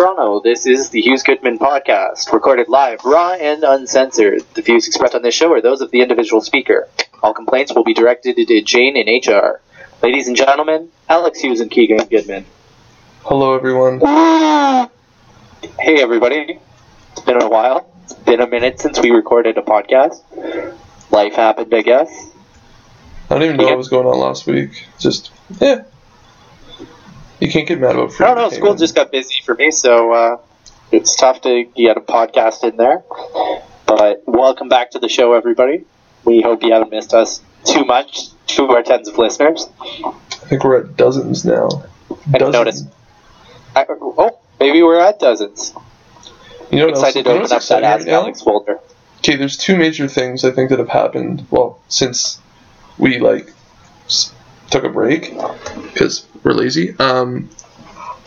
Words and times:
Toronto, 0.00 0.40
this 0.40 0.64
is 0.64 0.88
the 0.88 1.02
Hughes 1.02 1.22
Goodman 1.22 1.58
podcast, 1.58 2.32
recorded 2.32 2.70
live, 2.70 3.04
raw, 3.04 3.34
and 3.34 3.62
uncensored. 3.62 4.40
The 4.54 4.62
views 4.62 4.86
expressed 4.86 5.14
on 5.14 5.20
this 5.20 5.34
show 5.34 5.52
are 5.52 5.60
those 5.60 5.82
of 5.82 5.90
the 5.90 6.00
individual 6.00 6.40
speaker. 6.40 6.88
All 7.22 7.34
complaints 7.34 7.74
will 7.74 7.84
be 7.84 7.92
directed 7.92 8.36
to 8.36 8.62
Jane 8.62 8.96
in 8.96 9.20
HR. 9.22 9.60
Ladies 10.02 10.26
and 10.26 10.38
gentlemen, 10.38 10.88
Alex 11.06 11.40
Hughes 11.40 11.60
and 11.60 11.70
Keegan 11.70 12.06
Goodman. 12.08 12.46
Hello, 13.24 13.54
everyone. 13.54 14.00
Ah! 14.02 14.88
Hey, 15.78 16.00
everybody. 16.00 16.58
It's 17.12 17.20
been 17.20 17.42
a 17.42 17.50
while. 17.50 17.92
It's 18.04 18.14
been 18.14 18.40
a 18.40 18.46
minute 18.48 18.80
since 18.80 18.98
we 18.98 19.10
recorded 19.10 19.58
a 19.58 19.62
podcast. 19.62 20.22
Life 21.10 21.34
happened, 21.34 21.74
I 21.74 21.82
guess. 21.82 22.08
I 23.28 23.34
don't 23.34 23.42
even 23.42 23.58
know 23.58 23.64
Yeah. 23.64 23.70
what 23.72 23.76
was 23.76 23.88
going 23.88 24.06
on 24.06 24.18
last 24.18 24.46
week. 24.46 24.86
Just, 24.98 25.30
yeah. 25.60 25.82
You 27.40 27.50
can't 27.50 27.66
get 27.66 27.80
mad 27.80 27.96
about 27.96 28.12
free 28.12 28.26
I 28.26 28.34
don't 28.34 28.50
know. 28.50 28.56
School 28.56 28.74
just 28.74 28.94
got 28.94 29.10
busy 29.10 29.40
for 29.44 29.54
me, 29.54 29.70
so 29.70 30.12
uh, 30.12 30.36
it's 30.92 31.14
tough 31.16 31.40
to 31.42 31.64
get 31.74 31.96
a 31.96 32.00
podcast 32.00 32.64
in 32.68 32.76
there. 32.76 33.02
But 33.86 34.22
welcome 34.26 34.68
back 34.68 34.90
to 34.92 34.98
the 34.98 35.08
show, 35.08 35.32
everybody. 35.32 35.84
We 36.24 36.42
hope 36.42 36.62
you 36.62 36.72
haven't 36.72 36.90
missed 36.90 37.14
us 37.14 37.40
too 37.64 37.84
much 37.84 38.28
to 38.48 38.68
our 38.68 38.82
tens 38.82 39.08
of 39.08 39.16
listeners. 39.16 39.66
I 39.80 40.12
think 40.48 40.64
we're 40.64 40.80
at 40.80 40.96
dozens 40.98 41.44
now. 41.46 41.68
I 42.32 42.38
Dozens. 42.38 42.52
noticed. 42.52 42.86
I, 43.74 43.86
oh, 43.88 44.38
maybe 44.58 44.82
we're 44.82 45.00
at 45.00 45.18
dozens. 45.18 45.72
You 46.70 46.78
know 46.80 46.88
else? 46.88 46.98
Excited 46.98 47.24
to 47.24 47.30
open 47.30 47.52
up 47.52 47.62
that 47.62 47.82
Ask 47.82 48.06
right? 48.06 48.12
Alex 48.12 48.42
folder. 48.42 48.80
Okay, 49.18 49.36
there's 49.36 49.56
two 49.56 49.76
major 49.76 50.08
things 50.08 50.44
I 50.44 50.50
think 50.50 50.70
that 50.70 50.78
have 50.78 50.88
happened. 50.90 51.46
Well, 51.50 51.80
since 51.88 52.38
we 52.98 53.18
like 53.18 53.50
took 54.70 54.84
a 54.84 54.88
break 54.88 55.32
because 55.82 56.26
we're 56.42 56.52
lazy. 56.52 56.96
Um, 56.98 57.50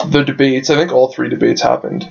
the 0.07 0.23
debates. 0.23 0.69
I 0.69 0.75
think 0.75 0.91
all 0.91 1.11
three 1.13 1.29
debates 1.29 1.61
happened 1.61 2.09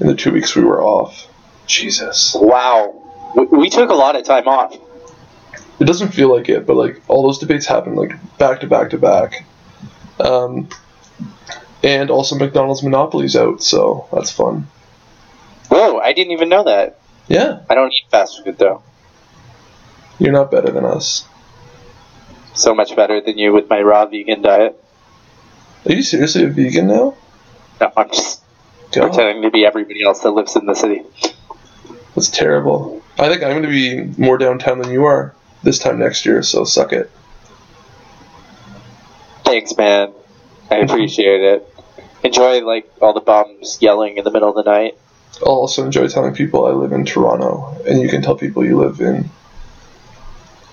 in 0.00 0.06
the 0.06 0.14
two 0.14 0.32
weeks 0.32 0.54
we 0.56 0.64
were 0.64 0.82
off. 0.82 1.28
Jesus, 1.66 2.34
Wow, 2.38 3.32
we, 3.34 3.44
we 3.46 3.70
took 3.70 3.88
a 3.90 3.94
lot 3.94 4.16
of 4.16 4.24
time 4.24 4.46
off. 4.46 4.74
it 5.80 5.84
doesn't 5.86 6.08
feel 6.12 6.34
like 6.34 6.48
it, 6.50 6.66
but 6.66 6.76
like 6.76 7.00
all 7.08 7.22
those 7.22 7.38
debates 7.38 7.64
happened 7.66 7.96
like 7.96 8.12
back 8.38 8.60
to 8.60 8.66
back 8.66 8.90
to 8.90 8.98
back. 8.98 9.46
Um, 10.20 10.68
and 11.82 12.10
also 12.10 12.36
McDonald's 12.36 12.82
Monopoly's 12.82 13.34
out, 13.34 13.62
so 13.62 14.06
that's 14.12 14.30
fun. 14.30 14.66
Whoa, 15.68 15.98
I 15.98 16.12
didn't 16.12 16.32
even 16.32 16.48
know 16.50 16.64
that. 16.64 16.98
Yeah, 17.28 17.60
I 17.70 17.74
don't 17.74 17.88
eat 17.90 18.10
fast 18.10 18.44
food 18.44 18.58
though. 18.58 18.82
you're 20.18 20.32
not 20.32 20.50
better 20.50 20.70
than 20.70 20.84
us. 20.84 21.26
So 22.54 22.74
much 22.74 22.94
better 22.94 23.20
than 23.22 23.38
you 23.38 23.52
with 23.52 23.68
my 23.70 23.80
raw 23.80 24.04
vegan 24.06 24.42
diet. 24.42 24.83
Are 25.86 25.92
you 25.92 26.02
seriously 26.02 26.44
a 26.44 26.48
vegan 26.48 26.86
now? 26.88 27.14
No, 27.80 27.92
I'm 27.96 28.08
just 28.08 28.40
God, 28.92 29.08
pretending 29.12 29.42
to 29.42 29.50
be 29.50 29.66
everybody 29.66 30.02
else 30.02 30.20
that 30.20 30.30
lives 30.30 30.56
in 30.56 30.66
the 30.66 30.74
city. 30.74 31.02
that's 32.14 32.30
terrible. 32.30 33.02
I 33.18 33.28
think 33.28 33.42
I'm 33.42 33.50
going 33.50 33.62
to 33.62 33.68
be 33.68 34.04
more 34.20 34.38
downtown 34.38 34.78
than 34.78 34.90
you 34.90 35.04
are 35.04 35.34
this 35.62 35.78
time 35.78 35.98
next 35.98 36.24
year, 36.24 36.42
so 36.42 36.64
suck 36.64 36.92
it. 36.92 37.10
Thanks, 39.44 39.76
man. 39.76 40.12
I 40.70 40.76
appreciate 40.76 41.42
it. 41.42 41.68
Enjoy 42.22 42.64
like 42.64 42.90
all 43.02 43.12
the 43.12 43.20
bums 43.20 43.78
yelling 43.80 44.16
in 44.16 44.24
the 44.24 44.30
middle 44.30 44.48
of 44.48 44.54
the 44.54 44.70
night. 44.70 44.96
I'll 45.42 45.48
also 45.52 45.84
enjoy 45.84 46.08
telling 46.08 46.34
people 46.34 46.64
I 46.64 46.70
live 46.70 46.92
in 46.92 47.04
Toronto, 47.04 47.76
and 47.86 48.00
you 48.00 48.08
can 48.08 48.22
tell 48.22 48.36
people 48.36 48.64
you 48.64 48.78
live 48.78 49.00
in 49.00 49.28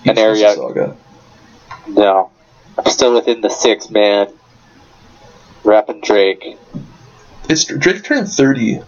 An 0.06 0.18
area- 0.18 0.54
Mississauga. 0.54 0.96
No, 1.88 2.30
I'm 2.78 2.90
still 2.90 3.12
within 3.14 3.40
the 3.42 3.50
six, 3.50 3.90
man. 3.90 4.28
Rapping 5.64 6.00
Drake. 6.00 6.56
It's 7.48 7.64
Drake 7.64 8.04
turned 8.04 8.28
30 8.28 8.82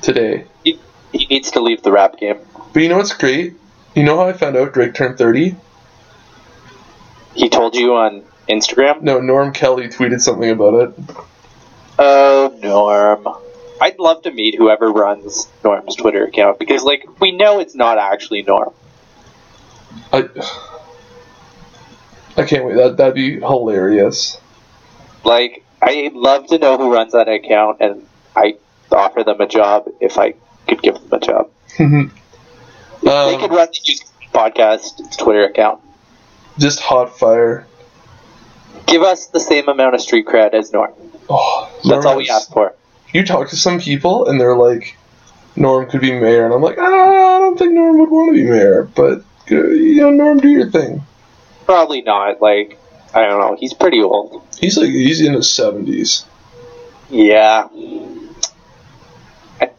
today. 0.00 0.46
He, 0.64 0.78
he 1.12 1.26
needs 1.26 1.50
to 1.52 1.60
leave 1.60 1.82
the 1.82 1.92
rap 1.92 2.18
game. 2.18 2.38
But 2.72 2.82
you 2.82 2.88
know 2.88 2.96
what's 2.98 3.14
great? 3.14 3.54
You 3.94 4.04
know 4.04 4.16
how 4.16 4.28
I 4.28 4.32
found 4.32 4.56
out 4.56 4.72
Drake 4.72 4.94
turned 4.94 5.18
30? 5.18 5.56
He 7.34 7.48
told 7.48 7.74
you 7.74 7.94
on 7.94 8.22
Instagram. 8.48 9.02
No, 9.02 9.20
Norm 9.20 9.52
Kelly 9.52 9.88
tweeted 9.88 10.20
something 10.20 10.50
about 10.50 10.74
it. 10.74 11.16
Oh, 11.98 12.58
Norm. 12.62 13.28
I'd 13.80 13.98
love 13.98 14.22
to 14.22 14.30
meet 14.30 14.54
whoever 14.56 14.90
runs 14.90 15.48
Norm's 15.64 15.96
Twitter 15.96 16.24
account 16.24 16.58
because, 16.58 16.84
like, 16.84 17.20
we 17.20 17.32
know 17.32 17.58
it's 17.60 17.74
not 17.74 17.98
actually 17.98 18.42
Norm. 18.42 18.72
I 20.12 20.28
I 22.36 22.44
can't 22.44 22.64
wait. 22.64 22.76
That 22.76 22.96
that'd 22.96 23.14
be 23.14 23.40
hilarious. 23.40 24.38
Like, 25.24 25.64
I'd 25.80 26.12
love 26.14 26.46
to 26.48 26.58
know 26.58 26.78
who 26.78 26.92
runs 26.92 27.12
that 27.12 27.28
account, 27.28 27.78
and 27.80 28.06
I 28.36 28.56
offer 28.90 29.24
them 29.24 29.40
a 29.40 29.46
job 29.46 29.88
if 30.00 30.18
I 30.18 30.34
could 30.68 30.82
give 30.82 30.94
them 30.94 31.12
a 31.12 31.20
job. 31.20 31.50
um, 31.78 32.10
they 33.02 33.36
could 33.38 33.50
run 33.50 33.68
the 33.72 34.00
podcast 34.32 35.16
Twitter 35.18 35.44
account. 35.44 35.80
just 36.58 36.80
hot 36.80 37.18
fire. 37.18 37.66
Give 38.86 39.02
us 39.02 39.26
the 39.26 39.40
same 39.40 39.68
amount 39.68 39.94
of 39.94 40.00
street 40.00 40.26
cred 40.26 40.54
as 40.54 40.72
Norm. 40.72 40.92
Oh, 41.28 41.70
That's 41.88 42.04
all 42.04 42.16
we 42.16 42.28
ask 42.28 42.52
for. 42.52 42.74
You 43.12 43.24
talk 43.24 43.50
to 43.50 43.56
some 43.56 43.78
people 43.78 44.26
and 44.28 44.40
they're 44.40 44.56
like, 44.56 44.96
Norm 45.54 45.88
could 45.88 46.00
be 46.00 46.12
mayor, 46.18 46.46
and 46.46 46.54
I'm 46.54 46.62
like, 46.62 46.78
ah, 46.78 47.36
I 47.36 47.38
don't 47.38 47.58
think 47.58 47.72
Norm 47.74 47.98
would 47.98 48.10
want 48.10 48.34
to 48.34 48.42
be 48.42 48.48
mayor, 48.48 48.84
but 48.94 49.18
uh, 49.50 49.54
you 49.68 49.96
know, 49.96 50.10
Norm, 50.10 50.38
do 50.38 50.48
your 50.48 50.70
thing. 50.70 51.02
Probably 51.66 52.00
not. 52.00 52.40
Like, 52.40 52.78
I 53.14 53.22
don't 53.26 53.40
know. 53.40 53.56
He's 53.58 53.74
pretty 53.74 54.02
old. 54.02 54.42
He's 54.58 54.76
like 54.78 54.88
he's 54.90 55.20
in 55.20 55.34
his 55.34 55.50
seventies. 55.50 56.24
Yeah. 57.10 57.68
I, 59.60 59.70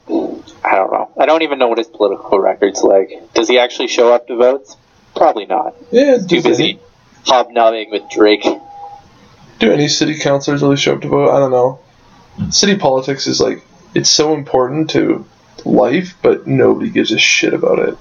I 0.64 0.76
don't 0.76 0.92
know. 0.92 1.12
I 1.18 1.26
don't 1.26 1.42
even 1.42 1.60
know 1.60 1.68
what 1.68 1.78
his 1.78 1.88
political 1.88 2.40
record's 2.40 2.84
like. 2.84 3.34
Does 3.34 3.48
he 3.50 3.60
actually 3.60 3.88
show 3.88 4.14
up 4.14 4.28
to 4.28 4.36
votes? 4.36 4.76
Probably 5.16 5.46
not. 5.46 5.76
Yeah, 5.92 6.18
Too 6.18 6.42
busy 6.42 6.80
hobnobbing 7.26 7.90
with 7.92 8.04
Drake. 8.10 8.44
do 9.60 9.72
any 9.72 9.88
city 9.88 10.18
councilors 10.20 10.62
really 10.62 10.78
show 10.78 10.96
up 10.96 11.02
to 11.02 11.08
vote? 11.08 11.30
I 11.32 11.40
don't 11.40 11.52
know. 11.52 11.80
City 12.52 12.78
politics 12.78 13.28
is 13.28 13.40
like 13.40 13.64
it's 13.96 14.10
so 14.10 14.34
important 14.34 14.90
to 14.92 15.26
life, 15.66 16.16
but 16.22 16.48
nobody 16.48 16.90
gives 16.90 17.12
a 17.12 17.20
shit 17.20 17.54
about 17.54 17.80
it. 17.80 17.98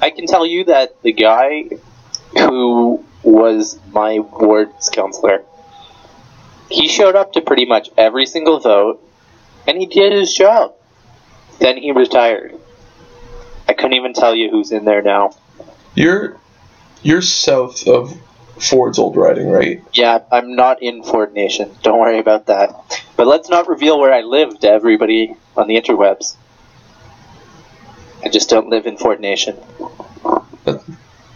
I 0.00 0.10
can 0.10 0.26
tell 0.26 0.44
you 0.46 0.64
that 0.64 1.00
the 1.02 1.12
guy 1.12 1.64
who 2.32 3.04
was 3.24 3.78
my 3.90 4.18
ward's 4.18 4.88
counselor, 4.90 5.44
he 6.70 6.88
showed 6.88 7.16
up 7.16 7.32
to 7.32 7.40
pretty 7.40 7.64
much 7.64 7.90
every 7.96 8.26
single 8.26 8.60
vote, 8.60 9.00
and 9.66 9.78
he 9.78 9.86
did 9.86 10.12
his 10.12 10.32
job. 10.32 10.74
Then 11.58 11.76
he 11.76 11.92
retired. 11.92 12.58
I 13.68 13.72
couldn't 13.72 13.94
even 13.94 14.12
tell 14.12 14.34
you 14.34 14.50
who's 14.50 14.72
in 14.72 14.84
there 14.84 15.02
now. 15.02 15.34
You're 15.94 16.36
you're 17.02 17.22
south 17.22 17.86
of 17.86 18.18
Ford's 18.58 18.98
old 18.98 19.16
riding, 19.16 19.48
right? 19.50 19.82
Yeah, 19.92 20.20
I'm 20.30 20.54
not 20.54 20.82
in 20.82 21.02
Ford 21.02 21.32
Nation. 21.32 21.70
Don't 21.82 21.98
worry 21.98 22.18
about 22.18 22.46
that. 22.46 23.02
But 23.16 23.26
let's 23.26 23.48
not 23.48 23.68
reveal 23.68 23.98
where 23.98 24.12
I 24.12 24.22
live 24.22 24.58
to 24.60 24.68
everybody 24.68 25.34
on 25.56 25.68
the 25.68 25.80
interwebs. 25.80 26.36
I 28.24 28.28
just 28.28 28.48
don't 28.48 28.68
live 28.68 28.86
in 28.86 28.96
Ford 28.96 29.20
Nation. 29.20 29.56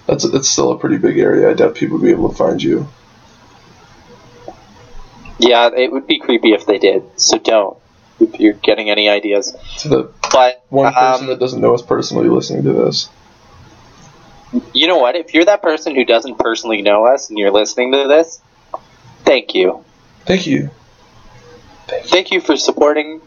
That's 0.09 0.29
that's 0.31 0.49
still 0.49 0.73
a 0.73 0.79
pretty 0.79 0.97
big 0.97 1.19
area. 1.19 1.51
I 1.51 1.55
doubt 1.55 1.75
people 1.75 1.99
would 1.99 2.05
be 2.05 2.11
able 2.11 2.31
to 2.31 2.35
find 2.35 2.63
you. 2.63 2.89
Yeah, 5.39 5.69
it 5.77 5.93
would 5.93 6.07
be 6.07 6.19
creepy 6.19 6.53
if 6.55 6.65
they 6.65 6.79
did. 6.79 7.05
So 7.21 7.39
don't. 7.39 7.77
If 8.19 8.41
you're 8.41 8.55
getting 8.55 8.89
any 8.91 9.11
ideas. 9.11 9.55
To 9.81 9.89
the 9.89 10.13
But 10.33 10.65
one 10.71 10.93
person 10.95 11.25
um, 11.25 11.27
that 11.29 11.39
doesn't 11.39 11.61
know 11.61 11.75
us 11.75 11.83
personally 11.83 12.29
listening 12.29 12.65
to 12.65 12.73
this. 12.73 13.11
you 14.73 14.89
know 14.89 14.97
what? 14.97 15.15
If 15.15 15.35
you're 15.35 15.45
that 15.45 15.61
person 15.63 15.95
who 15.95 16.07
doesn't 16.07 16.39
personally 16.39 16.81
know 16.81 17.07
us 17.07 17.29
and 17.29 17.39
you're 17.39 17.53
listening 17.53 17.93
to 17.93 18.09
this, 18.09 18.41
thank 19.25 19.55
you. 19.55 19.85
Thank 20.25 20.47
you. 20.47 20.71
Thank 21.87 22.33
you 22.33 22.41
for 22.41 22.57
supporting 22.57 23.21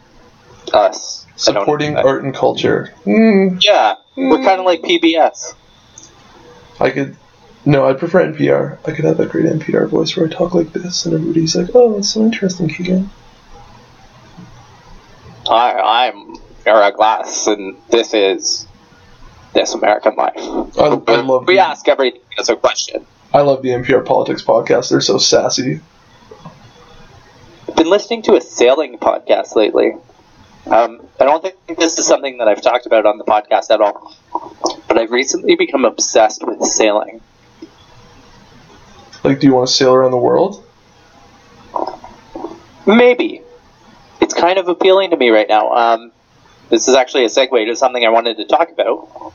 us. 0.74 1.28
Supporting 1.36 1.96
art 1.96 2.24
and 2.24 2.34
culture. 2.34 2.94
Mm, 3.06 3.64
Yeah, 3.64 3.96
we're 4.18 4.44
kind 4.44 4.60
of 4.60 4.66
like 4.66 4.82
PBS. 4.82 5.54
I 6.82 6.90
could. 6.90 7.16
No, 7.64 7.88
I'd 7.88 8.00
prefer 8.00 8.26
NPR. 8.26 8.80
I 8.88 8.92
could 8.92 9.06
have 9.06 9.18
that 9.18 9.30
great 9.30 9.46
NPR 9.46 9.88
voice 9.88 10.18
where 10.18 10.26
I 10.26 10.30
talk 10.30 10.56
like 10.56 10.74
this, 10.74 11.06
and 11.06 11.14
everybody's 11.14 11.56
like, 11.56 11.70
"Oh, 11.76 11.94
that's 11.94 12.10
so 12.10 12.24
interesting, 12.24 12.68
Keegan." 12.70 13.12
Hi, 15.46 16.08
I'm 16.10 16.36
Ira 16.66 16.92
Glass, 16.92 17.46
and 17.46 17.78
this 17.90 18.16
is 18.16 18.66
This 19.54 19.76
American 19.76 20.16
Life. 20.16 20.34
I, 20.38 21.02
I 21.08 21.22
love. 21.22 21.46
we 21.48 21.56
the, 21.56 21.60
ask 21.60 21.88
everything 21.88 22.22
as 22.40 22.50
a 22.50 22.56
question. 22.56 23.06
I 23.32 23.42
love 23.42 23.62
the 23.62 23.70
NPR 23.70 24.04
politics 24.04 24.44
podcast. 24.44 24.90
They're 24.90 25.02
so 25.02 25.20
sassy. 25.20 25.82
I've 27.68 27.76
been 27.76 27.90
listening 27.92 28.24
to 28.24 28.36
a 28.36 28.42
sailing 28.42 28.98
podcast 28.98 29.56
lately. 29.56 29.94
Um, 30.66 31.06
I 31.20 31.26
don't 31.26 31.44
think 31.44 31.78
this 31.78 32.00
is 32.00 32.08
something 32.08 32.40
that 32.40 32.48
I've 32.48 32.62
talked 32.62 32.88
about 32.88 33.06
on 33.06 33.20
the 33.20 33.24
podcast 33.24 33.70
at 33.70 33.82
all, 33.82 34.16
but 34.92 35.00
I've 35.00 35.12
recently 35.12 35.56
become 35.56 35.86
obsessed 35.86 36.46
with 36.46 36.62
sailing. 36.64 37.22
Like, 39.24 39.40
do 39.40 39.48
you 39.48 39.54
want 39.54 39.70
to 39.70 39.74
sail 39.74 39.94
around 39.94 40.12
the 40.12 40.18
world? 40.18 40.66
Maybe. 42.86 43.42
It's 44.20 44.34
kind 44.34 44.60
of 44.60 44.68
appealing 44.68 45.12
to 45.12 45.16
me 45.16 45.30
right 45.30 45.48
now. 45.48 45.72
Um, 45.72 46.12
this 46.68 46.90
is 46.90 46.96
actually 46.96 47.24
a 47.24 47.30
segue 47.30 47.68
to 47.68 47.76
something 47.78 48.06
I 48.06 48.10
wanted 48.10 48.36
to 48.36 48.46
talk 48.46 48.70
about. 48.70 49.34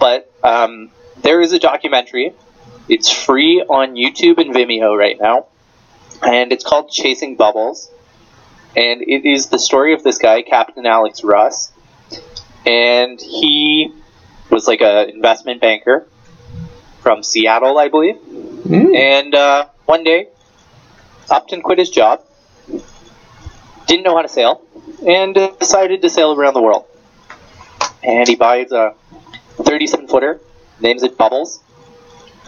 But 0.00 0.32
um, 0.42 0.92
there 1.20 1.42
is 1.42 1.52
a 1.52 1.58
documentary. 1.58 2.32
It's 2.88 3.10
free 3.10 3.60
on 3.60 3.96
YouTube 3.96 4.38
and 4.38 4.54
Vimeo 4.54 4.96
right 4.96 5.20
now, 5.20 5.48
and 6.22 6.52
it's 6.52 6.64
called 6.64 6.90
Chasing 6.90 7.36
Bubbles. 7.36 7.90
And 8.74 9.02
it 9.02 9.28
is 9.28 9.48
the 9.48 9.58
story 9.58 9.92
of 9.92 10.02
this 10.02 10.16
guy, 10.16 10.40
Captain 10.40 10.86
Alex 10.86 11.22
Rust, 11.22 11.70
and 12.64 13.20
he 13.20 13.92
was 14.50 14.66
like 14.66 14.80
an 14.80 15.10
investment 15.10 15.60
banker 15.60 16.06
from 17.00 17.22
Seattle, 17.22 17.78
I 17.78 17.88
believe. 17.88 18.16
Mm. 18.16 18.94
And 18.94 19.34
uh, 19.34 19.66
one 19.86 20.04
day, 20.04 20.28
Upton 21.30 21.62
quit 21.62 21.78
his 21.78 21.90
job, 21.90 22.24
didn't 23.86 24.04
know 24.04 24.16
how 24.16 24.22
to 24.22 24.28
sail, 24.28 24.62
and 25.06 25.34
decided 25.58 26.02
to 26.02 26.10
sail 26.10 26.32
around 26.32 26.54
the 26.54 26.62
world. 26.62 26.86
And 28.02 28.28
he 28.28 28.36
buys 28.36 28.72
a 28.72 28.94
37 29.56 30.08
footer, 30.08 30.40
names 30.80 31.02
it 31.02 31.16
Bubbles, 31.16 31.60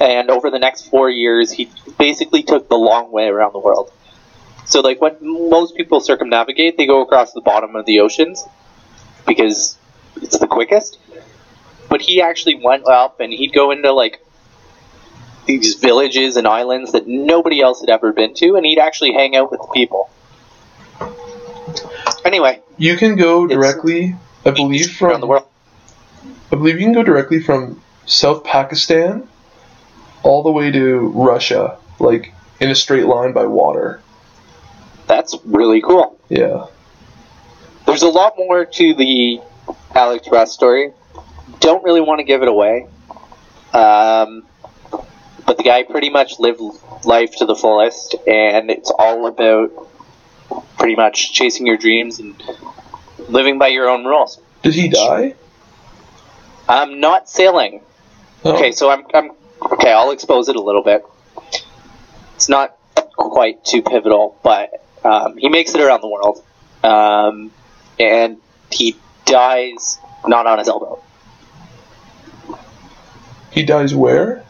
and 0.00 0.30
over 0.30 0.50
the 0.50 0.58
next 0.58 0.88
four 0.88 1.10
years, 1.10 1.52
he 1.52 1.70
basically 1.98 2.42
took 2.42 2.68
the 2.68 2.76
long 2.76 3.12
way 3.12 3.26
around 3.26 3.52
the 3.52 3.58
world. 3.58 3.92
So, 4.64 4.80
like, 4.80 5.00
what 5.00 5.20
most 5.20 5.76
people 5.76 6.00
circumnavigate, 6.00 6.76
they 6.76 6.86
go 6.86 7.02
across 7.02 7.32
the 7.32 7.40
bottom 7.40 7.76
of 7.76 7.84
the 7.86 8.00
oceans 8.00 8.44
because 9.26 9.76
it's 10.16 10.38
the 10.38 10.46
quickest. 10.46 10.98
But 11.90 12.00
he 12.00 12.22
actually 12.22 12.54
went 12.54 12.86
up 12.86 13.20
and 13.20 13.30
he'd 13.30 13.52
go 13.52 13.70
into, 13.72 13.92
like, 13.92 14.24
these 15.44 15.74
villages 15.74 16.36
and 16.36 16.46
islands 16.46 16.92
that 16.92 17.06
nobody 17.06 17.60
else 17.60 17.80
had 17.80 17.90
ever 17.90 18.12
been 18.12 18.32
to, 18.34 18.54
and 18.54 18.64
he'd 18.64 18.78
actually 18.78 19.12
hang 19.12 19.36
out 19.36 19.50
with 19.50 19.60
the 19.60 19.66
people. 19.74 20.08
Anyway, 22.24 22.60
You 22.80 22.96
can 22.96 23.14
go 23.16 23.46
directly, 23.46 24.16
I 24.46 24.52
believe, 24.52 25.02
around 25.02 25.12
from 25.12 25.20
the 25.20 25.26
world. 25.26 25.46
I 26.50 26.56
believe 26.56 26.80
you 26.80 26.86
can 26.86 26.94
go 26.94 27.02
directly 27.02 27.40
from 27.40 27.82
South 28.06 28.42
Pakistan 28.42 29.28
all 30.22 30.42
the 30.42 30.50
way 30.50 30.70
to 30.70 31.12
Russia, 31.14 31.76
like 31.98 32.32
in 32.58 32.70
a 32.70 32.74
straight 32.74 33.04
line 33.04 33.34
by 33.34 33.44
water. 33.44 34.00
That's 35.06 35.36
really 35.44 35.82
cool. 35.82 36.18
Yeah. 36.30 36.68
There's 37.84 38.02
a 38.02 38.08
lot 38.08 38.38
more 38.38 38.64
to 38.64 38.94
the 38.94 39.40
Alex 39.94 40.28
Rust 40.28 40.54
story. 40.54 40.92
Don't 41.58 41.82
really 41.84 42.00
want 42.00 42.20
to 42.20 42.24
give 42.24 42.42
it 42.42 42.48
away. 42.48 42.86
Um, 43.72 44.44
but 45.46 45.56
the 45.56 45.62
guy 45.64 45.82
pretty 45.82 46.10
much 46.10 46.38
lived 46.38 46.60
life 47.04 47.36
to 47.36 47.46
the 47.46 47.54
fullest, 47.54 48.14
and 48.26 48.70
it's 48.70 48.90
all 48.96 49.26
about 49.26 49.70
pretty 50.78 50.96
much 50.96 51.32
chasing 51.32 51.66
your 51.66 51.76
dreams 51.76 52.18
and 52.18 52.40
living 53.28 53.58
by 53.58 53.68
your 53.68 53.88
own 53.88 54.04
rules. 54.04 54.40
Did 54.62 54.74
he 54.74 54.88
die? 54.88 55.34
I'm 56.68 57.00
not 57.00 57.28
sailing. 57.28 57.82
Oh. 58.44 58.54
Okay, 58.54 58.72
so 58.72 58.90
I'm, 58.90 59.04
I'm 59.12 59.32
okay. 59.72 59.92
I'll 59.92 60.12
expose 60.12 60.48
it 60.48 60.56
a 60.56 60.62
little 60.62 60.82
bit. 60.82 61.04
It's 62.36 62.48
not 62.48 62.76
quite 63.16 63.64
too 63.64 63.82
pivotal, 63.82 64.38
but 64.42 64.84
um, 65.04 65.36
he 65.36 65.48
makes 65.48 65.74
it 65.74 65.80
around 65.80 66.00
the 66.00 66.08
world, 66.08 66.42
um, 66.82 67.50
and 67.98 68.38
he 68.70 68.96
dies 69.26 69.98
not 70.26 70.46
on 70.46 70.58
his 70.58 70.66
sailboat, 70.66 71.02
He 73.60 73.66
dies 73.66 73.94
where? 73.94 74.42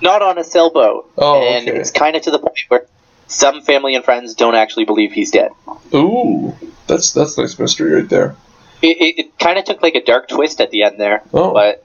not 0.00 0.22
on 0.22 0.38
a 0.38 0.44
sailboat, 0.44 1.10
Oh, 1.18 1.42
and 1.42 1.68
okay. 1.68 1.78
it's 1.78 1.90
kind 1.90 2.14
of 2.14 2.22
to 2.22 2.30
the 2.30 2.38
point 2.38 2.56
where 2.68 2.86
some 3.26 3.60
family 3.60 3.96
and 3.96 4.04
friends 4.04 4.34
don't 4.34 4.54
actually 4.54 4.84
believe 4.84 5.10
he's 5.12 5.32
dead. 5.32 5.50
Ooh, 5.92 6.56
that's 6.86 7.12
that's 7.12 7.36
nice 7.36 7.58
mystery 7.58 7.92
right 7.94 8.08
there. 8.08 8.36
It, 8.82 8.96
it, 9.00 9.18
it 9.18 9.38
kind 9.40 9.58
of 9.58 9.64
took 9.64 9.82
like 9.82 9.96
a 9.96 10.04
dark 10.04 10.28
twist 10.28 10.60
at 10.60 10.70
the 10.70 10.84
end 10.84 11.00
there, 11.00 11.22
Oh. 11.34 11.52
but 11.52 11.84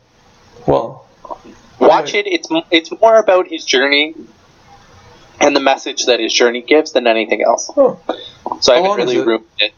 Well, 0.67 1.07
watch 1.79 2.13
Right. 2.13 2.25
it. 2.25 2.27
It's 2.27 2.47
it's 2.69 2.91
more 3.01 3.17
about 3.17 3.47
his 3.47 3.65
journey 3.65 4.13
and 5.39 5.55
the 5.55 5.59
message 5.59 6.05
that 6.05 6.19
his 6.19 6.31
journey 6.31 6.61
gives 6.61 6.91
than 6.91 7.07
anything 7.07 7.41
else. 7.41 7.71
oh, 7.75 7.99
So 8.61 8.71
I 8.73 8.81
haven't 8.81 8.97
really 8.97 9.17
ruined 9.25 9.45
it. 9.57 9.73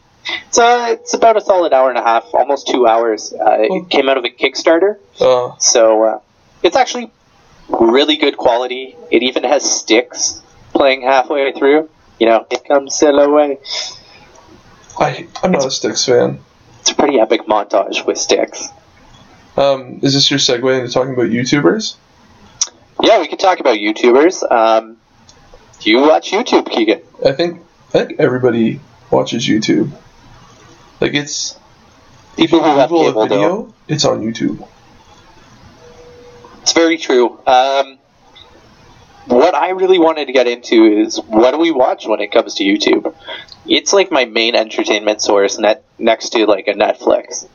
It's 0.48 0.58
uh, 0.58 0.86
it's 0.90 1.14
about 1.14 1.36
a 1.36 1.40
solid 1.40 1.72
hour 1.72 1.88
and 1.88 1.98
a 1.98 2.02
half, 2.02 2.24
almost 2.34 2.68
two 2.68 2.86
hours. 2.86 3.32
Uh, 3.32 3.38
Oh. 3.70 3.76
it 3.76 3.90
came 3.90 4.08
out 4.08 4.16
of 4.18 4.24
a 4.24 4.28
Kickstarter, 4.30 4.96
uh, 5.20 5.56
so 5.58 6.02
uh, 6.04 6.20
it's 6.62 6.76
actually 6.76 7.10
really 7.68 8.16
good 8.16 8.36
quality. 8.36 8.96
It 9.10 9.22
even 9.22 9.44
has 9.44 9.62
Styx 9.68 10.42
playing 10.72 11.02
halfway 11.02 11.52
through. 11.52 11.88
You 12.18 12.26
know, 12.26 12.46
it 12.50 12.64
comes 12.64 12.94
sail 12.94 13.18
away. 13.18 13.58
I 14.98 15.26
I'm 15.42 15.52
not 15.52 15.64
a 15.64 15.70
Styx 15.70 16.04
fan. 16.04 16.40
It's 16.80 16.90
a 16.90 16.94
pretty 16.94 17.18
epic 17.18 17.46
montage 17.46 18.04
with 18.06 18.18
Styx. 18.18 18.68
Um, 19.56 20.00
is 20.02 20.14
this 20.14 20.30
your 20.30 20.38
segue 20.38 20.78
into 20.80 20.92
talking 20.92 21.12
about 21.14 21.26
YouTubers? 21.26 21.96
Yeah, 23.02 23.20
we 23.20 23.28
could 23.28 23.38
talk 23.40 23.60
about 23.60 23.76
YouTubers. 23.78 24.50
Um, 24.50 24.96
do 25.80 25.90
you 25.90 26.00
watch 26.00 26.30
YouTube, 26.30 26.70
Keegan? 26.70 27.00
I 27.24 27.32
think 27.32 27.60
I 27.94 28.04
think 28.04 28.20
everybody 28.20 28.80
watches 29.10 29.46
YouTube. 29.48 29.90
Like 31.00 31.14
it's 31.14 31.58
if 32.36 32.52
you 32.52 32.58
People 32.58 32.62
who 32.64 32.78
have 32.78 32.90
Google 32.90 33.22
a 33.22 33.28
video, 33.28 33.48
don't. 33.48 33.74
it's 33.88 34.04
on 34.04 34.20
YouTube. 34.20 34.66
It's 36.62 36.72
very 36.72 36.98
true. 36.98 37.38
Um, 37.46 37.98
what 39.26 39.54
I 39.54 39.70
really 39.70 39.98
wanted 39.98 40.26
to 40.26 40.32
get 40.32 40.46
into 40.46 40.84
is 40.84 41.18
what 41.18 41.52
do 41.52 41.58
we 41.58 41.70
watch 41.70 42.06
when 42.06 42.20
it 42.20 42.32
comes 42.32 42.54
to 42.56 42.64
YouTube? 42.64 43.14
It's 43.66 43.92
like 43.92 44.10
my 44.10 44.24
main 44.24 44.54
entertainment 44.54 45.22
source, 45.22 45.58
net 45.58 45.84
next 45.98 46.30
to 46.30 46.46
like 46.46 46.68
a 46.68 46.72
Netflix. 46.74 47.46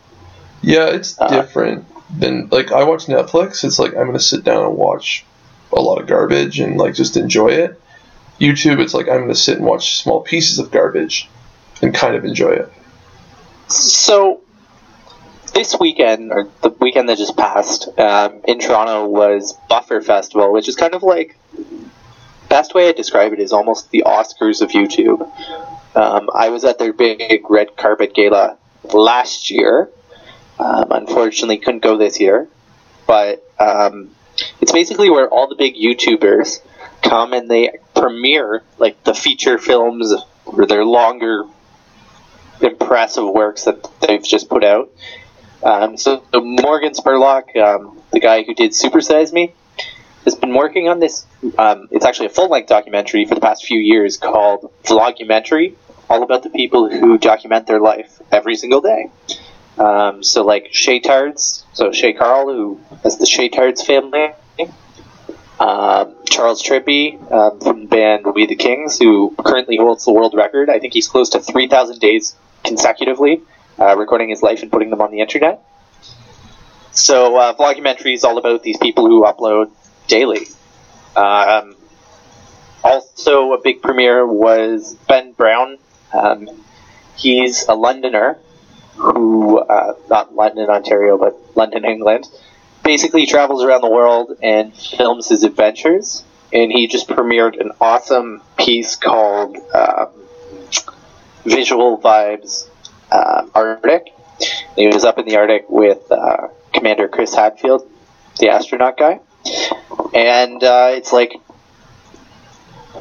Yeah, 0.62 0.88
it's 0.88 1.19
Uh, 1.19 1.27
different 1.27 1.86
than 2.19 2.47
like 2.51 2.71
I 2.71 2.83
watch 2.83 3.06
Netflix. 3.06 3.63
It's 3.63 3.80
like 3.80 3.95
I'm 3.95 4.07
gonna 4.07 4.19
sit 4.19 4.44
down 4.44 4.65
and 4.65 4.75
watch 4.75 5.25
a 5.71 5.81
lot 5.81 6.00
of 6.00 6.07
garbage 6.07 6.59
and 6.59 6.77
like 6.77 6.94
just 6.95 7.18
enjoy 7.18 7.50
it. 7.50 7.80
YouTube, 8.39 8.80
it's 8.80 8.94
like 8.94 9.07
I'm 9.07 9.21
gonna 9.21 9.36
sit 9.36 9.57
and 9.57 9.65
watch 9.65 10.01
small 10.01 10.21
pieces 10.21 10.59
of 10.59 10.71
garbage 10.71 11.30
and 11.81 11.94
kind 11.94 12.15
of 12.15 12.25
enjoy 12.25 12.51
it. 12.51 12.71
So 13.68 14.42
this 15.54 15.76
weekend, 15.80 16.32
or 16.32 16.50
the 16.62 16.70
weekend 16.70 17.10
that 17.10 17.18
just 17.18 17.36
passed, 17.38 17.88
um, 17.98 18.42
in 18.48 18.60
Toronto 18.60 19.08
was 19.08 19.54
Buffer 19.70 20.02
Festival, 20.02 20.52
which 20.54 20.68
is 20.68 20.76
kind 20.76 20.94
of 20.94 21.04
like 21.04 21.38
best 22.50 22.74
way 22.74 22.90
I 22.90 22.92
describe 22.92 23.34
it 23.34 23.40
is 23.40 23.52
almost 23.52 23.92
the 23.92 24.04
Oscars 24.06 24.62
of 24.62 24.70
YouTube. 24.70 25.22
Um, 25.96 26.30
I 26.34 26.50
was 26.50 26.64
at 26.64 26.78
their 26.78 26.94
big 26.94 27.42
red 27.50 27.76
carpet 27.76 28.14
gala 28.14 28.58
last 28.94 29.50
year. 29.50 29.90
Um, 30.60 30.86
unfortunately, 30.92 31.57
couldn't 31.57 31.84
go 31.84 31.98
this 31.98 32.19
year, 32.19 32.48
but 33.07 33.50
um, 33.60 34.12
it's 34.62 34.72
basically 34.72 35.10
where 35.10 35.28
all 35.30 35.48
the 35.48 35.56
big 35.56 35.76
YouTubers 35.76 36.62
come 37.02 37.34
and 37.34 37.50
they 37.50 37.72
premiere 37.95 38.64
like 38.78 39.04
the 39.04 39.14
feature 39.14 39.57
films 39.57 40.14
or 40.45 40.66
their 40.66 40.86
longer 40.86 41.44
impressive 42.62 43.28
works 43.28 43.66
that 43.66 43.88
they've 44.02 44.24
just 44.24 44.50
put 44.50 44.64
out. 44.64 44.90
Um, 45.64 45.97
so, 45.97 46.24
so 46.31 46.42
Morgan 46.42 46.94
Spurlock, 46.94 47.56
um, 47.57 48.00
the 48.12 48.19
guy 48.19 48.44
who 48.44 48.54
did 48.54 48.76
Super 48.76 49.02
Size 49.02 49.33
Me, 49.33 49.54
has 50.24 50.35
been 50.35 50.54
working 50.54 50.90
on 50.90 51.00
this. 51.00 51.26
Um, 51.57 51.88
it's 51.92 52.06
actually 52.06 52.28
a 52.28 52.30
full 52.30 52.50
length 52.50 52.69
documentary 52.69 53.26
for 53.26 53.35
the 53.35 53.42
past 53.42 53.66
few 53.66 53.80
years 53.80 54.18
called 54.18 54.71
Vlogumentary, 54.83 55.76
all 56.09 56.24
about 56.24 56.44
the 56.44 56.50
people 56.50 56.90
who 56.90 57.18
document 57.18 57.68
their 57.68 57.80
life 57.80 58.21
every 58.31 58.56
single 58.56 58.81
day. 58.81 59.09
Um, 59.78 60.24
so, 60.24 60.44
like 60.44 60.71
Shaytards, 60.71 61.64
so 61.74 61.92
Shay 61.92 62.14
Carl, 62.14 62.54
who 62.54 62.80
has 63.04 63.18
the 63.18 63.26
Shaytards 63.26 63.85
family. 63.85 64.33
Um, 65.59 66.15
Charles 66.26 66.62
Trippy 66.62 67.20
um, 67.32 67.60
from 67.60 67.82
the 67.82 67.88
band 67.88 68.26
We 68.34 68.46
the 68.46 68.56
Kings, 68.56 68.98
who 69.00 69.34
currently 69.38 69.78
holds 69.78 70.06
the 70.06 70.14
world 70.14 70.34
record. 70.36 70.70
I 70.70 70.80
think 70.80 70.94
he's 70.94 71.08
close 71.08 71.30
to 71.30 71.40
3,000 71.40 72.00
days 72.00 72.36
consecutively 72.64 73.42
uh, 73.80 73.96
recording 73.98 74.30
his 74.30 74.42
life 74.42 74.62
and 74.62 74.72
putting 74.72 74.90
them 74.90 75.02
on 75.02 75.12
the 75.12 75.20
internet. 75.20 75.64
So, 76.92 77.38
uh, 77.38 77.54
Vlogumentary 77.56 78.14
is 78.14 78.24
all 78.24 78.38
about 78.38 78.64
these 78.64 78.78
people 78.78 79.06
who 79.08 79.24
upload 79.24 79.70
daily. 80.08 80.48
Um, 81.16 81.76
also, 82.84 83.54
a 83.54 83.62
big 83.62 83.82
premiere 83.82 84.26
was 84.26 84.96
Ben 85.08 85.34
Brown. 85.34 85.78
Um, 86.14 86.50
he's 87.18 87.68
a 87.68 87.74
Londoner 87.74 88.38
who, 88.96 89.60
uh, 89.60 89.94
not 90.10 90.34
London, 90.34 90.70
Ontario, 90.70 91.18
but 91.18 91.36
London, 91.56 91.84
England, 91.84 92.28
basically 92.85 93.25
travels 93.25 93.63
around 93.63 93.81
the 93.81 93.89
world 93.89 94.37
and 94.42 94.73
films 94.73 95.27
his 95.30 95.44
adventures. 95.44 96.23
And 96.54 96.71
he 96.71 96.87
just 96.87 97.09
premiered 97.09 97.59
an 97.59 97.71
awesome 97.81 98.42
piece 98.57 98.95
called 98.95 99.57
um, 99.73 100.07
Visual 101.44 101.97
Vibes 101.97 102.68
um, 103.11 103.51
Arctic. 103.54 104.13
He 104.75 104.87
was 104.87 105.04
up 105.04 105.18
in 105.18 105.25
the 105.25 105.35
Arctic 105.37 105.69
with 105.69 106.09
uh, 106.11 106.47
Commander 106.71 107.07
Chris 107.07 107.33
Hadfield, 107.33 107.89
the 108.39 108.49
astronaut 108.49 108.97
guy. 108.97 109.19
And 110.13 110.63
uh, 110.63 110.92
it's 110.94 111.11
like 111.11 111.33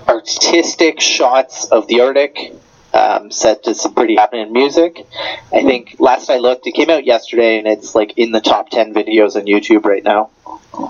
artistic 0.09 1.01
shots 1.01 1.67
of 1.67 1.87
the 1.87 2.01
Arctic, 2.01 2.55
um, 2.95 3.31
set 3.31 3.65
to 3.65 3.75
some 3.75 3.93
pretty 3.95 4.17
happening 4.17 4.53
music. 4.53 5.07
I 5.53 5.63
think 5.63 5.97
last 5.99 6.31
I 6.31 6.39
looked, 6.39 6.67
it 6.67 6.73
came 6.73 6.91
out 6.91 7.05
yesterday, 7.05 7.59
and 7.59 7.67
it's 7.67 7.95
like 7.95 8.15
in 8.17 8.31
the 8.31 8.41
top 8.41 8.71
ten 8.71 8.95
videos 8.95 9.37
on 9.37 9.47
YouTube 9.47 9.85
right 9.85 10.05
now. 10.05 10.31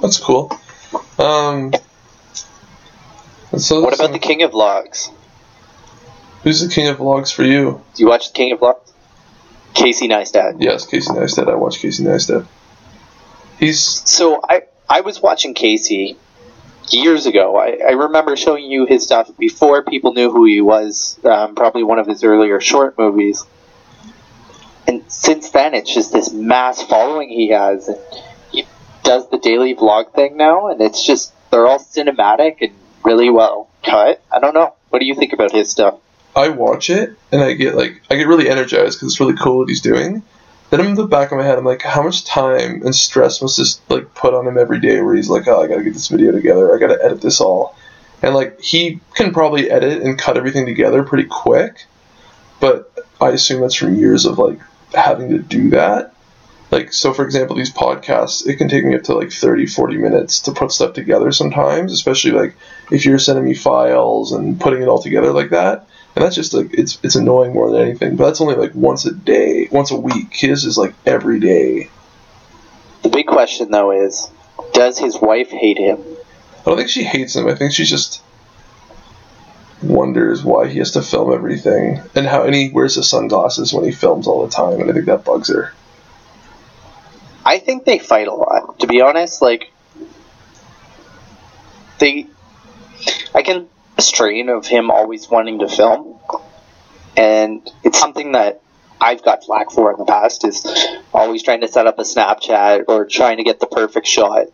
That's 0.03 0.19
cool. 0.19 0.53
Um, 1.19 1.73
so 3.57 3.81
What 3.81 3.95
about 3.95 4.13
the 4.13 4.19
King 4.19 4.43
of 4.43 4.53
Vlogs? 4.53 5.11
Who's 6.43 6.61
the 6.61 6.73
king 6.73 6.89
of 6.89 6.99
vlogs 6.99 7.33
for 7.33 7.43
you? 7.43 7.81
Do 7.95 8.03
you 8.03 8.09
watch 8.09 8.29
the 8.29 8.35
King 8.35 8.53
of 8.53 8.61
Vlogs? 8.61 8.93
Casey 9.73 10.09
Neistat. 10.09 10.57
Yes, 10.61 10.85
Casey 10.87 11.11
Neistat. 11.11 11.49
I 11.49 11.55
watch 11.55 11.79
Casey 11.79 12.05
Neistat. 12.05 12.47
He's 13.59 13.81
So 13.81 14.41
I 14.47 14.65
I 14.89 15.01
was 15.01 15.23
watching 15.23 15.55
Casey 15.55 16.19
years 16.91 17.27
ago. 17.27 17.57
I, 17.57 17.79
I 17.89 17.93
remember 17.93 18.37
showing 18.37 18.65
you 18.71 18.87
his 18.87 19.05
stuff 19.05 19.31
before 19.39 19.83
people 19.83 20.13
knew 20.13 20.31
who 20.31 20.45
he 20.45 20.61
was. 20.61 21.19
Um, 21.25 21.55
probably 21.55 21.83
one 21.83 21.99
of 21.99 22.07
his 22.07 22.25
earlier 22.25 22.61
short 22.61 22.99
movies. 22.99 23.45
And 24.87 25.11
since 25.11 25.51
then, 25.51 25.75
it's 25.75 25.93
just 25.93 26.13
this 26.13 26.33
mass 26.33 26.83
following 26.83 27.29
he 27.29 27.49
has. 27.49 27.89
And 27.89 27.99
he 28.53 28.67
does 29.03 29.29
the 29.31 29.39
daily 29.39 29.75
vlog 29.75 30.13
thing 30.13 30.37
now, 30.37 30.69
and 30.69 30.81
it's 30.81 31.05
just 31.05 31.33
they're 31.51 31.67
all 31.67 31.79
cinematic 31.79 32.57
and 32.61 32.73
really 33.03 33.31
well 33.31 33.71
cut. 33.83 34.23
I 34.33 34.41
don't 34.41 34.55
know. 34.55 34.75
What 34.91 34.99
do 34.99 35.07
you 35.07 35.15
think 35.15 35.33
about 35.33 35.53
his 35.53 35.71
stuff? 35.71 35.99
I 36.37 36.49
watch 36.49 36.91
it 36.91 37.17
and 37.31 37.43
I 37.43 37.53
get 37.53 37.77
like 37.77 38.03
I 38.11 38.17
get 38.17 38.27
really 38.27 38.49
energized 38.49 38.99
because 38.99 39.13
it's 39.13 39.21
really 39.21 39.37
cool 39.37 39.59
what 39.59 39.69
he's 39.69 39.81
doing. 39.81 40.23
Then 40.77 40.87
in 40.87 40.95
the 40.97 41.07
back 41.07 41.31
of 41.31 41.39
my 41.39 41.45
head, 41.45 41.57
I'm 41.57 41.65
like, 41.65 41.83
how 41.83 42.03
much 42.03 42.25
time 42.25 42.83
and 42.83 42.93
stress 42.93 43.41
must 43.41 43.59
this 43.59 43.81
like 43.89 44.13
put 44.13 44.35
on 44.35 44.45
him 44.45 44.59
every 44.59 44.81
day? 44.81 45.01
Where 45.01 45.15
he's 45.15 45.29
like, 45.29 45.47
oh, 45.47 45.63
I 45.63 45.69
gotta 45.69 45.85
get 45.85 45.93
this 45.93 46.09
video 46.09 46.33
together, 46.33 46.75
I 46.75 46.81
gotta 46.81 46.99
edit 47.01 47.21
this 47.21 47.41
all, 47.41 47.77
and 48.23 48.35
like 48.35 48.61
he 48.61 48.99
can 49.15 49.33
probably 49.33 49.71
edit 49.71 50.03
and 50.03 50.19
cut 50.19 50.37
everything 50.37 50.67
together 50.67 51.05
pretty 51.05 51.29
quick, 51.29 51.87
but 52.59 52.93
I 53.21 53.29
assume 53.29 53.61
that's 53.61 53.77
from 53.77 53.95
years 53.95 54.27
of 54.27 54.39
like 54.39 54.59
having 54.93 55.29
to 55.29 55.39
do 55.39 55.71
that. 55.71 56.13
Like 56.73 56.93
so, 56.93 57.15
for 57.15 57.25
example, 57.25 57.55
these 57.55 57.73
podcasts, 57.73 58.45
it 58.45 58.57
can 58.57 58.69
take 58.69 58.85
me 58.85 58.97
up 58.97 59.05
to 59.05 59.15
like 59.15 59.31
30, 59.31 59.67
40 59.67 59.97
minutes 59.99 60.41
to 60.41 60.53
put 60.53 60.73
stuff 60.73 60.95
together 60.95 61.31
sometimes, 61.31 61.93
especially 61.93 62.33
like 62.33 62.57
if 62.91 63.05
you're 63.05 63.21
sending 63.21 63.45
me 63.45 63.55
files 63.55 64.33
and 64.33 64.61
putting 64.61 64.83
it 64.83 64.89
all 64.89 65.01
together 65.01 65.33
like 65.33 65.51
that 65.51 65.87
and 66.15 66.25
that's 66.25 66.37
just 66.37 66.55
like 66.55 66.73
it's 66.73 66.99
it's 67.03 67.17
annoying 67.17 67.53
more 67.53 67.71
than 67.71 67.83
anything. 67.83 68.17
But 68.17 68.27
that's 68.27 68.41
only 68.41 68.55
like 68.55 68.75
once 68.75 69.05
a 69.05 69.13
day, 69.13 69.69
once 69.71 69.91
a 69.91 69.97
week. 69.97 70.33
His 70.33 70.65
is 70.65 70.79
like 70.79 70.95
every 71.05 71.41
day. 71.41 71.91
The 73.03 73.09
big 73.09 73.27
question 73.27 73.71
though 73.71 73.91
is, 73.91 74.31
does 74.73 74.99
his 74.99 75.21
wife 75.21 75.51
hate 75.51 75.79
him? 75.79 75.99
I 76.61 76.71
don't 76.71 76.77
think 76.77 76.89
she 76.89 77.03
hates 77.03 77.35
him. 77.35 77.49
I 77.49 77.55
think 77.55 77.73
she 77.73 77.85
just 77.85 78.23
wonders 79.83 80.43
why 80.43 80.69
he 80.69 80.79
has 80.79 80.93
to 80.93 81.03
film 81.03 81.33
everything 81.33 82.01
and 82.15 82.27
how 82.27 82.45
and 82.45 82.55
he 82.55 82.71
wears 82.71 82.95
his 82.95 83.11
sunglasses 83.11 83.73
when 83.73 83.85
he 83.85 83.93
films 83.93 84.27
all 84.27 84.47
the 84.47 84.53
time, 84.53 84.81
and 84.81 84.91
I 84.91 84.93
think 84.93 85.07
that 85.07 85.25
bugs 85.25 85.49
her. 85.49 85.73
I 87.45 87.59
think 87.59 87.85
they 87.85 87.99
fight 87.99 88.29
a 88.29 88.35
lot. 88.35 88.79
To 88.81 88.87
be 88.87 89.03
honest, 89.03 89.43
like 89.43 89.73
they, 91.99 92.27
I 93.35 93.43
can 93.43 93.69
strain 94.03 94.49
of 94.49 94.67
him 94.67 94.91
always 94.91 95.29
wanting 95.29 95.61
to 95.61 95.69
film, 95.69 96.19
and 97.17 97.69
it's 97.83 97.99
something 97.99 98.33
that 98.33 98.61
I've 99.01 99.23
got 99.23 99.45
flack 99.45 99.71
for 99.71 99.93
in 99.93 99.99
the 99.99 100.05
past 100.05 100.45
is 100.45 100.65
always 101.13 101.43
trying 101.43 101.61
to 101.61 101.69
set 101.69 101.87
up 101.87 101.99
a 101.99 102.03
Snapchat 102.03 102.85
or 102.89 103.05
trying 103.07 103.37
to 103.39 103.45
get 103.45 103.61
the 103.61 103.67
perfect 103.67 104.07
shot 104.07 104.47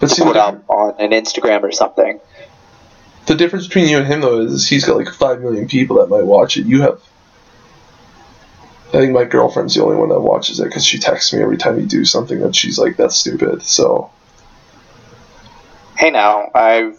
But 0.00 0.08
to 0.08 0.14
see, 0.14 0.22
put 0.22 0.36
up 0.36 0.64
on 0.68 0.94
an 1.00 1.10
Instagram 1.10 1.62
or 1.62 1.72
something. 1.72 2.20
the 3.26 3.34
difference 3.34 3.66
between 3.66 3.88
you 3.88 3.98
and 3.98 4.06
him 4.06 4.20
though 4.20 4.40
is 4.40 4.68
he's 4.68 4.84
got 4.84 4.96
like 4.96 5.08
five 5.12 5.40
million 5.40 5.68
people 5.68 5.96
that 5.98 6.08
might 6.08 6.24
watch 6.24 6.56
it. 6.56 6.66
You 6.66 6.82
have. 6.82 7.00
I 8.88 9.00
think 9.00 9.12
my 9.12 9.24
girlfriend's 9.24 9.74
the 9.74 9.82
only 9.82 9.96
one 9.96 10.08
that 10.10 10.20
watches 10.20 10.60
it 10.60 10.64
because 10.64 10.86
she 10.86 10.98
texts 10.98 11.32
me 11.32 11.42
every 11.42 11.56
time 11.58 11.78
you 11.78 11.86
do 11.86 12.04
something 12.04 12.40
that 12.40 12.54
she's 12.54 12.78
like, 12.78 12.96
"That's 12.96 13.16
stupid." 13.16 13.62
So 13.62 14.10
Hey 15.98 16.10
now, 16.10 16.50
I 16.54 16.92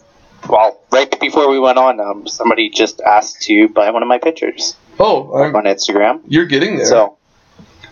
well 0.48 0.80
right 0.92 1.18
before 1.20 1.48
we 1.50 1.58
went 1.58 1.78
on, 1.78 2.00
um, 2.00 2.26
somebody 2.28 2.68
just 2.70 3.00
asked 3.00 3.42
to 3.42 3.68
buy 3.68 3.90
one 3.90 4.02
of 4.02 4.08
my 4.08 4.18
pictures 4.18 4.76
Oh, 5.00 5.32
I'm, 5.36 5.54
on 5.54 5.64
Instagram. 5.64 6.20
you're 6.26 6.46
getting 6.46 6.76
there. 6.76 6.86
So 6.86 7.16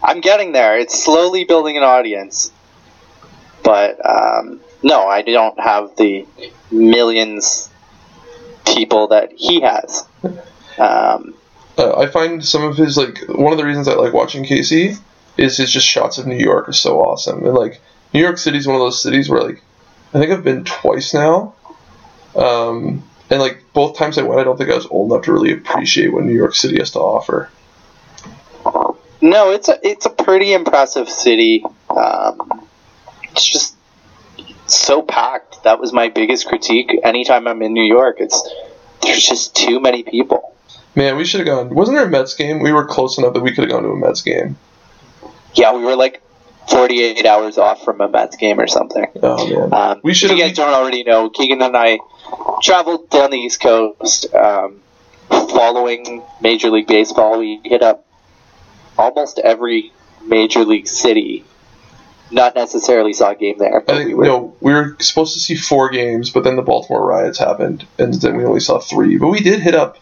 I'm 0.02 0.20
getting 0.20 0.52
there. 0.52 0.78
It's 0.78 1.02
slowly 1.02 1.44
building 1.44 1.76
an 1.76 1.82
audience. 1.82 2.50
But 3.62 3.98
um, 4.04 4.60
no, 4.82 5.06
I 5.06 5.22
don't 5.22 5.58
have 5.58 5.96
the 5.96 6.26
millions 6.70 7.68
people 8.64 9.08
that 9.08 9.32
he 9.32 9.60
has. 9.60 10.04
Um, 10.78 11.34
uh, 11.78 11.96
I 11.98 12.06
find 12.06 12.44
some 12.44 12.62
of 12.64 12.76
his 12.76 12.96
like 12.96 13.18
one 13.28 13.52
of 13.52 13.58
the 13.58 13.64
reasons 13.64 13.88
I 13.88 13.94
like 13.94 14.12
watching 14.12 14.44
Casey 14.44 14.94
is 15.36 15.56
his 15.56 15.70
just 15.70 15.86
shots 15.86 16.18
of 16.18 16.26
New 16.26 16.36
York 16.38 16.68
are 16.68 16.72
so 16.72 17.00
awesome, 17.00 17.44
and 17.44 17.54
like 17.54 17.80
New 18.14 18.20
York 18.20 18.38
City 18.38 18.58
is 18.58 18.66
one 18.66 18.76
of 18.76 18.80
those 18.80 19.02
cities 19.02 19.28
where 19.28 19.42
like 19.42 19.62
I 20.14 20.18
think 20.18 20.30
I've 20.32 20.44
been 20.44 20.64
twice 20.64 21.12
now, 21.12 21.54
um, 22.36 23.02
and 23.30 23.40
like 23.40 23.64
both 23.72 23.96
times 23.96 24.18
I 24.18 24.22
went, 24.22 24.40
I 24.40 24.44
don't 24.44 24.56
think 24.56 24.70
I 24.70 24.74
was 24.76 24.86
old 24.86 25.10
enough 25.10 25.24
to 25.24 25.32
really 25.32 25.52
appreciate 25.52 26.12
what 26.12 26.24
New 26.24 26.34
York 26.34 26.54
City 26.54 26.76
has 26.78 26.90
to 26.92 27.00
offer. 27.00 27.50
no, 29.20 29.50
it's 29.50 29.68
a 29.68 29.78
it's 29.86 30.06
a 30.06 30.10
pretty 30.10 30.52
impressive 30.52 31.08
city. 31.08 31.64
Um, 31.90 32.66
it's 33.32 33.44
just 33.44 33.74
so 34.66 35.02
packed. 35.02 35.62
That 35.64 35.80
was 35.80 35.92
my 35.92 36.08
biggest 36.08 36.46
critique. 36.46 36.92
Anytime 37.02 37.46
I'm 37.48 37.62
in 37.62 37.72
New 37.72 37.84
York, 37.84 38.16
it's 38.20 38.48
there's 39.02 39.24
just 39.26 39.54
too 39.54 39.80
many 39.80 40.02
people. 40.02 40.54
Man, 40.94 41.16
we 41.16 41.24
should 41.24 41.40
have 41.40 41.46
gone. 41.46 41.74
Wasn't 41.74 41.96
there 41.96 42.06
a 42.06 42.10
Mets 42.10 42.34
game? 42.34 42.60
We 42.60 42.72
were 42.72 42.84
close 42.86 43.18
enough 43.18 43.34
that 43.34 43.42
we 43.42 43.50
could 43.54 43.64
have 43.64 43.70
gone 43.70 43.82
to 43.82 43.90
a 43.90 43.96
Mets 43.96 44.22
game. 44.22 44.56
Yeah, 45.54 45.74
we 45.74 45.84
were 45.84 45.94
like 45.96 46.22
48 46.68 47.24
hours 47.26 47.58
off 47.58 47.84
from 47.84 48.00
a 48.00 48.08
Mets 48.08 48.36
game 48.36 48.58
or 48.58 48.66
something. 48.66 49.06
Oh 49.22 49.46
man, 49.46 49.72
Um, 49.72 50.00
We 50.02 50.14
should've- 50.14 50.36
you 50.36 50.42
guys 50.42 50.56
don't 50.56 50.72
already 50.72 51.04
know, 51.04 51.28
Keegan 51.28 51.60
and 51.62 51.76
I 51.76 51.98
traveled 52.62 53.10
down 53.10 53.30
the 53.30 53.38
East 53.38 53.60
Coast 53.60 54.32
um, 54.34 54.80
following 55.28 56.22
Major 56.40 56.70
League 56.70 56.86
Baseball. 56.86 57.38
We 57.38 57.60
hit 57.64 57.82
up 57.82 58.06
almost 58.98 59.38
every 59.38 59.92
Major 60.24 60.64
League 60.64 60.88
city. 60.88 61.44
Not 62.30 62.56
necessarily 62.56 63.12
saw 63.12 63.30
a 63.30 63.34
game 63.36 63.58
there, 63.58 63.76
I 63.76 63.84
but 63.84 63.96
think 63.96 64.08
we 64.08 64.14
were. 64.14 64.24
no, 64.24 64.56
we 64.60 64.72
were 64.72 64.96
supposed 64.98 65.34
to 65.34 65.38
see 65.38 65.54
four 65.54 65.90
games, 65.90 66.30
but 66.30 66.42
then 66.42 66.56
the 66.56 66.62
Baltimore 66.62 67.06
riots 67.06 67.38
happened, 67.38 67.86
and 67.98 68.14
then 68.14 68.36
we 68.36 68.44
only 68.44 68.58
saw 68.58 68.80
three. 68.80 69.16
But 69.16 69.28
we 69.28 69.38
did 69.40 69.60
hit 69.60 69.76
up. 69.76 69.98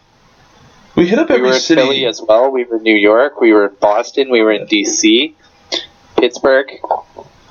We 0.95 1.07
hit 1.07 1.19
up 1.19 1.29
we 1.29 1.35
every 1.35 1.49
were 1.49 1.53
in 1.55 1.61
city. 1.61 1.81
Philly 1.81 2.05
as 2.07 2.21
well. 2.27 2.49
We 2.49 2.63
were 2.63 2.77
in 2.77 2.83
New 2.83 2.95
York. 2.95 3.39
We 3.39 3.51
were 3.53 3.67
in 3.67 3.75
Boston. 3.75 4.31
We 4.31 4.41
were 4.41 4.53
in 4.53 4.65
D.C., 4.65 5.35
Pittsburgh. 6.17 6.71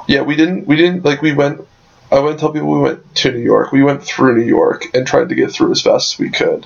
Yeah, 0.09 0.23
we 0.23 0.35
didn't. 0.35 0.67
We 0.67 0.75
didn't 0.75 1.05
like. 1.05 1.23
We 1.23 1.35
went. 1.35 1.61
I 2.15 2.21
wouldn't 2.21 2.39
tell 2.39 2.53
people 2.53 2.71
we 2.71 2.79
went 2.79 3.15
to 3.17 3.33
New 3.33 3.41
York. 3.41 3.73
We 3.73 3.83
went 3.83 4.05
through 4.05 4.37
New 4.37 4.45
York 4.45 4.87
and 4.95 5.05
tried 5.05 5.31
to 5.31 5.35
get 5.35 5.51
through 5.51 5.73
as 5.73 5.83
fast 5.83 6.15
as 6.15 6.19
we 6.21 6.31
could. 6.31 6.65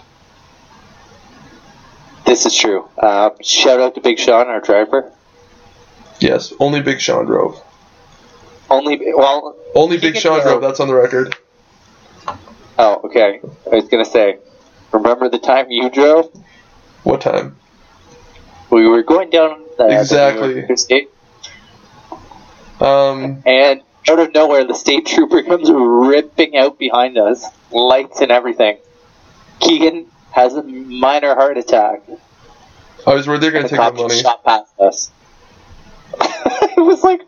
This 2.27 2.45
is 2.45 2.55
true. 2.55 2.87
Uh, 2.99 3.31
shout 3.43 3.81
out 3.81 3.95
to 3.95 4.03
Big 4.03 4.19
Sean, 4.19 4.49
our 4.49 4.61
driver. 4.61 5.11
Yes, 6.21 6.53
only 6.61 6.83
Big 6.83 7.01
Sean 7.01 7.25
drove. 7.25 7.63
Only 8.69 9.01
well, 9.15 9.57
Only 9.75 9.97
Big 9.97 10.19
Sean 10.19 10.43
drove. 10.43 10.61
That's 10.61 10.81
on 10.81 10.89
the 10.89 10.95
record. 10.95 11.35
Oh, 12.79 13.01
okay. 13.05 13.41
I 13.73 13.75
was 13.75 13.89
gonna 13.89 14.05
say, 14.05 14.37
remember 14.93 15.31
the 15.31 15.39
time 15.39 15.71
you 15.71 15.89
drove? 15.89 16.31
What 17.05 17.23
time? 17.23 17.57
We 18.69 18.87
were 18.87 19.03
going 19.03 19.31
down 19.31 19.65
the, 19.79 19.87
the 19.87 19.99
Exactly. 19.99 21.09
Um, 22.81 23.43
and 23.47 23.83
out 24.11 24.19
of 24.19 24.35
nowhere, 24.35 24.65
the 24.65 24.75
state 24.75 25.07
trooper 25.15 25.43
comes 25.43 25.71
ripping 25.71 26.57
out 26.57 26.79
behind 26.79 27.19
us, 27.19 27.45
lights 27.71 28.21
and 28.21 28.31
everything. 28.31 28.79
Keegan 29.61 30.07
has 30.33 30.55
a 30.55 30.63
minor 30.63 31.35
heart 31.35 31.59
attack. 31.59 32.03
I 33.07 33.15
was 33.15 33.27
worried 33.27 33.41
they're 33.41 33.51
gonna 33.51 33.65
the 33.65 33.71
take 33.71 33.81
our 33.81 33.93
money. 33.93 34.21
shot 34.21 34.45
past 34.45 34.73
us. 34.81 35.11
it 36.21 36.81
was 36.81 37.03
like, 37.03 37.21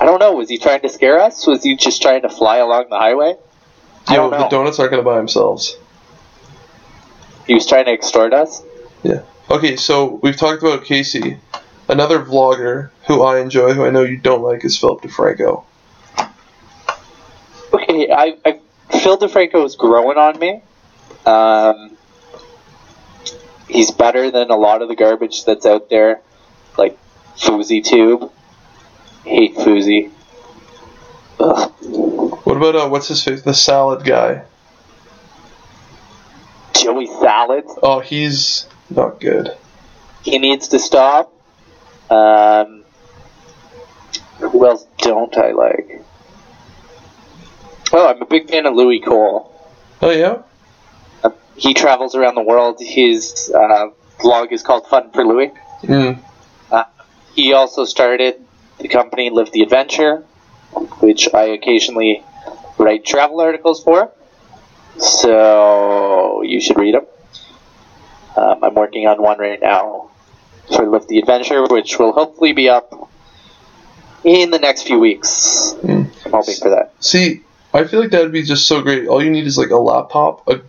I 0.00 0.04
don't 0.04 0.18
know. 0.18 0.34
Was 0.34 0.48
he 0.48 0.58
trying 0.58 0.80
to 0.82 0.88
scare 0.88 1.20
us? 1.20 1.46
Was 1.46 1.62
he 1.62 1.76
just 1.76 2.02
trying 2.02 2.22
to 2.22 2.28
fly 2.28 2.56
along 2.56 2.86
the 2.90 2.98
highway? 2.98 3.36
I 4.06 4.14
Yo, 4.14 4.30
the 4.30 4.48
donuts 4.48 4.78
aren't 4.78 4.90
gonna 4.90 5.02
buy 5.02 5.16
themselves. 5.16 5.76
He 7.46 7.54
was 7.54 7.66
trying 7.66 7.86
to 7.86 7.92
extort 7.92 8.32
us. 8.32 8.62
Yeah. 9.02 9.22
Okay, 9.50 9.76
so 9.76 10.20
we've 10.22 10.36
talked 10.36 10.62
about 10.62 10.84
Casey. 10.84 11.38
Another 11.88 12.20
vlogger 12.20 12.90
who 13.08 13.22
I 13.22 13.40
enjoy, 13.40 13.74
who 13.74 13.84
I 13.84 13.90
know 13.90 14.02
you 14.02 14.16
don't 14.16 14.42
like, 14.42 14.64
is 14.64 14.78
Philip 14.78 15.02
DeFranco. 15.02 15.64
Okay, 17.90 18.08
I, 18.08 18.36
I 18.44 18.60
Phil 18.98 19.18
DeFranco 19.18 19.64
is 19.64 19.74
growing 19.74 20.16
on 20.16 20.38
me. 20.38 20.62
Um, 21.26 21.96
he's 23.68 23.90
better 23.90 24.30
than 24.30 24.50
a 24.50 24.56
lot 24.56 24.80
of 24.80 24.88
the 24.88 24.94
garbage 24.94 25.44
that's 25.44 25.66
out 25.66 25.90
there, 25.90 26.20
like 26.78 26.96
FouseyTube. 27.36 28.30
Hate 29.24 29.56
Fousey. 29.56 30.10
Ugh. 31.40 31.72
What 32.44 32.56
about 32.56 32.76
uh, 32.76 32.88
what's 32.88 33.08
his 33.08 33.24
face? 33.24 33.42
The 33.42 33.54
salad 33.54 34.04
guy. 34.04 34.44
Joey 36.74 37.06
Salads. 37.06 37.76
Oh, 37.82 37.98
he's 37.98 38.68
not 38.88 39.18
good. 39.18 39.56
He 40.22 40.38
needs 40.38 40.68
to 40.68 40.78
stop. 40.78 41.32
Um, 42.08 42.84
who 44.38 44.66
else 44.66 44.86
don't 44.98 45.36
I 45.36 45.50
like? 45.50 46.04
Oh, 47.92 48.08
I'm 48.08 48.22
a 48.22 48.26
big 48.26 48.48
fan 48.48 48.66
of 48.66 48.74
Louis 48.74 49.00
Cole. 49.00 49.52
Oh 50.00 50.10
yeah. 50.10 50.42
Uh, 51.22 51.30
he 51.56 51.74
travels 51.74 52.14
around 52.14 52.34
the 52.34 52.42
world. 52.42 52.78
His 52.80 53.52
uh, 53.54 53.88
vlog 54.18 54.52
is 54.52 54.62
called 54.62 54.86
Fun 54.86 55.10
for 55.10 55.24
Louis. 55.24 55.52
Mm. 55.82 56.20
He 57.34 57.52
also 57.52 57.84
started 57.84 58.34
the 58.78 58.88
company 58.88 59.30
Live 59.30 59.52
the 59.52 59.62
Adventure, 59.62 60.18
which 61.00 61.32
I 61.32 61.44
occasionally 61.44 62.24
write 62.78 63.04
travel 63.04 63.40
articles 63.40 63.82
for. 63.82 64.10
So 64.98 66.42
you 66.42 66.60
should 66.60 66.78
read 66.78 66.94
them. 66.94 67.06
Um, 68.36 68.64
I'm 68.64 68.74
working 68.74 69.06
on 69.06 69.22
one 69.22 69.38
right 69.38 69.60
now 69.60 70.10
for 70.74 70.86
Live 70.86 71.06
the 71.06 71.18
Adventure, 71.18 71.66
which 71.66 71.98
will 71.98 72.12
hopefully 72.12 72.52
be 72.52 72.68
up 72.68 73.10
in 74.24 74.50
the 74.50 74.58
next 74.58 74.82
few 74.82 74.98
weeks. 74.98 75.74
Mm. 75.82 76.10
I'm 76.26 76.32
hoping 76.32 76.56
for 76.56 76.70
that. 76.70 76.92
See, 77.00 77.42
I 77.72 77.84
feel 77.84 78.00
like 78.00 78.10
that'd 78.10 78.32
be 78.32 78.42
just 78.42 78.66
so 78.66 78.82
great. 78.82 79.06
All 79.06 79.22
you 79.22 79.30
need 79.30 79.46
is 79.46 79.56
like 79.56 79.70
a 79.70 79.76
laptop, 79.76 80.48
a 80.48 80.60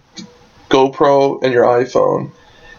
GoPro, 0.70 1.42
and 1.44 1.52
your 1.52 1.64
iPhone, 1.64 2.32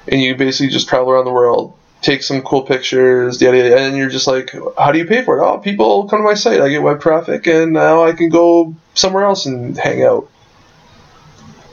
and 0.09 0.21
you 0.21 0.37
basically 0.37 0.69
just 0.69 0.88
travel 0.88 1.11
around 1.11 1.25
the 1.25 1.33
world, 1.33 1.76
take 2.02 2.23
some 2.23 2.43
cool 2.43 2.62
pictures, 2.62 3.41
yada 3.41 3.57
yada, 3.57 3.79
and 3.79 3.97
you're 3.97 4.11
just 4.11 4.26
like, 4.26 4.55
how 4.79 4.93
do 4.93 4.99
you 4.99 5.07
pay 5.07 5.23
for 5.23 5.38
it? 5.38 5.45
Oh, 5.45 5.59
people 5.59 6.09
come 6.09 6.21
to 6.21 6.25
my 6.25 6.35
site, 6.35 6.61
I 6.61 6.69
get 6.69 6.83
web 6.83 7.00
traffic, 7.00 7.47
and 7.47 7.73
now 7.73 8.05
I 8.05 8.12
can 8.12 8.29
go 8.29 8.75
somewhere 8.95 9.25
else 9.25 9.47
and 9.47 9.76
hang 9.76 10.05
out. 10.05 10.29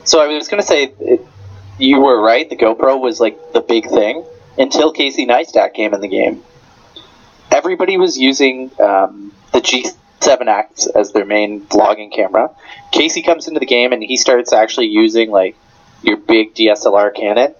So 0.04 0.20
I 0.20 0.26
was 0.26 0.48
going 0.48 0.60
to 0.60 0.66
say, 0.66 0.92
you 1.78 2.00
were 2.00 2.20
right. 2.20 2.48
The 2.48 2.56
GoPro 2.56 3.00
was 3.00 3.20
like 3.20 3.52
the 3.52 3.60
big 3.60 3.88
thing 3.88 4.24
until 4.58 4.92
Casey 4.92 5.26
Neistat 5.26 5.74
came 5.74 5.94
in 5.94 6.00
the 6.00 6.08
game. 6.08 6.42
Everybody 7.50 7.96
was 7.96 8.18
using 8.18 8.70
um, 8.80 9.32
the 9.52 9.60
G7X 10.20 10.88
as 10.94 11.12
their 11.12 11.24
main 11.24 11.62
vlogging 11.66 12.12
camera. 12.12 12.50
Casey 12.92 13.22
comes 13.22 13.48
into 13.48 13.60
the 13.60 13.66
game 13.66 13.92
and 13.92 14.02
he 14.02 14.16
starts 14.16 14.52
actually 14.52 14.86
using 14.86 15.30
like 15.30 15.56
your 16.02 16.16
big 16.16 16.54
DSLR 16.54 17.14
Canon, 17.14 17.54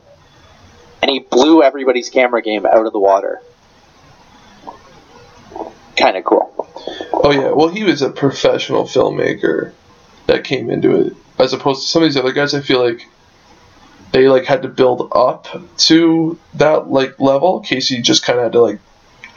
and 1.02 1.10
he 1.10 1.18
blew 1.18 1.62
everybody's 1.62 2.08
camera 2.08 2.42
game 2.42 2.66
out 2.66 2.86
of 2.86 2.92
the 2.92 2.98
water. 2.98 3.40
Kind 5.96 6.16
of 6.16 6.24
cool. 6.24 6.54
Oh 7.12 7.30
yeah, 7.30 7.50
well 7.50 7.68
he 7.68 7.84
was 7.84 8.02
a 8.02 8.10
professional 8.10 8.84
filmmaker 8.84 9.72
that 10.26 10.44
came 10.44 10.70
into 10.70 10.98
it, 11.00 11.16
as 11.38 11.52
opposed 11.52 11.82
to 11.82 11.88
some 11.88 12.02
of 12.02 12.08
these 12.08 12.16
other 12.16 12.32
guys. 12.32 12.54
I 12.54 12.60
feel 12.60 12.82
like 12.82 13.06
they 14.12 14.28
like 14.28 14.44
had 14.44 14.62
to 14.62 14.68
build 14.68 15.10
up 15.12 15.48
to 15.76 16.38
that 16.54 16.90
like 16.90 17.20
level. 17.20 17.60
Casey 17.60 18.00
just 18.00 18.24
kind 18.24 18.38
of 18.38 18.44
had 18.44 18.52
to 18.52 18.62
like 18.62 18.80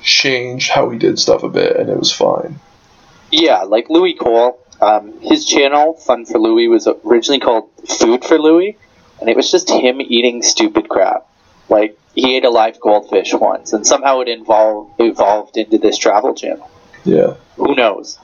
change 0.01 0.69
how 0.69 0.89
he 0.89 0.97
did 0.97 1.19
stuff 1.19 1.43
a 1.43 1.49
bit, 1.49 1.75
and 1.75 1.89
it 1.89 1.97
was 1.97 2.11
fine. 2.11 2.59
Yeah, 3.33 3.63
like 3.63 3.89
Louis 3.89 4.13
Cole. 4.13 4.59
Um, 4.79 5.19
his 5.21 5.43
channel, 5.45 5.93
Fun 5.93 6.25
for 6.25 6.37
Louis, 6.37 6.67
was 6.67 6.87
originally 7.03 7.39
called 7.39 7.67
Food 7.87 8.23
for 8.23 8.37
Louis, 8.37 8.77
and 9.19 9.27
it 9.27 9.35
was 9.35 9.49
just 9.49 9.71
him 9.71 9.99
eating 10.01 10.43
stupid 10.43 10.87
crap. 10.87 11.25
Like 11.67 11.97
he 12.13 12.37
ate 12.37 12.45
a 12.45 12.51
live 12.51 12.79
goldfish 12.79 13.33
once, 13.33 13.73
and 13.73 13.87
somehow 13.87 14.19
it 14.19 14.27
involved 14.27 15.01
evolved 15.01 15.57
into 15.57 15.79
this 15.79 15.97
travel 15.97 16.35
channel. 16.35 16.69
Yeah, 17.05 17.33
Who 17.55 17.73
knows? 17.73 18.19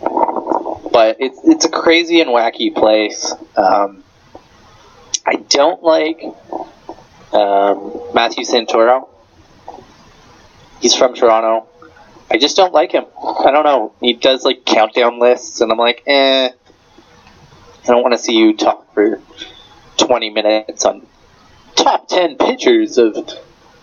But 0.00 1.18
it's 1.20 1.38
it's 1.44 1.64
a 1.64 1.70
crazy 1.70 2.20
and 2.20 2.30
wacky 2.30 2.74
place. 2.74 3.32
Um, 3.56 4.02
I 5.24 5.36
don't 5.48 5.80
like 5.80 6.20
um, 7.32 8.00
Matthew 8.14 8.42
Santoro. 8.44 9.08
He's 10.80 10.96
from 10.96 11.14
Toronto. 11.14 11.67
I 12.30 12.36
just 12.38 12.56
don't 12.56 12.72
like 12.74 12.92
him. 12.92 13.04
I 13.22 13.50
don't 13.50 13.64
know. 13.64 13.94
He 14.00 14.12
does 14.12 14.44
like 14.44 14.64
countdown 14.64 15.18
lists, 15.18 15.60
and 15.60 15.72
I'm 15.72 15.78
like, 15.78 16.02
eh. 16.06 16.50
I 16.50 17.86
don't 17.86 18.02
want 18.02 18.12
to 18.14 18.18
see 18.18 18.34
you 18.34 18.54
talk 18.56 18.92
for 18.92 19.20
20 19.96 20.30
minutes 20.30 20.84
on 20.84 21.06
top 21.74 22.08
10 22.08 22.36
pictures 22.36 22.98
of 22.98 23.16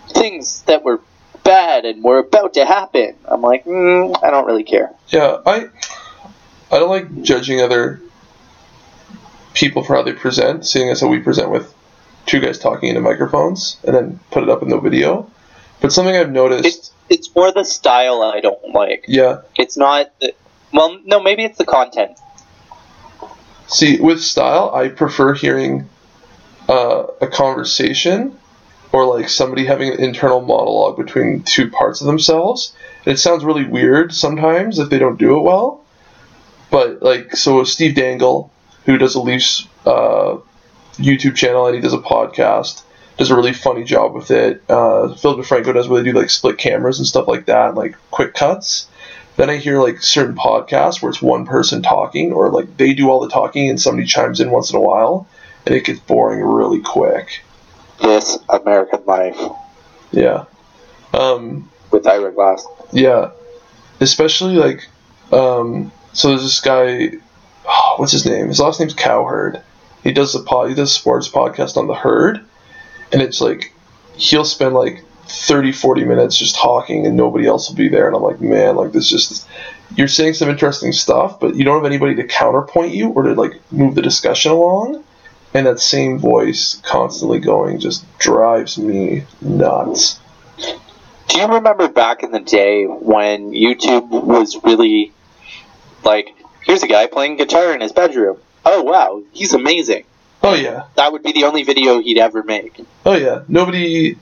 things 0.10 0.62
that 0.63 0.84
were 0.84 1.02
bad 1.43 1.86
and 1.86 2.04
were 2.04 2.20
about 2.20 2.54
to 2.54 2.65
happen. 2.65 3.15
I'm 3.26 3.41
like, 3.41 3.65
mm, 3.65 4.15
I 4.24 4.30
don't 4.30 4.46
really 4.46 4.63
care. 4.63 4.91
yeah. 5.10 5.38
I 5.46 5.70
I 6.72 6.80
don't 6.80 6.89
like 6.89 7.22
judging 7.24 7.62
other 7.62 8.02
people 9.54 9.84
for 9.84 9.96
how 9.96 10.04
they 10.04 10.13
present, 10.13 10.65
seeing 10.65 10.89
as 10.89 11.02
how 11.02 11.08
we 11.08 11.20
present 11.20 11.50
with 11.50 11.74
two 12.26 12.39
guys 12.39 12.60
talking 12.60 12.89
into 12.89 13.02
microphones 13.02 13.78
and 13.84 13.96
then 13.96 14.20
put 14.32 14.43
it 14.43 14.50
up 14.50 14.62
in 14.62 14.70
the 14.70 14.80
video. 14.80 15.30
But 15.86 15.93
something 15.93 16.15
I've 16.15 16.32
noticed, 16.32 16.65
It's 16.65 16.91
it's 17.10 17.36
more 17.36 17.52
the 17.52 17.63
style 17.63 18.24
I 18.24 18.39
don't 18.39 18.74
like. 18.74 19.06
yeah. 19.08 19.41
It's 19.56 19.78
not. 19.78 20.12
The, 20.19 20.34
well, 20.74 20.98
no, 21.06 21.21
maybe 21.21 21.43
it's 21.43 21.60
the 21.60 21.65
content. 21.65 22.17
See, 23.67 24.00
with 24.02 24.19
style, 24.19 24.74
I 24.74 24.88
prefer 24.88 25.36
hearing 25.36 25.88
uh, 26.67 27.04
a 27.21 27.28
conversation 27.28 28.36
or 28.93 29.06
like 29.06 29.30
somebody 29.30 29.67
having 29.67 29.93
an 29.93 30.00
internal 30.00 30.41
monologue 30.41 30.98
between 30.98 31.43
two 31.43 31.69
parts 31.69 32.02
of 32.02 32.08
themselves. 32.08 32.74
And 33.06 33.13
it 33.13 33.19
sounds 33.19 33.45
really 33.45 33.65
weird 33.65 34.12
sometimes 34.12 34.80
if 34.80 34.89
they 34.89 34.98
don't 34.98 35.19
do 35.19 35.38
it 35.38 35.41
well. 35.41 35.84
But 36.71 37.04
like, 37.04 37.36
so 37.36 37.63
Steve 37.63 37.93
Dangle, 37.93 38.52
who 38.86 38.98
does 38.98 39.13
a 39.13 39.21
Leafs 39.21 39.67
uh, 39.86 40.38
YouTube 40.93 41.36
channel 41.36 41.67
and 41.67 41.76
he 41.76 41.82
does 41.82 41.93
a 41.93 42.00
podcast, 42.00 42.82
does 43.17 43.32
a 43.32 43.36
really 43.36 43.54
funny 43.54 43.84
job 43.84 44.13
with 44.13 44.32
it. 44.32 44.63
Uh, 44.69 45.13
Phil 45.15 45.38
DeFranco 45.38 45.73
does 45.73 45.88
really 45.88 46.04
do 46.04 46.12
like 46.13 46.30
split 46.30 46.58
cameras 46.58 46.99
and 46.99 47.08
stuff 47.08 47.28
like 47.28 47.45
that, 47.45 47.69
and 47.69 47.78
like 47.78 47.95
quick 48.12 48.34
cuts. 48.34 48.88
Then 49.38 49.49
I 49.49 49.58
hear 49.58 49.80
like 49.80 50.01
certain 50.01 50.36
podcasts 50.36 51.01
where 51.01 51.10
it's 51.10 51.21
one 51.21 51.45
person 51.45 51.82
talking, 51.82 52.32
or 52.34 52.49
like 52.49 52.78
they 52.78 52.93
do 52.93 53.10
all 53.10 53.19
the 53.19 53.30
talking 53.30 53.69
and 53.69 53.80
somebody 53.80 54.08
chimes 54.08 54.39
in 54.39 54.51
once 54.51 54.69
in 54.71 54.78
a 54.78 54.82
while, 54.82 55.28
and 55.65 55.75
it 55.75 55.86
gets 55.86 55.99
boring 55.99 56.41
really 56.41 56.82
quick. 56.82 57.41
This 58.01 58.38
American 58.49 59.04
Life 59.06 59.39
Yeah. 60.12 60.45
Um, 61.13 61.69
with 61.91 62.06
Ira 62.08 62.34
Glass. 62.34 62.65
yeah. 62.91 63.32
Especially 64.01 64.56
like, 64.56 64.86
um, 65.32 65.91
so 66.12 66.30
there's 66.30 66.43
this 66.43 66.60
guy, 66.60 67.12
oh, 67.65 67.93
what's 67.95 68.12
his 68.12 68.25
name? 68.25 68.49
His 68.49 68.60
last 68.60 68.82
name's 68.82 68.93
Cowherd. 68.93 69.62
He 70.04 70.12
does 70.12 70.34
the 70.34 70.41
pod, 70.41 70.67
he 70.69 70.75
does 70.75 70.93
sports 70.93 71.30
podcast 71.30 71.78
on 71.78 71.88
the 71.88 71.95
Herd, 71.95 72.43
and 73.12 73.22
it's 73.22 73.41
like 73.41 73.74
he'll 74.15 74.46
spend 74.46 74.74
like 74.74 75.04
30, 75.28 75.72
40 75.72 76.06
minutes 76.06 76.38
just 76.38 76.56
talking, 76.56 77.06
and 77.06 77.18
nobody 77.18 77.48
else 77.48 77.70
will 77.70 77.76
be 77.76 77.89
there, 77.89 78.08
and 78.08 78.15
I'm 78.15 78.22
like, 78.22 78.41
man, 78.41 78.76
like 78.76 78.91
this 78.91 79.10
just 79.10 79.48
you're 79.96 80.08
saying 80.08 80.34
some 80.34 80.50
interesting 80.50 80.91
stuff, 80.91 81.39
but 81.39 81.56
you 81.56 81.63
don't 81.63 81.78
have 81.78 81.86
anybody 81.86 82.15
to 82.15 82.24
counterpoint 82.28 82.94
you 82.94 83.10
or 83.10 83.24
to 83.24 83.34
like 83.34 83.60
move 83.72 83.96
the 83.96 84.02
discussion 84.02 84.52
along. 84.52 85.04
And 85.54 85.68
that 85.68 85.80
same 85.80 86.20
voice 86.20 86.82
constantly 86.84 87.39
going 87.39 87.80
just 87.80 88.06
drives 88.20 88.78
me 88.78 89.24
nuts. 89.39 90.20
Do 90.58 91.39
you 91.39 91.48
remember 91.48 91.88
back 91.88 92.24
in 92.24 92.32
the 92.32 92.41
day 92.41 92.86
when 92.86 93.52
YouTube 93.52 94.10
was 94.10 94.62
really 94.63 95.13
like, 96.04 96.36
here's 96.63 96.84
a 96.84 96.88
guy 96.88 97.08
playing 97.08 97.38
guitar 97.38 97.74
in 97.74 97.80
his 97.80 97.94
bedroom. 97.94 98.38
Oh 98.65 98.84
wow, 98.84 99.24
he's 99.32 99.54
amazing. 99.54 100.04
Oh 100.46 100.54
yeah, 100.54 100.84
That 100.96 101.12
would 101.12 101.24
be 101.24 101.32
the 101.32 101.46
only 101.46 101.64
video 101.64 102.00
he'd 102.00 102.20
ever 102.20 102.44
make. 102.44 102.80
Oh 103.06 103.16
yeah, 103.16 103.44
nobody. 103.48 104.16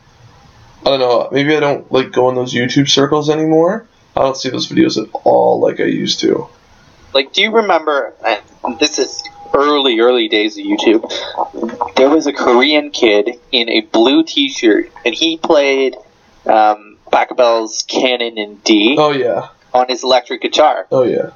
I 0.82 0.86
don't 0.86 1.00
know. 1.00 1.30
Maybe 1.32 1.56
I 1.56 1.60
don't 1.60 1.92
like 1.92 2.12
go 2.12 2.30
in 2.30 2.36
those 2.36 2.54
YouTube 2.54 2.90
circles 2.90 3.30
anymore. 3.30 3.86
I 4.16 4.22
don't 4.22 4.38
see 4.38 4.50
those 4.50 4.68
videos 4.68 5.02
at 5.02 5.10
all 5.26 5.60
like 5.60 5.80
I 5.80 5.86
used 5.86 6.20
to. 6.22 6.48
Like, 7.14 7.34
do 7.34 7.42
you 7.42 7.52
remember? 7.52 8.14
This 8.80 9.00
is 9.00 9.22
early, 9.54 10.00
early 10.00 10.28
days 10.28 10.58
of 10.58 10.64
YouTube. 10.66 11.96
There 11.96 12.10
was 12.10 12.26
a 12.28 12.34
Korean 12.34 12.92
kid 12.92 13.40
in 13.52 13.70
a 13.70 13.82
blue 13.82 14.24
T-shirt, 14.24 14.92
and 15.06 15.14
he 15.14 15.38
played 15.38 15.96
um, 16.46 16.98
Pachelbel's 17.12 17.84
Canon 17.84 18.38
in 18.38 18.56
D 18.64 18.96
Oh 18.98 19.12
yeah. 19.12 19.50
on 19.74 19.88
his 19.90 20.04
electric 20.04 20.42
guitar. 20.42 20.88
Oh 20.92 21.04
yeah. 21.04 21.32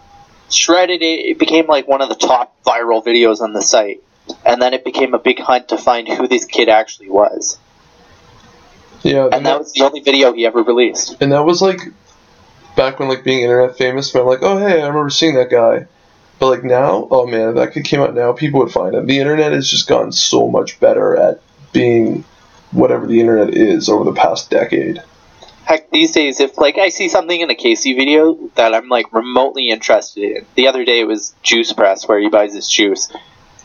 Shredded 0.50 1.02
it. 1.02 1.26
It 1.26 1.40
became 1.40 1.68
like 1.68 1.88
one 1.88 2.02
of 2.02 2.10
the 2.10 2.16
top 2.16 2.56
viral 2.64 3.04
videos 3.06 3.42
on 3.42 3.54
the 3.54 3.62
site, 3.62 4.02
and 4.46 4.62
then 4.62 4.74
it 4.74 4.84
became 4.84 5.14
a 5.14 5.20
big 5.20 5.40
hunt 5.40 5.70
to 5.70 5.78
find 5.78 6.08
who 6.08 6.28
this 6.28 6.46
kid 6.46 6.70
actually 6.70 7.10
was. 7.10 7.58
Yeah. 9.04 9.30
And 9.32 9.46
that 9.46 9.60
was 9.60 9.74
the 9.74 9.86
only 9.86 10.02
video 10.02 10.34
he 10.34 10.46
ever 10.46 10.64
released. 10.64 11.22
and 11.22 11.32
that 11.32 11.46
was 11.46 11.62
like 11.62 11.80
back 12.76 13.00
when 13.00 13.10
like 13.10 13.24
being 13.24 13.42
internet 13.42 13.78
famous. 13.78 14.12
But 14.12 14.22
I'm 14.22 14.28
like, 14.28 14.42
oh 14.42 14.58
hey, 14.58 14.82
I 14.82 14.88
remember 14.88 15.10
seeing 15.10 15.36
that 15.36 15.50
guy. 15.50 15.88
But 16.40 16.50
like 16.50 16.64
now, 16.64 17.08
oh 17.10 17.26
man, 17.26 17.50
if 17.50 17.56
that 17.56 17.74
kid 17.74 17.86
came 17.86 18.02
out 18.02 18.14
now, 18.14 18.32
people 18.32 18.60
would 18.60 18.72
find 18.72 18.96
him. 18.96 19.08
The 19.08 19.20
internet 19.20 19.54
has 19.54 19.70
just 19.70 19.88
gotten 19.88 20.12
so 20.12 20.48
much 20.48 20.80
better 20.80 21.16
at 21.16 21.42
being 21.72 22.24
whatever 22.72 23.08
the 23.08 23.20
internet 23.20 23.56
is 23.56 23.90
over 23.90 24.04
the 24.04 24.14
past 24.14 24.50
decade. 24.50 25.02
Heck, 25.66 25.90
these 25.90 26.12
days, 26.12 26.40
if 26.40 26.58
like 26.58 26.78
I 26.78 26.90
see 26.90 27.10
something 27.10 27.42
in 27.42 27.50
a 27.50 27.56
Casey 27.56 27.94
video 27.94 28.50
that 28.56 28.74
I'm 28.74 28.88
like 28.88 29.12
remotely 29.14 29.70
interested 29.70 30.24
in, 30.24 30.46
the 30.56 30.68
other 30.68 30.86
day 30.86 31.00
it 31.00 31.08
was 31.08 31.36
Juice 31.44 31.74
Press 31.74 32.08
where 32.08 32.20
he 32.20 32.30
buys 32.30 32.54
his 32.54 32.70
juice. 32.70 33.12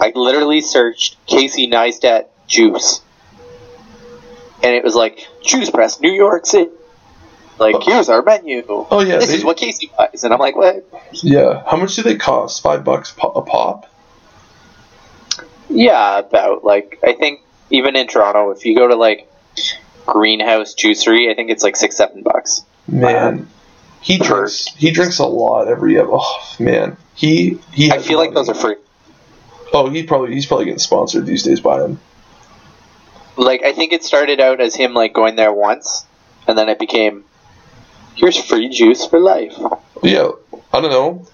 I 0.01 0.13
literally 0.15 0.61
searched 0.61 1.25
Casey 1.27 1.69
Neistat 1.69 2.27
juice, 2.47 3.01
and 4.63 4.75
it 4.75 4.85
was 4.85 4.95
like 4.95 5.27
Juice 5.45 5.71
Press, 5.71 6.01
New 6.01 6.13
York 6.13 6.47
City. 6.47 6.71
Like, 7.59 7.77
oh. 7.77 7.81
here's 7.85 8.09
our 8.09 8.23
menu. 8.23 8.65
Oh 8.69 9.01
yeah, 9.01 9.19
this 9.19 9.29
they- 9.29 9.37
is 9.37 9.45
what 9.45 9.57
Casey 9.57 9.91
buys, 9.97 10.25
and 10.25 10.33
I'm 10.33 10.41
like, 10.41 10.57
what? 10.57 10.85
Yeah. 11.13 11.63
How 11.67 11.77
much 11.77 11.95
do 11.97 12.03
they 12.03 12.17
cost? 12.17 12.63
Five 12.63 12.85
bucks 12.85 13.15
a 13.23 13.43
pop. 13.43 13.89
Yeah, 15.69 16.19
about 16.19 16.65
like 16.65 16.99
I 17.03 17.13
think 17.13 17.41
even 17.71 17.97
in 17.97 18.07
Toronto, 18.07 18.51
if 18.51 18.65
you 18.65 18.77
go 18.77 18.89
to 18.89 18.97
like 18.97 19.31
Greenhouse 20.07 20.75
Juicery, 20.75 21.31
I 21.31 21.35
think 21.35 21.51
it's 21.51 21.63
like 21.63 21.77
six, 21.77 21.97
seven 21.97 22.23
bucks. 22.23 22.63
Man, 22.87 23.41
uh, 23.41 23.45
he 24.01 24.19
drinks. 24.19 24.67
He 24.67 24.91
drinks 24.91 25.19
a 25.19 25.27
lot 25.27 25.69
every. 25.69 25.99
Oh 25.99 26.55
man, 26.59 26.97
he 27.15 27.59
he. 27.73 27.91
I 27.91 27.99
feel 27.99 28.19
like 28.19 28.35
those 28.35 28.49
are 28.49 28.55
free. 28.55 28.77
Oh, 29.73 29.89
he 29.89 30.03
probably 30.03 30.35
he's 30.35 30.47
probably 30.47 30.67
getting 30.67 30.79
sponsored 30.79 31.27
these 31.27 31.43
days 31.43 31.61
by 31.61 31.83
him. 31.85 32.01
Like 33.37 33.63
I 33.63 33.73
think 33.73 33.93
it 33.93 34.05
started 34.05 34.41
out 34.41 34.61
as 34.61 34.75
him 34.75 34.93
like 34.95 35.13
going 35.15 35.37
there 35.37 35.53
once, 35.53 36.07
and 36.47 36.57
then 36.57 36.69
it 36.69 36.79
became 36.79 37.25
here's 38.15 38.37
free 38.37 38.69
juice 38.69 39.07
for 39.07 39.19
life. 39.19 39.55
Yeah, 40.03 40.31
I 40.73 40.81
don't 40.81 40.91
know. 40.91 41.27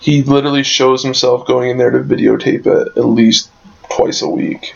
He 0.00 0.22
literally 0.22 0.62
shows 0.62 1.02
himself 1.02 1.46
going 1.46 1.70
in 1.70 1.78
there 1.78 1.90
to 1.90 2.00
videotape 2.00 2.66
it 2.66 2.96
at 2.96 3.04
least 3.04 3.50
twice 3.90 4.22
a 4.22 4.28
week. 4.28 4.74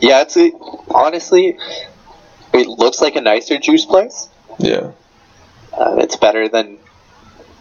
Yeah, 0.00 0.22
it's 0.22 0.36
a, 0.36 0.52
honestly, 0.90 1.58
it 2.52 2.66
looks 2.66 3.00
like 3.00 3.16
a 3.16 3.20
nicer 3.20 3.58
juice 3.58 3.84
place. 3.84 4.28
Yeah. 4.58 4.92
Uh, 5.72 5.96
it's 5.98 6.16
better 6.16 6.48
than 6.48 6.78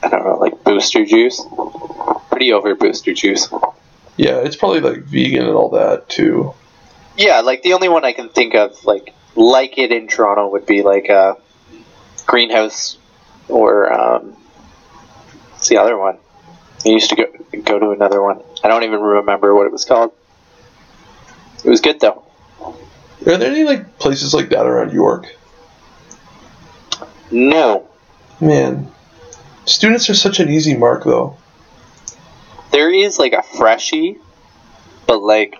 I 0.01 0.09
don't 0.09 0.23
know, 0.23 0.37
like 0.37 0.63
Booster 0.63 1.05
Juice. 1.05 1.41
Pretty 2.29 2.53
over 2.53 2.73
Booster 2.75 3.13
Juice. 3.13 3.49
Yeah, 4.17 4.37
it's 4.37 4.55
probably 4.55 4.81
like 4.81 5.03
vegan 5.03 5.43
and 5.43 5.55
all 5.55 5.69
that 5.69 6.09
too. 6.09 6.53
Yeah, 7.17 7.41
like 7.41 7.63
the 7.63 7.73
only 7.73 7.89
one 7.89 8.05
I 8.05 8.13
can 8.13 8.29
think 8.29 8.55
of 8.55 8.83
like 8.85 9.13
like 9.35 9.77
it 9.77 9.91
in 9.91 10.07
Toronto 10.07 10.49
would 10.49 10.65
be 10.65 10.83
like 10.83 11.09
uh, 11.09 11.35
Greenhouse 12.25 12.97
or 13.47 13.91
um, 13.91 14.35
what's 15.51 15.67
the 15.67 15.77
other 15.77 15.97
one? 15.97 16.17
I 16.85 16.89
used 16.89 17.09
to 17.09 17.15
go 17.15 17.25
go 17.61 17.79
to 17.79 17.91
another 17.91 18.21
one. 18.21 18.41
I 18.63 18.67
don't 18.67 18.83
even 18.83 19.01
remember 19.01 19.53
what 19.53 19.65
it 19.65 19.71
was 19.71 19.85
called. 19.85 20.13
It 21.63 21.69
was 21.69 21.81
good 21.81 21.99
though. 21.99 22.23
Are 23.25 23.37
there 23.37 23.51
any 23.51 23.65
like 23.65 23.99
places 23.99 24.33
like 24.33 24.49
that 24.49 24.65
around 24.65 24.93
York? 24.93 25.35
No, 27.31 27.89
Man, 28.41 28.89
students 29.69 30.09
are 30.09 30.15
such 30.15 30.39
an 30.39 30.49
easy 30.49 30.75
mark 30.75 31.03
though. 31.03 31.37
there 32.71 32.91
is 32.93 33.17
like 33.19 33.33
a 33.33 33.43
freshie, 33.43 34.17
but 35.07 35.21
like 35.21 35.55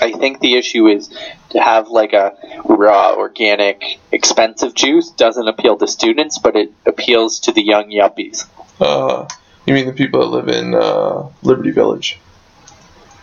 I 0.00 0.12
think 0.12 0.40
the 0.40 0.54
issue 0.56 0.86
is 0.88 1.08
to 1.50 1.60
have 1.60 1.88
like 1.88 2.12
a 2.12 2.34
raw, 2.66 3.14
organic, 3.14 3.98
expensive 4.12 4.74
juice 4.74 5.10
doesn't 5.10 5.48
appeal 5.48 5.76
to 5.78 5.86
students, 5.88 6.38
but 6.38 6.54
it 6.54 6.72
appeals 6.84 7.40
to 7.40 7.52
the 7.52 7.62
young 7.62 7.90
yuppies. 7.90 8.44
Uh, 8.78 9.26
you 9.64 9.72
mean 9.72 9.86
the 9.86 9.92
people 9.94 10.20
that 10.20 10.26
live 10.36 10.48
in 10.48 10.74
uh, 10.74 11.28
Liberty 11.42 11.70
Village? 11.70 12.18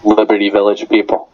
Liberty 0.03 0.49
Village 0.49 0.87
people. 0.89 1.29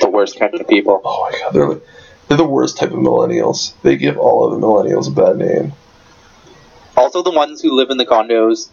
The 0.00 0.10
worst 0.10 0.38
kind 0.38 0.54
of 0.54 0.66
people. 0.68 1.00
Oh 1.04 1.30
my 1.30 1.38
god, 1.38 1.52
they're 1.54 1.80
they're 2.26 2.36
the 2.36 2.44
worst 2.44 2.76
type 2.76 2.90
of 2.90 2.98
millennials. 2.98 3.72
They 3.82 3.96
give 3.96 4.18
all 4.18 4.44
of 4.44 4.58
the 4.58 4.66
millennials 4.66 5.08
a 5.08 5.10
bad 5.12 5.36
name. 5.36 5.72
Also, 6.96 7.22
the 7.22 7.30
ones 7.30 7.60
who 7.60 7.76
live 7.76 7.90
in 7.90 7.98
the 7.98 8.06
condos 8.06 8.68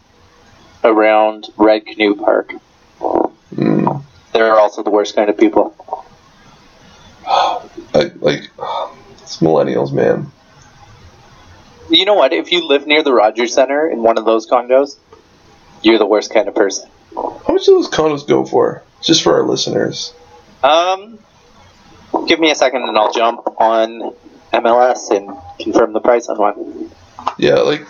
around 0.83 1.47
Red 1.57 1.85
Canoe 1.85 2.15
Park. 2.15 2.53
Mm. 3.55 4.03
They're 4.31 4.59
also 4.59 4.83
the 4.83 4.89
worst 4.89 5.15
kind 5.15 5.29
of 5.29 5.37
people. 5.37 5.75
I, 7.27 7.61
like, 8.19 8.49
it's 9.21 9.37
millennials, 9.37 9.91
man. 9.91 10.31
You 11.89 12.05
know 12.05 12.15
what? 12.15 12.33
If 12.33 12.51
you 12.51 12.67
live 12.67 12.87
near 12.87 13.03
the 13.03 13.13
Rogers 13.13 13.53
Center 13.53 13.87
in 13.89 14.03
one 14.03 14.17
of 14.17 14.25
those 14.25 14.47
condos, 14.47 14.97
you're 15.81 15.97
the 15.97 16.05
worst 16.05 16.33
kind 16.33 16.47
of 16.47 16.55
person. 16.55 16.89
How 17.13 17.45
much 17.49 17.65
do 17.65 17.73
those 17.73 17.89
condos 17.89 18.27
go 18.27 18.45
for? 18.45 18.83
Just 19.01 19.21
for 19.21 19.33
our 19.35 19.43
listeners. 19.43 20.13
Um, 20.63 21.19
give 22.27 22.39
me 22.39 22.51
a 22.51 22.55
second 22.55 22.83
and 22.83 22.97
I'll 22.97 23.11
jump 23.11 23.45
on 23.59 24.15
MLS 24.53 25.11
and 25.11 25.37
confirm 25.59 25.93
the 25.93 25.99
price 25.99 26.29
on 26.29 26.37
one. 26.37 26.91
Yeah, 27.37 27.55
like, 27.55 27.85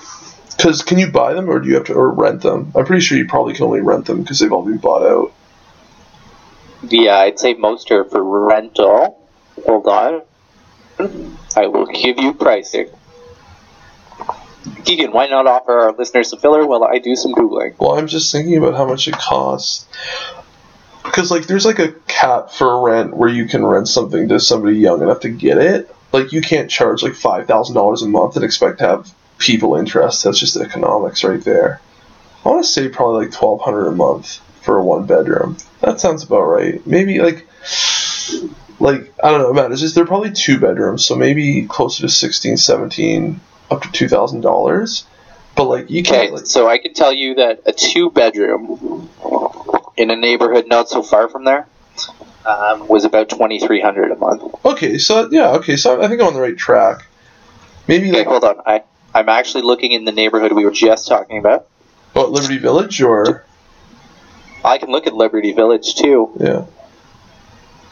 because 0.64 0.82
can 0.82 0.98
you 0.98 1.12
buy 1.12 1.34
them 1.34 1.50
or 1.50 1.60
do 1.60 1.68
you 1.68 1.76
have 1.76 1.84
to 1.84 1.94
or 1.94 2.10
rent 2.10 2.42
them? 2.42 2.72
I'm 2.74 2.86
pretty 2.86 3.02
sure 3.02 3.18
you 3.18 3.28
probably 3.28 3.54
can 3.54 3.66
only 3.66 3.82
rent 3.82 4.06
them 4.06 4.22
because 4.22 4.40
they've 4.40 4.52
all 4.52 4.64
been 4.64 4.78
bought 4.78 5.04
out. 5.06 5.34
Yeah, 6.90 7.18
I'd 7.18 7.38
say 7.38 7.54
most 7.54 7.92
are 7.92 8.06
for 8.06 8.24
rental. 8.24 9.20
Hold 9.66 9.88
on. 9.88 10.22
I 11.58 11.68
will 11.68 11.86
give 11.86 12.18
you 12.18 12.34
pricing. 12.34 12.88
Keegan, 14.86 15.12
why 15.12 15.28
not 15.28 15.48
offer 15.48 15.78
our 15.80 15.92
listeners 15.92 16.32
a 16.32 16.38
filler 16.38 16.66
while 16.66 16.86
I 16.86 17.00
do 17.00 17.18
some 17.18 17.34
Googling? 17.34 17.78
Well, 17.78 18.00
I'm 18.00 18.08
just 18.08 18.32
thinking 18.32 18.56
about 18.56 18.76
how 18.76 18.86
much 18.86 19.10
it 19.10 19.16
costs. 19.16 19.86
Because, 21.04 21.30
like, 21.30 21.46
there's 21.46 21.66
like 21.66 21.80
a 21.80 21.92
cap 22.08 22.52
for 22.52 22.86
rent 22.86 23.14
where 23.14 23.30
you 23.30 23.48
can 23.48 23.66
rent 23.66 23.90
something 23.90 24.30
to 24.30 24.40
somebody 24.40 24.78
young 24.78 25.02
enough 25.02 25.20
to 25.22 25.30
get 25.30 25.58
it. 25.58 25.94
Like, 26.14 26.32
you 26.32 26.42
can't 26.42 26.70
charge 26.70 27.04
like 27.04 27.14
$5,000 27.14 28.02
a 28.02 28.08
month 28.08 28.38
and 28.38 28.46
expect 28.46 28.80
to 28.80 28.88
have 28.88 29.14
people 29.44 29.76
interested. 29.76 30.28
That's 30.28 30.40
just 30.40 30.58
economics 30.58 31.24
right 31.24 31.44
there. 31.44 31.82
I 32.46 32.50
want 32.50 32.66
to 32.66 32.72
say 32.72 32.90
probably 32.90 33.26
like 33.26 33.42
1200 33.42 33.88
a 33.88 33.92
month 33.92 34.40
for 34.62 34.78
a 34.78 34.84
one 34.84 35.06
bedroom. 35.06 35.58
That 35.82 36.00
sounds 36.00 36.24
about 36.24 36.44
right. 36.44 36.86
Maybe 36.88 37.20
like. 37.20 37.48
Like, 38.80 39.14
I 39.24 39.30
don't 39.30 39.40
know, 39.42 39.54
man. 39.54 39.72
It's 39.72 39.82
just 39.82 39.96
they're 39.96 40.06
probably 40.06 40.32
two 40.32 40.60
bedrooms, 40.60 41.06
so 41.06 41.16
maybe 41.16 41.68
closer 41.68 42.02
to 42.02 42.10
16, 42.10 42.58
17, 42.58 43.40
up 43.70 43.82
to 43.84 43.88
$2,000. 43.90 45.04
But, 45.56 45.64
like, 45.66 45.90
you 45.90 46.04
can't. 46.04 46.34
Like, 46.34 46.48
so 46.48 46.68
I 46.68 46.80
can 46.80 46.94
tell 46.94 47.14
you 47.14 47.36
that 47.36 47.62
a 47.66 47.72
two 47.72 48.10
bedroom 48.10 49.10
in 49.96 50.10
a 50.10 50.16
neighborhood 50.16 50.68
not 50.68 50.90
so 50.90 51.04
far 51.04 51.30
from 51.30 51.46
there 51.46 51.68
um, 52.46 52.88
was 52.88 53.06
about 53.06 53.30
twenty 53.30 53.60
three 53.60 53.82
hundred 53.82 54.12
a 54.12 54.16
month. 54.16 54.44
Okay, 54.66 54.98
so 54.98 55.30
yeah, 55.32 55.52
okay, 55.52 55.78
so 55.78 56.02
I 56.02 56.08
think 56.08 56.22
I'm 56.22 56.28
on 56.28 56.34
the 56.34 56.42
right 56.42 56.58
track. 56.58 57.06
Maybe 57.88 58.10
Okay, 58.10 58.20
like 58.20 58.28
hold 58.28 58.44
on. 58.44 58.62
I 58.66 58.84
I'm 59.14 59.30
actually 59.30 59.64
looking 59.64 59.92
in 59.92 60.06
the 60.06 60.12
neighborhood 60.12 60.52
we 60.54 60.66
were 60.66 60.72
just 60.72 61.08
talking 61.08 61.38
about. 61.38 61.68
what 62.14 62.32
Liberty 62.32 62.58
Village 62.58 63.02
or 63.02 63.46
I 64.66 64.78
can 64.78 64.90
look 64.90 65.08
at 65.08 65.14
Liberty 65.14 65.52
Village 65.54 65.96
too. 65.96 66.32
yeah. 66.40 66.66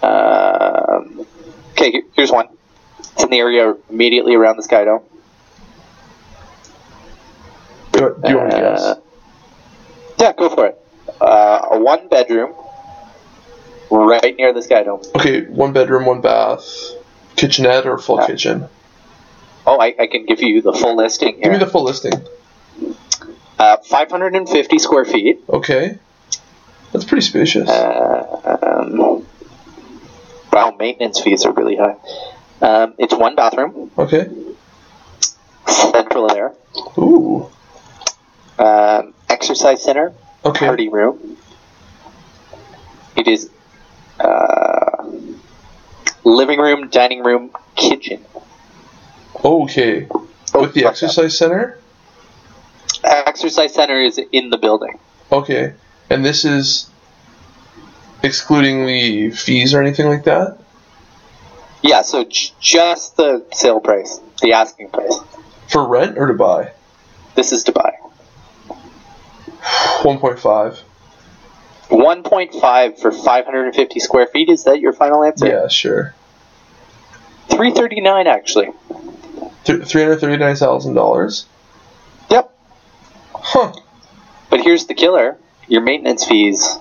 Um, 0.02 1.26
okay, 1.72 2.02
here's 2.16 2.32
one. 2.32 2.48
It's 3.00 3.24
in 3.24 3.30
the 3.30 3.38
area 3.38 3.76
immediately 3.90 4.34
around 4.36 4.58
the 4.58 4.64
Sky 4.64 4.86
Dome. 4.86 5.02
Do, 7.92 8.00
you- 8.00 8.16
do 8.24 8.30
you 8.32 8.38
want 8.38 8.52
to 8.52 8.58
Uh, 8.58 8.76
guess? 8.76 8.96
Yeah, 10.18 10.34
go 10.34 10.50
for 10.50 10.68
it. 10.68 10.78
Uh, 11.20 11.68
a 11.72 11.80
one 11.80 12.08
bedroom, 12.08 12.54
right 13.92 14.36
near 14.38 14.54
the 14.54 14.62
Sky 14.64 14.84
Dome. 14.84 15.02
Okay, 15.16 15.42
one 15.46 15.74
bedroom, 15.74 16.06
one 16.06 16.22
bath, 16.22 16.64
kitchenette 17.36 17.86
or 17.86 17.98
full 17.98 18.20
Uh, 18.20 18.28
kitchen. 18.28 18.70
Oh, 19.66 19.80
I, 19.80 19.94
I 20.00 20.08
can 20.08 20.26
give 20.26 20.42
you 20.42 20.62
the 20.62 20.74
full 20.74 20.96
listing 20.96 21.40
Give 21.42 21.52
me 21.52 21.58
the 21.58 21.68
full 21.68 21.84
listing. 21.84 22.14
Uh, 23.60 23.78
550 23.78 24.80
square 24.80 25.06
feet. 25.06 25.40
Okay, 25.48 26.00
that's 26.92 27.06
pretty 27.06 27.22
spacious. 27.22 27.70
Uh, 27.70 28.60
um, 28.64 29.26
wow, 30.52 30.76
maintenance 30.80 31.20
fees 31.20 31.46
are 31.46 31.54
really 31.54 31.76
high. 31.76 31.96
Um, 32.62 32.96
it's 32.98 33.14
one 33.14 33.36
bathroom, 33.36 33.92
Okay. 33.98 34.30
central 35.68 36.32
air, 36.32 36.54
Ooh. 36.98 37.50
um, 38.58 39.14
exercise 39.30 39.84
center, 39.84 40.14
Okay. 40.44 40.66
party 40.66 40.90
room. 40.90 41.38
It 43.16 43.28
is 43.28 43.50
uh, 44.20 45.06
living 46.24 46.60
room, 46.60 46.90
dining 46.90 47.24
room, 47.24 47.52
kitchen. 47.76 48.26
Okay. 49.44 50.08
With 50.54 50.74
the 50.74 50.86
exercise 50.86 51.38
center. 51.38 51.78
exercise 53.04 53.74
center 53.74 54.02
is 54.02 54.20
in 54.32 54.50
the 54.50 54.58
building. 54.58 55.00
Okay, 55.32 55.74
and 56.10 56.26
this 56.26 56.44
is 56.46 56.90
excluding 58.22 58.86
the 58.86 59.32
fees 59.32 59.74
or 59.74 59.82
anything 59.82 60.08
like 60.08 60.26
that. 60.26 60.58
Yeah, 61.82 62.02
so 62.02 62.26
j- 62.26 62.52
just 62.60 63.18
the 63.18 63.46
sale 63.54 63.80
price, 63.80 64.20
the 64.42 64.54
asking 64.54 64.90
price. 64.90 65.18
For 65.70 65.88
rent 65.88 66.18
or 66.18 66.28
to 66.28 66.34
buy? 66.34 66.74
This 67.36 67.54
is 67.54 67.64
to 67.64 67.72
buy. 67.72 67.94
1.5. 70.02 70.82
1.5 71.90 73.00
for 73.00 73.12
550 73.12 74.00
square 74.00 74.28
feet. 74.28 74.50
Is 74.50 74.66
that 74.66 74.80
your 74.80 74.94
final 74.94 75.24
answer? 75.24 75.48
Yeah, 75.48 75.68
sure. 75.70 76.14
339 77.50 78.28
actually. 78.28 78.70
Th- 79.66 79.80
$339,000. 79.80 81.46
Yep. 82.30 82.58
Huh. 83.34 83.74
But 84.50 84.62
here's 84.62 84.86
the 84.88 84.94
killer: 84.94 85.38
your 85.68 85.82
maintenance 85.82 86.26
fees 86.26 86.78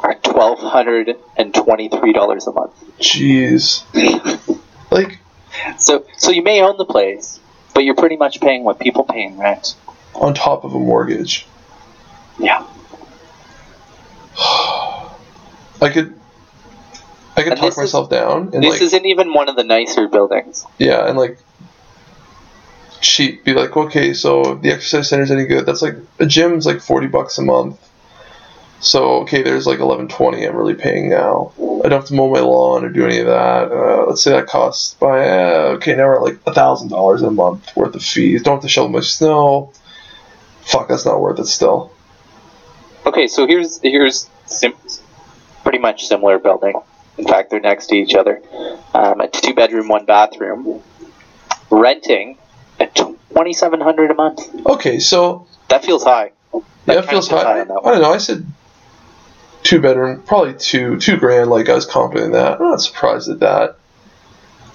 are 0.00 0.14
twelve 0.14 0.58
hundred 0.60 1.16
and 1.36 1.54
twenty-three 1.54 2.12
dollars 2.12 2.46
a 2.46 2.52
month. 2.52 2.72
Jeez. 3.00 3.82
like 4.90 5.18
So, 5.78 6.04
so 6.16 6.30
you 6.30 6.42
may 6.42 6.60
own 6.62 6.76
the 6.76 6.84
place, 6.84 7.40
but 7.74 7.84
you're 7.84 7.94
pretty 7.94 8.16
much 8.16 8.40
paying 8.40 8.62
what 8.64 8.78
people 8.78 9.04
pay 9.04 9.24
in 9.24 9.38
rent. 9.38 9.74
on 10.14 10.34
top 10.34 10.64
of 10.64 10.74
a 10.74 10.78
mortgage. 10.78 11.46
Yeah. 12.38 12.66
I 15.80 15.90
could 15.92 16.14
I 17.36 17.42
could 17.42 17.52
And 17.52 17.56
talk 17.60 17.60
this 17.68 17.74
is- 17.74 17.78
myself 17.78 18.10
down 18.10 18.50
and 18.52 18.62
This 18.62 18.72
like 18.74 18.82
isn't 18.82 19.06
even 19.06 19.32
one 19.32 19.48
of 19.48 19.56
the 19.56 19.64
nicer 19.64 20.08
buildings. 20.08 20.64
yeah, 20.78 21.06
and 21.08 21.16
like 21.16 21.38
cheap 23.00 23.44
be 23.44 23.54
like, 23.54 23.76
okay, 23.76 24.12
so 24.14 24.54
the 24.54 24.70
exercise 24.70 25.08
center's 25.08 25.30
any 25.30 25.46
good, 25.46 25.66
that's 25.66 25.82
like 25.82 25.96
a 26.18 26.26
gym's 26.26 26.66
like 26.66 26.80
forty 26.80 27.06
bucks 27.06 27.38
a 27.38 27.42
month. 27.42 27.78
So 28.80 29.22
okay, 29.22 29.42
there's 29.42 29.66
like 29.66 29.80
eleven 29.80 30.08
twenty 30.08 30.44
I'm 30.44 30.56
really 30.56 30.74
paying 30.74 31.08
now. 31.08 31.52
I 31.58 31.88
don't 31.88 32.00
have 32.00 32.06
to 32.06 32.14
mow 32.14 32.30
my 32.30 32.40
lawn 32.40 32.84
or 32.84 32.88
do 32.90 33.04
any 33.04 33.18
of 33.18 33.26
that. 33.26 33.72
Uh, 33.72 34.06
let's 34.06 34.22
say 34.22 34.30
that 34.32 34.46
costs 34.46 34.94
by 34.94 35.28
uh, 35.28 35.76
okay 35.76 35.96
now 35.96 36.04
we're 36.04 36.16
at 36.16 36.22
like 36.22 36.38
a 36.46 36.54
thousand 36.54 36.88
dollars 36.88 37.22
a 37.22 37.30
month 37.30 37.74
worth 37.76 37.94
of 37.94 38.02
fees. 38.02 38.42
Don't 38.42 38.56
have 38.56 38.62
to 38.62 38.68
shovel 38.68 38.90
my 38.90 39.00
snow. 39.00 39.72
Fuck, 40.62 40.88
that's 40.88 41.06
not 41.06 41.20
worth 41.20 41.38
it 41.40 41.46
still. 41.46 41.92
Okay, 43.06 43.26
so 43.26 43.46
here's 43.46 43.80
here's 43.80 44.28
sim- 44.46 44.74
pretty 45.62 45.78
much 45.78 46.06
similar 46.06 46.38
building. 46.38 46.80
In 47.16 47.26
fact, 47.26 47.50
they're 47.50 47.58
next 47.58 47.88
to 47.88 47.96
each 47.96 48.14
other. 48.14 48.40
Um, 48.94 49.20
a 49.20 49.28
two 49.28 49.54
bedroom, 49.54 49.88
one 49.88 50.04
bathroom. 50.04 50.82
Renting 51.70 52.38
at 52.80 52.94
twenty 53.32 53.52
seven 53.52 53.80
hundred 53.80 54.10
a 54.10 54.14
month. 54.14 54.40
Okay, 54.66 54.98
so 54.98 55.46
That 55.68 55.84
feels 55.84 56.04
high. 56.04 56.32
Yeah, 56.54 56.60
That 56.86 57.04
it 57.04 57.06
feels 57.10 57.28
high. 57.28 57.42
that 57.44 57.70
I 57.70 57.90
don't 57.92 58.02
know. 58.02 58.12
I 58.12 58.18
said 58.18 58.46
two 59.62 59.80
bedroom, 59.80 60.22
probably 60.22 60.54
two, 60.54 60.98
two 60.98 61.16
grand. 61.16 61.50
Like 61.50 61.68
I 61.68 61.74
was 61.74 61.86
confident 61.86 62.26
in 62.26 62.32
that. 62.32 62.60
I'm 62.60 62.70
not 62.70 62.80
surprised 62.80 63.28
at 63.28 63.40
that. 63.40 63.76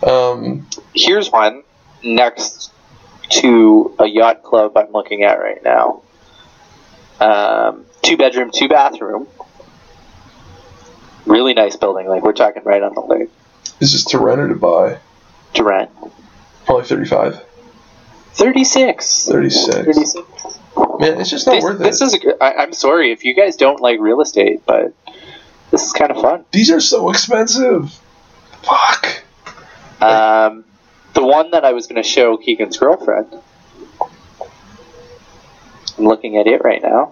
Um, 0.08 0.68
Here's 0.94 1.30
one 1.32 1.64
next 2.04 2.72
to 3.30 3.96
a 4.00 4.06
yacht 4.06 4.44
club 4.44 4.76
I'm 4.78 4.92
looking 4.92 5.24
at 5.24 5.40
right 5.40 5.64
now. 5.64 6.02
Um, 7.20 7.86
two 8.02 8.18
bedroom, 8.18 8.52
two 8.54 8.68
bathroom. 8.68 9.28
Really 11.26 11.54
nice 11.54 11.78
building. 11.78 12.08
Like 12.08 12.22
we're 12.24 12.34
talking 12.34 12.64
right 12.66 12.84
on 12.84 12.94
the 12.94 13.02
lake. 13.02 13.30
is 13.80 13.94
this 13.94 14.04
to 14.06 14.20
rent 14.20 14.42
or 14.42 14.50
to 14.50 14.56
buy? 14.56 15.00
To 15.54 15.64
rent. 15.64 15.90
Probably 16.66 16.84
35, 16.86 17.42
36. 18.34 19.26
36. 19.28 19.76
36. 19.76 20.60
Man, 21.00 21.20
it's 21.22 21.30
just 21.30 21.46
not 21.48 21.54
This, 21.56 21.64
worth 21.64 21.80
it. 21.82 21.84
this 21.84 22.02
is 22.02 22.14
a 22.16 22.44
I, 22.44 22.64
I'm 22.64 22.74
sorry 22.74 23.12
if 23.12 23.24
you 23.24 23.34
guys 23.36 23.56
don't 23.56 23.80
like 23.80 24.00
real 24.00 24.22
estate, 24.22 24.62
but 24.66 24.94
this 25.72 25.84
is 25.86 25.94
kind 25.94 26.12
of 26.12 26.22
fun. 26.22 26.46
These 26.52 26.72
are 26.72 26.80
so 26.80 27.10
expensive. 27.10 27.94
Fuck. 28.64 29.24
Um, 30.02 30.66
the 31.14 31.24
one 31.24 31.52
that 31.52 31.64
I 31.64 31.74
was 31.74 31.88
going 31.88 32.02
to 32.02 32.08
show 32.08 32.38
Keegan's 32.38 32.78
girlfriend. 32.78 33.28
I'm 35.98 36.06
looking 36.06 36.38
at 36.38 36.48
it 36.48 36.64
right 36.64 36.82
now. 36.82 37.12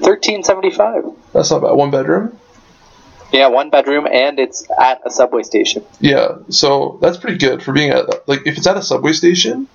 Thirteen 0.00 0.42
seventy 0.44 0.70
five. 0.70 1.04
That's 1.32 1.50
not 1.50 1.62
bad. 1.62 1.72
One 1.72 1.90
bedroom. 1.90 2.38
Yeah, 3.32 3.48
one 3.48 3.70
bedroom, 3.70 4.06
and 4.10 4.38
it's 4.38 4.66
at 4.80 5.00
a 5.04 5.10
subway 5.10 5.42
station. 5.42 5.84
Yeah, 6.00 6.36
so 6.48 6.98
that's 7.02 7.16
pretty 7.16 7.38
good 7.38 7.62
for 7.62 7.72
being 7.72 7.90
at 7.90 8.28
like 8.28 8.46
if 8.46 8.56
it's 8.56 8.66
at 8.66 8.76
a 8.76 8.82
subway 8.82 9.12
station. 9.12 9.68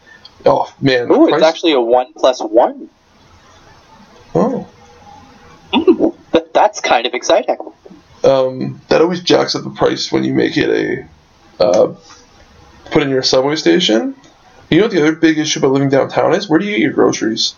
Oh 0.45 0.73
man, 0.81 1.11
Ooh, 1.11 1.27
it's 1.33 1.43
actually 1.43 1.73
a 1.73 1.81
one 1.81 2.13
plus 2.13 2.39
one. 2.41 2.89
oh. 4.33 4.67
Mm, 5.73 6.15
th- 6.33 6.45
that's 6.53 6.79
kind 6.81 7.05
of 7.05 7.13
exciting. 7.13 7.57
um, 8.23 8.81
that 8.89 9.01
always 9.01 9.21
jacks 9.21 9.55
up 9.55 9.63
the 9.63 9.69
price 9.69 10.11
when 10.11 10.23
you 10.23 10.33
make 10.33 10.57
it 10.57 11.07
a 11.59 11.63
uh, 11.63 11.93
put 12.91 13.03
in 13.03 13.09
your 13.09 13.23
subway 13.23 13.55
station. 13.55 14.15
You 14.69 14.77
know 14.77 14.83
what 14.85 14.91
the 14.91 15.01
other 15.01 15.15
big 15.15 15.37
issue 15.37 15.59
about 15.59 15.71
living 15.73 15.89
downtown 15.89 16.33
is? 16.33 16.49
Where 16.49 16.57
do 16.59 16.65
you 16.65 16.71
get 16.71 16.79
your 16.79 16.93
groceries? 16.93 17.55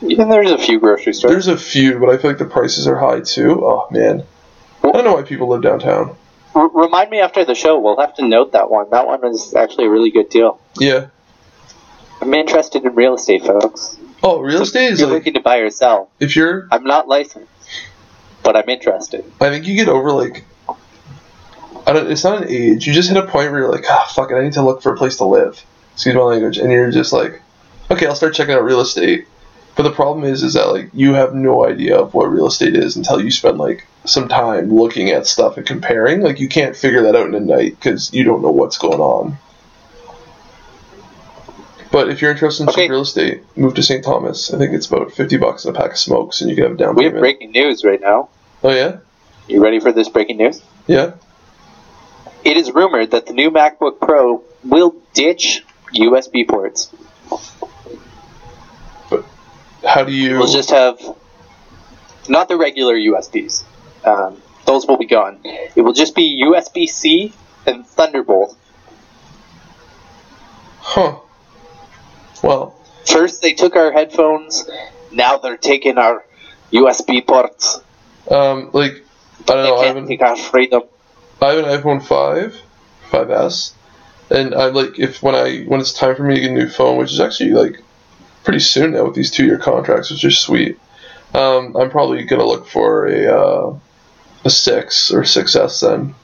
Yeah, 0.00 0.24
there's 0.24 0.50
a 0.50 0.58
few 0.58 0.78
grocery 0.80 1.12
stores. 1.12 1.32
There's 1.32 1.48
a 1.48 1.56
few, 1.56 1.98
but 1.98 2.08
I 2.08 2.16
feel 2.18 2.30
like 2.30 2.38
the 2.38 2.44
prices 2.44 2.86
are 2.86 2.96
high 2.96 3.20
too. 3.20 3.64
Oh 3.64 3.86
man, 3.90 4.24
I 4.90 4.92
don't 4.92 5.04
know 5.04 5.14
why 5.14 5.22
people 5.22 5.48
live 5.48 5.62
downtown. 5.62 6.16
R- 6.54 6.68
remind 6.68 7.10
me 7.10 7.20
after 7.20 7.44
the 7.44 7.54
show. 7.54 7.78
We'll 7.78 7.98
have 8.00 8.14
to 8.16 8.26
note 8.26 8.52
that 8.52 8.70
one. 8.70 8.90
That 8.90 9.06
one 9.06 9.24
is 9.26 9.54
actually 9.54 9.86
a 9.86 9.90
really 9.90 10.10
good 10.10 10.28
deal. 10.28 10.60
Yeah. 10.78 11.08
I'm 12.20 12.34
interested 12.34 12.84
in 12.84 12.94
real 12.94 13.14
estate, 13.14 13.44
folks. 13.44 13.96
Oh, 14.22 14.40
real 14.40 14.62
estate 14.62 14.92
is 14.92 15.00
you're 15.00 15.08
like 15.08 15.18
looking 15.18 15.34
to 15.34 15.40
buy 15.40 15.58
or 15.58 15.70
sell, 15.70 16.10
if 16.18 16.34
you're. 16.34 16.66
I'm 16.72 16.82
not 16.82 17.06
licensed, 17.06 17.48
but 18.42 18.56
I'm 18.56 18.68
interested. 18.68 19.24
I 19.40 19.50
think 19.50 19.66
you 19.66 19.76
get 19.76 19.88
over 19.88 20.10
like. 20.12 20.44
I 21.86 21.92
don't. 21.92 22.10
It's 22.10 22.24
not 22.24 22.42
an 22.42 22.48
age. 22.48 22.86
You 22.86 22.92
just 22.92 23.08
hit 23.08 23.16
a 23.16 23.26
point 23.26 23.52
where 23.52 23.60
you're 23.60 23.72
like, 23.72 23.84
ah, 23.88 24.10
fuck 24.12 24.32
it. 24.32 24.34
I 24.34 24.42
need 24.42 24.54
to 24.54 24.62
look 24.62 24.82
for 24.82 24.92
a 24.92 24.96
place 24.96 25.18
to 25.18 25.24
live. 25.24 25.64
Excuse 25.94 26.14
my 26.16 26.22
language. 26.22 26.58
And 26.58 26.72
you're 26.72 26.90
just 26.90 27.12
like, 27.12 27.40
okay, 27.90 28.06
I'll 28.06 28.16
start 28.16 28.34
checking 28.34 28.54
out 28.54 28.64
real 28.64 28.80
estate. 28.80 29.28
But 29.76 29.84
the 29.84 29.92
problem 29.92 30.24
is, 30.24 30.42
is 30.42 30.54
that 30.54 30.66
like 30.72 30.90
you 30.92 31.14
have 31.14 31.34
no 31.34 31.64
idea 31.64 31.96
of 31.96 32.12
what 32.12 32.24
real 32.24 32.48
estate 32.48 32.74
is 32.74 32.96
until 32.96 33.22
you 33.22 33.30
spend 33.30 33.58
like 33.58 33.86
some 34.08 34.28
time 34.28 34.72
looking 34.74 35.10
at 35.10 35.26
stuff 35.26 35.56
and 35.56 35.66
comparing. 35.66 36.20
Like 36.20 36.40
you 36.40 36.48
can't 36.48 36.74
figure 36.76 37.02
that 37.02 37.14
out 37.16 37.26
in 37.28 37.34
a 37.34 37.40
night 37.40 37.76
because 37.78 38.12
you 38.12 38.24
don't 38.24 38.42
know 38.42 38.50
what's 38.50 38.78
going 38.78 39.00
on. 39.00 39.38
But 41.90 42.10
if 42.10 42.20
you're 42.20 42.30
interested 42.30 42.64
in 42.64 42.68
Okay. 42.68 42.86
some 42.86 42.90
real 42.90 43.00
estate, 43.02 43.42
move 43.56 43.74
to 43.74 43.82
St. 43.82 44.04
Thomas. 44.04 44.52
I 44.52 44.58
think 44.58 44.74
it's 44.74 44.86
about 44.86 45.12
fifty 45.12 45.36
bucks 45.38 45.64
and 45.64 45.74
a 45.76 45.80
pack 45.80 45.92
of 45.92 45.98
smokes, 45.98 46.40
and 46.40 46.50
you 46.50 46.56
can 46.56 46.64
have 46.64 46.72
a 46.74 46.76
down 46.76 46.94
We 46.96 47.04
have 47.04 47.14
breaking 47.14 47.52
news 47.52 47.82
right 47.84 48.00
now. 48.00 48.28
oh 48.62 48.70
yeah, 48.70 48.98
You 49.46 49.62
ready 49.62 49.80
for 49.80 49.92
this 49.92 50.08
breaking 50.08 50.36
news? 50.38 50.60
yeah. 50.86 51.12
It 52.44 52.56
is 52.56 52.70
rumored 52.70 53.10
that 53.10 53.26
the 53.26 53.32
new 53.32 53.50
MacBook 53.50 54.00
Pro 54.00 54.42
will 54.64 54.94
ditch 55.12 55.64
USB 55.94 56.46
ports. 56.48 56.90
But 59.10 59.24
how 59.84 60.04
do 60.04 60.12
you? 60.12 60.38
We'll 60.38 60.46
just 60.52 60.70
have 60.70 60.98
not 62.28 62.48
the 62.48 62.56
regular 62.56 62.94
USBs. 62.94 63.64
Um, 64.08 64.40
those 64.64 64.86
will 64.86 64.96
be 64.96 65.06
gone. 65.06 65.40
It 65.44 65.82
will 65.82 65.92
just 65.92 66.14
be 66.14 66.42
USB 66.44 66.88
C 66.88 67.32
and 67.66 67.86
Thunderbolt. 67.86 68.56
Huh. 70.80 71.18
Well, 72.42 72.74
First, 73.06 73.42
they 73.42 73.52
took 73.54 73.76
our 73.76 73.92
headphones. 73.92 74.68
Now 75.12 75.38
they're 75.38 75.56
taking 75.56 75.98
our 75.98 76.24
USB 76.72 77.26
ports. 77.26 77.80
um, 78.30 78.70
like 78.72 79.02
I 79.48 79.54
don't 79.54 79.64
know. 79.64 79.76
I 79.76 79.86
have, 79.86 79.94
can't 79.94 79.98
an, 79.98 80.08
take 80.08 80.22
our 80.22 80.36
freedom. 80.36 80.82
I 81.40 81.52
have 81.52 81.64
an 81.64 81.80
iPhone 81.80 82.02
five, 82.04 82.60
5S, 83.10 83.72
and 84.30 84.54
I 84.54 84.66
like 84.66 84.98
if 84.98 85.22
when 85.22 85.34
I 85.34 85.62
when 85.64 85.80
it's 85.80 85.92
time 85.92 86.16
for 86.16 86.22
me 86.22 86.34
to 86.34 86.40
get 86.40 86.50
a 86.50 86.54
new 86.54 86.68
phone, 86.68 86.98
which 86.98 87.12
is 87.12 87.20
actually 87.20 87.50
like 87.50 87.80
pretty 88.44 88.60
soon 88.60 88.92
now 88.92 89.04
with 89.04 89.14
these 89.14 89.30
two 89.30 89.46
year 89.46 89.58
contracts, 89.58 90.10
which 90.10 90.24
is 90.24 90.38
sweet. 90.38 90.78
Um, 91.34 91.76
I'm 91.76 91.90
probably 91.90 92.24
gonna 92.24 92.46
look 92.46 92.66
for 92.66 93.06
a 93.06 93.26
uh, 93.26 93.78
a 94.44 94.50
six 94.50 95.10
or 95.10 95.22
6S 95.22 95.80
then. 95.80 96.14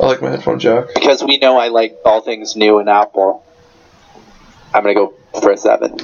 I 0.00 0.06
like 0.06 0.22
my 0.22 0.30
headphone 0.30 0.60
jack. 0.60 0.94
Because 0.94 1.24
we 1.24 1.38
know 1.38 1.58
I 1.58 1.68
like 1.68 1.98
all 2.04 2.20
things 2.20 2.54
new 2.54 2.78
in 2.78 2.88
Apple. 2.88 3.44
I'm 4.72 4.82
gonna 4.82 4.94
go 4.94 5.14
for 5.40 5.50
a 5.50 5.56
seven. 5.56 5.96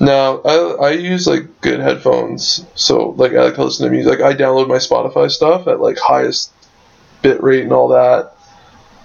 No, 0.00 0.40
I, 0.44 0.88
I 0.88 0.90
use 0.92 1.26
like 1.26 1.60
good 1.60 1.80
headphones, 1.80 2.64
so 2.74 3.10
like 3.10 3.32
I 3.32 3.44
like 3.44 3.54
to 3.54 3.64
listen 3.64 3.86
to 3.86 3.90
music. 3.90 4.20
I 4.20 4.34
download 4.34 4.68
my 4.68 4.76
Spotify 4.76 5.30
stuff 5.30 5.66
at 5.66 5.80
like 5.80 5.98
highest 5.98 6.52
bit 7.22 7.42
rate 7.42 7.62
and 7.62 7.72
all 7.72 7.88
that. 7.88 8.32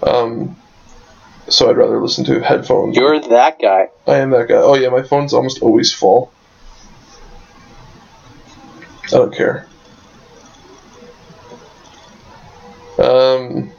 Um, 0.02 0.56
so 1.48 1.68
I'd 1.68 1.76
rather 1.76 2.00
listen 2.00 2.24
to 2.26 2.40
headphones. 2.40 2.96
You're 2.96 3.20
that 3.20 3.60
guy. 3.60 3.88
I 4.06 4.18
am 4.18 4.30
that 4.30 4.48
guy. 4.48 4.56
Oh 4.56 4.74
yeah, 4.74 4.88
my 4.88 5.02
phone's 5.02 5.32
almost 5.32 5.62
always 5.62 5.92
full. 5.92 6.32
I 9.12 9.16
don't 9.18 9.34
care. 9.34 9.66
Um, 12.98 13.72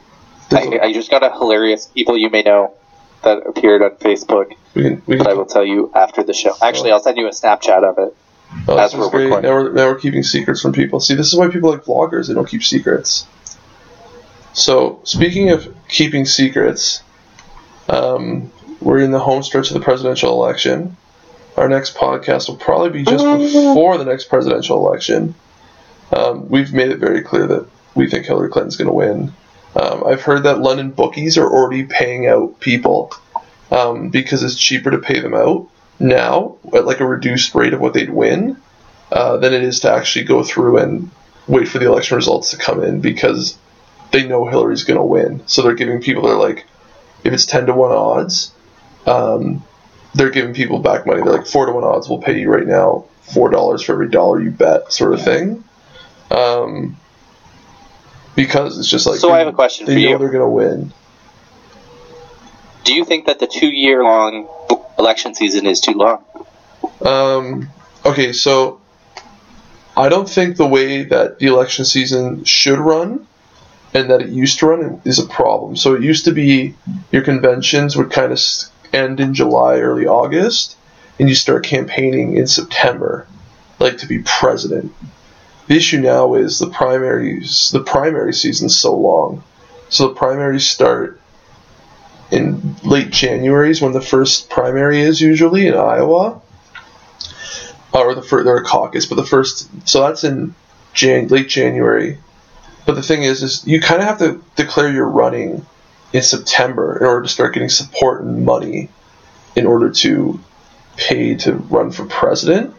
I, 0.50 0.78
I 0.82 0.92
just 0.92 1.10
got 1.10 1.22
a 1.22 1.30
hilarious 1.30 1.86
people 1.86 2.16
you 2.16 2.28
may 2.28 2.42
know 2.42 2.74
that 3.22 3.46
appeared 3.46 3.82
on 3.82 3.90
Facebook, 3.96 4.54
we 4.74 4.82
can 4.82 5.02
we 5.06 5.16
but 5.16 5.28
I 5.28 5.34
will 5.34 5.46
tell 5.46 5.64
you 5.64 5.92
after 5.94 6.22
the 6.22 6.34
show. 6.34 6.54
Actually, 6.60 6.92
I'll 6.92 7.00
send 7.00 7.16
you 7.16 7.26
a 7.26 7.30
Snapchat 7.30 7.84
of 7.84 7.98
it. 7.98 8.16
Oh, 8.68 8.76
as 8.76 8.94
we're 8.94 9.08
great. 9.10 9.24
recording. 9.24 9.48
Now 9.48 9.56
we're, 9.56 9.72
now 9.72 9.86
we're 9.86 9.98
keeping 9.98 10.22
secrets 10.22 10.60
from 10.60 10.72
people. 10.72 11.00
See, 11.00 11.14
this 11.14 11.28
is 11.28 11.38
why 11.38 11.48
people 11.48 11.70
like 11.70 11.84
vloggers. 11.84 12.28
They 12.28 12.34
don't 12.34 12.48
keep 12.48 12.62
secrets. 12.62 13.26
So, 14.52 15.00
speaking 15.04 15.50
of 15.50 15.74
keeping 15.88 16.26
secrets, 16.26 17.02
um, 17.88 18.52
we're 18.80 18.98
in 18.98 19.10
the 19.10 19.18
home 19.18 19.42
stretch 19.42 19.70
of 19.70 19.74
the 19.74 19.80
presidential 19.80 20.32
election. 20.32 20.96
Our 21.56 21.68
next 21.68 21.94
podcast 21.94 22.48
will 22.48 22.56
probably 22.56 22.90
be 22.90 23.04
just 23.04 23.24
before 23.24 23.98
the 23.98 24.04
next 24.04 24.24
presidential 24.24 24.86
election. 24.86 25.34
Um, 26.10 26.48
we've 26.48 26.72
made 26.72 26.90
it 26.90 26.98
very 26.98 27.22
clear 27.22 27.46
that 27.46 27.66
we 27.94 28.08
think 28.08 28.26
Hillary 28.26 28.48
Clinton's 28.48 28.76
going 28.76 28.88
to 28.88 28.94
win. 28.94 29.32
Um, 29.74 30.04
I've 30.06 30.22
heard 30.22 30.44
that 30.44 30.60
London 30.60 30.90
bookies 30.90 31.38
are 31.38 31.48
already 31.48 31.84
paying 31.84 32.26
out 32.26 32.60
people 32.60 33.12
um, 33.70 34.10
because 34.10 34.42
it's 34.42 34.56
cheaper 34.56 34.90
to 34.90 34.98
pay 34.98 35.20
them 35.20 35.34
out 35.34 35.68
now 35.98 36.56
at 36.74 36.84
like 36.84 37.00
a 37.00 37.06
reduced 37.06 37.54
rate 37.54 37.72
of 37.72 37.80
what 37.80 37.94
they'd 37.94 38.10
win 38.10 38.56
uh, 39.10 39.36
than 39.38 39.54
it 39.54 39.62
is 39.62 39.80
to 39.80 39.92
actually 39.92 40.24
go 40.24 40.42
through 40.42 40.78
and 40.78 41.10
wait 41.46 41.68
for 41.68 41.78
the 41.78 41.86
election 41.86 42.16
results 42.16 42.50
to 42.50 42.56
come 42.56 42.82
in 42.82 43.00
because 43.00 43.58
they 44.10 44.26
know 44.26 44.46
Hillary's 44.46 44.84
going 44.84 44.98
to 44.98 45.04
win. 45.04 45.42
So 45.46 45.62
they're 45.62 45.74
giving 45.74 46.00
people 46.00 46.24
they're 46.24 46.36
like, 46.36 46.66
if 47.24 47.32
it's 47.32 47.46
ten 47.46 47.66
to 47.66 47.74
one 47.74 47.92
odds, 47.92 48.52
um, 49.06 49.64
they're 50.14 50.30
giving 50.30 50.54
people 50.54 50.78
back 50.78 51.06
money. 51.06 51.22
They're 51.22 51.32
like 51.32 51.46
four 51.46 51.66
to 51.66 51.72
one 51.72 51.84
odds. 51.84 52.08
We'll 52.08 52.20
pay 52.20 52.38
you 52.38 52.50
right 52.50 52.66
now 52.66 53.04
four 53.22 53.50
dollars 53.50 53.82
for 53.82 53.92
every 53.92 54.08
dollar 54.08 54.42
you 54.42 54.50
bet, 54.50 54.92
sort 54.92 55.14
of 55.14 55.22
thing. 55.24 55.64
Um, 56.30 56.96
because 58.34 58.78
it's 58.78 58.88
just 58.88 59.06
like 59.06 59.20
So 59.20 59.30
I 59.30 59.38
have 59.38 59.48
a 59.48 59.52
question 59.52 59.86
they 59.86 59.94
for 59.94 59.98
know 60.00 60.10
you. 60.10 60.18
they're 60.18 60.30
to 60.40 60.48
win. 60.48 60.92
Do 62.84 62.94
you 62.94 63.04
think 63.04 63.26
that 63.26 63.38
the 63.38 63.46
two 63.46 63.68
year 63.68 64.02
long 64.02 64.48
election 64.98 65.34
season 65.34 65.66
is 65.66 65.80
too 65.80 65.92
long? 65.92 66.24
Um, 67.04 67.68
okay, 68.04 68.32
so 68.32 68.80
I 69.96 70.08
don't 70.08 70.28
think 70.28 70.56
the 70.56 70.66
way 70.66 71.04
that 71.04 71.38
the 71.38 71.46
election 71.46 71.84
season 71.84 72.44
should 72.44 72.78
run 72.78 73.26
and 73.94 74.10
that 74.10 74.22
it 74.22 74.30
used 74.30 74.58
to 74.60 74.66
run 74.66 75.02
is 75.04 75.18
a 75.18 75.26
problem. 75.26 75.76
So 75.76 75.94
it 75.94 76.02
used 76.02 76.24
to 76.24 76.32
be 76.32 76.74
your 77.10 77.22
conventions 77.22 77.96
would 77.96 78.10
kind 78.10 78.32
of 78.32 78.40
end 78.92 79.20
in 79.20 79.34
July, 79.34 79.78
early 79.78 80.06
August, 80.06 80.76
and 81.18 81.28
you 81.28 81.34
start 81.34 81.64
campaigning 81.64 82.36
in 82.36 82.46
September, 82.46 83.26
like 83.78 83.98
to 83.98 84.06
be 84.06 84.20
president. 84.20 84.94
The 85.68 85.76
issue 85.76 86.00
now 86.00 86.34
is 86.34 86.58
the 86.58 86.70
primaries. 86.70 87.70
The 87.70 87.80
primary 87.80 88.34
season's 88.34 88.76
so 88.76 88.96
long, 88.96 89.42
so 89.88 90.08
the 90.08 90.14
primaries 90.14 90.68
start 90.68 91.20
in 92.30 92.76
late 92.82 93.10
January 93.10 93.70
is 93.70 93.82
when 93.82 93.92
the 93.92 94.00
first 94.00 94.48
primary 94.48 95.00
is 95.00 95.20
usually 95.20 95.66
in 95.66 95.74
Iowa, 95.74 96.40
or 97.92 98.14
the 98.14 98.22
first, 98.22 98.44
they're 98.46 98.56
a 98.56 98.64
caucus, 98.64 99.06
but 99.06 99.16
the 99.16 99.26
first, 99.26 99.68
so 99.86 100.00
that's 100.00 100.24
in 100.24 100.54
Jan, 100.94 101.28
late 101.28 101.48
January. 101.48 102.18
But 102.86 102.94
the 102.94 103.02
thing 103.02 103.22
is, 103.22 103.42
is 103.42 103.66
you 103.66 103.80
kind 103.80 104.00
of 104.00 104.08
have 104.08 104.18
to 104.18 104.42
declare 104.56 104.90
you're 104.90 105.06
running 105.06 105.66
in 106.12 106.22
September 106.22 106.98
in 106.98 107.06
order 107.06 107.22
to 107.22 107.28
start 107.28 107.54
getting 107.54 107.68
support 107.68 108.22
and 108.22 108.44
money 108.44 108.88
in 109.56 109.66
order 109.66 109.90
to 109.90 110.40
pay 110.96 111.34
to 111.36 111.54
run 111.54 111.90
for 111.90 112.04
president. 112.04 112.74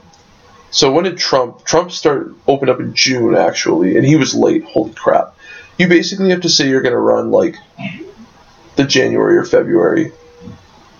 So 0.71 0.91
when 0.91 1.03
did 1.03 1.17
Trump 1.17 1.63
Trump 1.63 1.91
start 1.91 2.33
opened 2.47 2.69
up 2.69 2.79
in 2.79 2.95
June 2.95 3.35
actually, 3.35 3.97
and 3.97 4.05
he 4.05 4.15
was 4.15 4.33
late. 4.33 4.63
Holy 4.63 4.93
crap! 4.93 5.35
You 5.77 5.87
basically 5.87 6.29
have 6.29 6.41
to 6.41 6.49
say 6.49 6.67
you're 6.67 6.81
going 6.81 6.93
to 6.93 6.99
run 6.99 7.31
like 7.31 7.57
the 8.75 8.83
January 8.83 9.37
or 9.37 9.45
February 9.45 10.11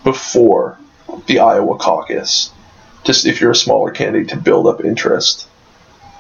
before 0.04 0.78
the 1.26 1.40
Iowa 1.40 1.78
caucus, 1.78 2.52
just 3.04 3.26
if 3.26 3.42
you're 3.42 3.52
a 3.52 3.56
smaller 3.56 3.92
candidate 3.92 4.30
to 4.30 4.38
build 4.38 4.68
up 4.68 4.84
interest, 4.84 5.48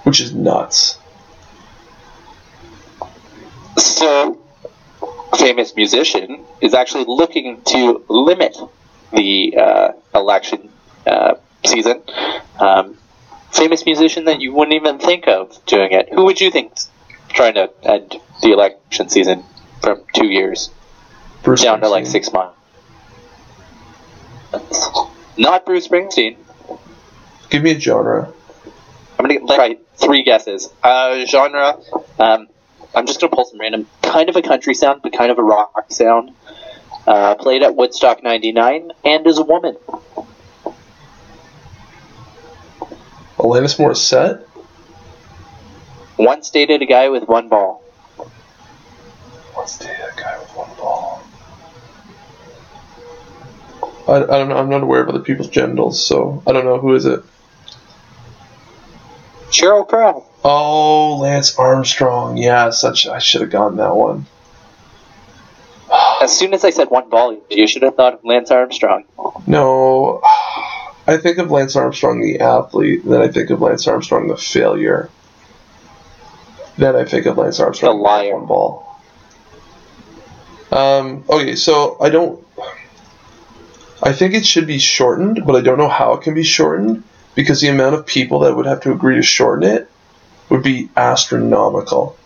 which 0.03 0.19
is 0.19 0.33
nuts. 0.33 0.97
So, 3.77 4.39
famous 5.37 5.75
musician 5.75 6.45
is 6.61 6.73
actually 6.73 7.05
looking 7.07 7.61
to 7.63 8.03
limit 8.07 8.57
the 9.11 9.57
uh, 9.57 9.91
election 10.13 10.69
uh, 11.07 11.35
season. 11.65 12.01
Um, 12.59 12.97
famous 13.51 13.85
musician 13.85 14.25
that 14.25 14.41
you 14.41 14.53
wouldn't 14.53 14.75
even 14.75 14.99
think 14.99 15.27
of 15.27 15.63
doing 15.65 15.91
it. 15.91 16.09
Who 16.13 16.25
would 16.25 16.41
you 16.41 16.51
think 16.51 16.73
trying 17.29 17.55
to 17.55 17.69
end 17.83 18.15
the 18.41 18.51
election 18.51 19.09
season 19.09 19.43
from 19.81 20.03
two 20.13 20.27
years 20.27 20.69
Bruce 21.43 21.63
down 21.63 21.81
to 21.81 21.89
like 21.89 22.05
six 22.05 22.31
months? 22.31 22.57
Not 25.37 25.65
Bruce 25.65 25.87
Springsteen. 25.87 26.37
Give 27.49 27.63
me 27.63 27.71
a 27.71 27.79
genre. 27.79 28.31
I'm 29.17 29.27
gonna 29.27 29.45
like 29.45 29.79
three 29.95 30.23
guesses. 30.23 30.69
Uh, 30.83 31.25
genre. 31.25 31.77
Um, 32.19 32.47
I'm 32.95 33.07
just 33.07 33.19
gonna 33.19 33.35
pull 33.35 33.45
some 33.45 33.59
random, 33.59 33.87
kind 34.13 34.29
of 34.29 34.35
a 34.35 34.41
country 34.41 34.75
sound, 34.75 35.01
but 35.01 35.11
kind 35.11 35.31
of 35.31 35.39
a 35.39 35.43
rock 35.43 35.85
sound. 35.89 36.31
Uh, 37.07 37.35
played 37.35 37.63
at 37.63 37.75
Woodstock 37.75 38.23
'99 38.23 38.91
and 39.03 39.27
is 39.27 39.39
a 39.39 39.43
woman. 39.43 39.75
Alanis 43.37 43.77
Morissette. 43.77 44.45
Once 46.17 46.51
dated 46.51 46.81
a 46.81 46.85
guy 46.85 47.09
with 47.09 47.27
one 47.27 47.49
ball. 47.49 47.83
Let's 49.57 49.79
date 49.79 49.97
that 49.99 50.15
guy 50.15 50.39
with 50.39 50.49
one 50.55 50.69
ball. 50.77 51.23
I, 54.07 54.23
I 54.23 54.37
don't 54.37 54.49
know. 54.49 54.57
I'm 54.57 54.69
not 54.69 54.83
aware 54.83 55.01
of 55.01 55.09
other 55.09 55.19
people's 55.19 55.49
genitals, 55.49 56.05
so 56.05 56.43
I 56.45 56.51
don't 56.51 56.65
know 56.65 56.77
who 56.77 56.93
is 56.93 57.05
it. 57.05 57.23
Sheryl 59.49 59.87
Crow. 59.87 60.25
Oh, 60.43 61.17
Lance 61.21 61.57
Armstrong. 61.57 62.37
Yes, 62.37 62.81
that's, 62.81 63.05
I 63.07 63.19
should 63.19 63.41
have 63.41 63.49
gotten 63.49 63.77
that 63.77 63.95
one. 63.95 64.25
As 66.21 66.37
soon 66.37 66.53
as 66.53 66.63
I 66.65 66.69
said 66.71 66.89
one 66.89 67.09
ball, 67.09 67.37
you 67.49 67.67
should 67.67 67.83
have 67.83 67.95
thought 67.95 68.13
of 68.15 68.25
Lance 68.25 68.49
Armstrong. 68.51 69.03
No, 69.45 70.21
I 71.05 71.17
think 71.17 71.37
of 71.37 71.51
Lance 71.51 71.75
Armstrong 71.75 72.21
the 72.21 72.39
athlete, 72.39 73.03
then 73.05 73.21
I 73.21 73.27
think 73.27 73.49
of 73.51 73.61
Lance 73.61 73.87
Armstrong 73.87 74.27
the 74.27 74.37
failure. 74.37 75.09
Then 76.77 76.95
I 76.95 77.05
think 77.05 77.25
of 77.27 77.37
Lance 77.37 77.59
Armstrong 77.59 77.97
The 77.97 78.03
liar. 78.03 78.35
one 78.37 78.47
ball. 78.47 78.99
Um, 80.71 81.23
okay, 81.29 81.55
so 81.55 81.97
I 82.01 82.09
don't. 82.09 82.43
I 84.01 84.11
think 84.11 84.33
it 84.33 84.45
should 84.45 84.65
be 84.65 84.79
shortened, 84.79 85.43
but 85.45 85.55
I 85.55 85.61
don't 85.61 85.77
know 85.77 85.87
how 85.87 86.13
it 86.13 86.23
can 86.23 86.33
be 86.33 86.43
shortened 86.43 87.03
because 87.35 87.61
the 87.61 87.67
amount 87.69 87.93
of 87.95 88.07
people 88.07 88.39
that 88.39 88.55
would 88.55 88.65
have 88.65 88.81
to 88.81 88.91
agree 88.91 89.15
to 89.15 89.21
shorten 89.21 89.69
it 89.69 89.89
would 90.49 90.63
be 90.63 90.89
astronomical. 90.95 92.17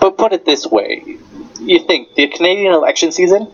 But 0.00 0.16
put 0.16 0.32
it 0.32 0.44
this 0.44 0.66
way: 0.66 1.18
you 1.60 1.78
think 1.80 2.14
the 2.14 2.28
Canadian 2.28 2.72
election 2.72 3.12
season? 3.12 3.48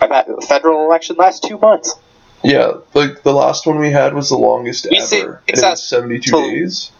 I've 0.00 0.10
had 0.10 0.26
the 0.26 0.44
federal 0.46 0.84
election 0.86 1.16
last 1.16 1.44
two 1.44 1.58
months. 1.58 1.94
Yeah, 2.42 2.72
like 2.92 3.22
the 3.22 3.32
last 3.32 3.66
one 3.66 3.78
we 3.78 3.90
had 3.90 4.12
was 4.12 4.28
the 4.28 4.36
longest 4.36 4.86
We 4.90 4.98
ever, 4.98 5.06
see- 5.06 5.20
and 5.22 5.38
it 5.46 5.62
was 5.62 5.88
72 5.88 6.30
so- 6.30 6.40
days. 6.40 6.90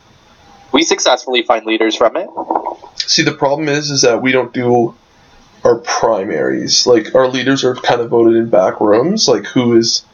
We 0.73 0.83
successfully 0.83 1.43
find 1.43 1.65
leaders 1.67 1.95
from 1.95 2.17
it. 2.17 2.29
See, 2.97 3.23
the 3.23 3.33
problem 3.33 3.69
is, 3.69 3.93
is 3.93 4.03
that 4.03 4.23
we 4.23 4.33
don't 4.33 4.53
do 4.53 4.97
our 5.63 5.77
primaries. 5.77 6.85
Like 6.85 7.15
our 7.15 7.29
leaders 7.29 7.63
are 7.63 7.77
kind 7.77 8.01
of 8.01 8.11
voted 8.11 8.35
in 8.37 8.51
back 8.51 8.81
rooms, 8.81 9.29
like 9.29 9.45
who 9.45 9.77
is 9.77 10.05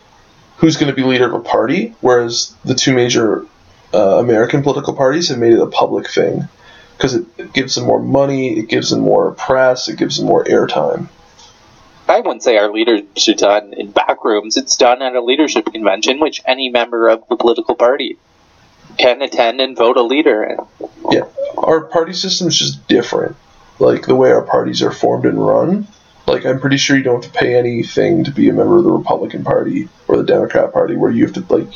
who's 0.58 0.76
going 0.76 0.90
to 0.90 0.94
be 0.94 1.02
leader 1.02 1.26
of 1.26 1.32
a 1.32 1.40
party. 1.40 1.94
Whereas 2.02 2.54
the 2.64 2.74
two 2.74 2.92
major 2.92 3.46
uh, 3.92 4.18
American 4.18 4.62
political 4.62 4.94
parties 4.94 5.28
have 5.28 5.38
made 5.38 5.52
it 5.52 5.60
a 5.60 5.66
public 5.66 6.08
thing 6.08 6.48
because 6.96 7.14
it, 7.14 7.26
it 7.38 7.52
gives 7.52 7.74
them 7.74 7.84
more 7.84 8.00
money, 8.00 8.58
it 8.58 8.68
gives 8.68 8.90
them 8.90 9.00
more 9.00 9.32
press, 9.32 9.88
it 9.88 9.98
gives 9.98 10.18
them 10.18 10.26
more 10.26 10.44
airtime. 10.44 11.08
I 12.08 12.20
wouldn't 12.20 12.42
say 12.42 12.56
our 12.56 12.72
leadership 12.72 13.38
done 13.38 13.72
in 13.72 13.92
back 13.92 14.24
rooms. 14.24 14.56
It's 14.56 14.76
done 14.76 15.00
at 15.00 15.14
a 15.14 15.22
leadership 15.22 15.72
convention, 15.72 16.18
which 16.18 16.42
any 16.44 16.68
member 16.68 17.08
of 17.08 17.22
the 17.28 17.36
political 17.36 17.76
party 17.76 18.18
can 18.98 19.22
attend 19.22 19.60
and 19.60 19.76
vote 19.76 19.96
a 19.96 20.02
leader 20.02 20.42
in. 20.42 20.88
Yeah, 21.10 21.24
our 21.56 21.82
party 21.82 22.12
system 22.12 22.48
is 22.48 22.58
just 22.58 22.86
different. 22.88 23.36
Like 23.78 24.06
the 24.06 24.16
way 24.16 24.32
our 24.32 24.42
parties 24.42 24.82
are 24.82 24.90
formed 24.90 25.24
and 25.24 25.44
run. 25.44 25.86
Like 26.26 26.44
I'm 26.44 26.60
pretty 26.60 26.76
sure 26.76 26.96
you 26.96 27.02
don't 27.02 27.24
have 27.24 27.32
to 27.32 27.38
pay 27.38 27.54
anything 27.54 28.24
to 28.24 28.30
be 28.30 28.48
a 28.48 28.52
member 28.52 28.76
of 28.76 28.84
the 28.84 28.92
Republican 28.92 29.44
Party 29.44 29.88
or 30.06 30.16
the 30.16 30.24
Democrat 30.24 30.72
Party, 30.72 30.96
where 30.96 31.10
you 31.10 31.24
have 31.24 31.34
to 31.34 31.44
like, 31.48 31.68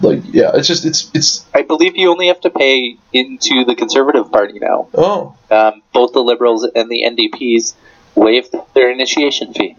like 0.00 0.20
yeah, 0.26 0.52
it's 0.54 0.68
just 0.68 0.84
it's 0.84 1.10
it's 1.14 1.44
I 1.54 1.62
believe 1.62 1.96
you 1.96 2.10
only 2.10 2.26
have 2.28 2.40
to 2.42 2.50
pay 2.50 2.98
into 3.12 3.64
the 3.64 3.74
Conservative 3.74 4.30
Party 4.30 4.58
now. 4.58 4.88
oh 4.94 5.36
Um, 5.50 5.82
both 5.92 6.12
the 6.12 6.22
Liberals 6.22 6.64
and 6.64 6.90
the 6.90 7.02
NDPs 7.04 7.74
waived 8.14 8.54
their 8.74 8.90
initiation 8.90 9.54
fee. 9.54 9.76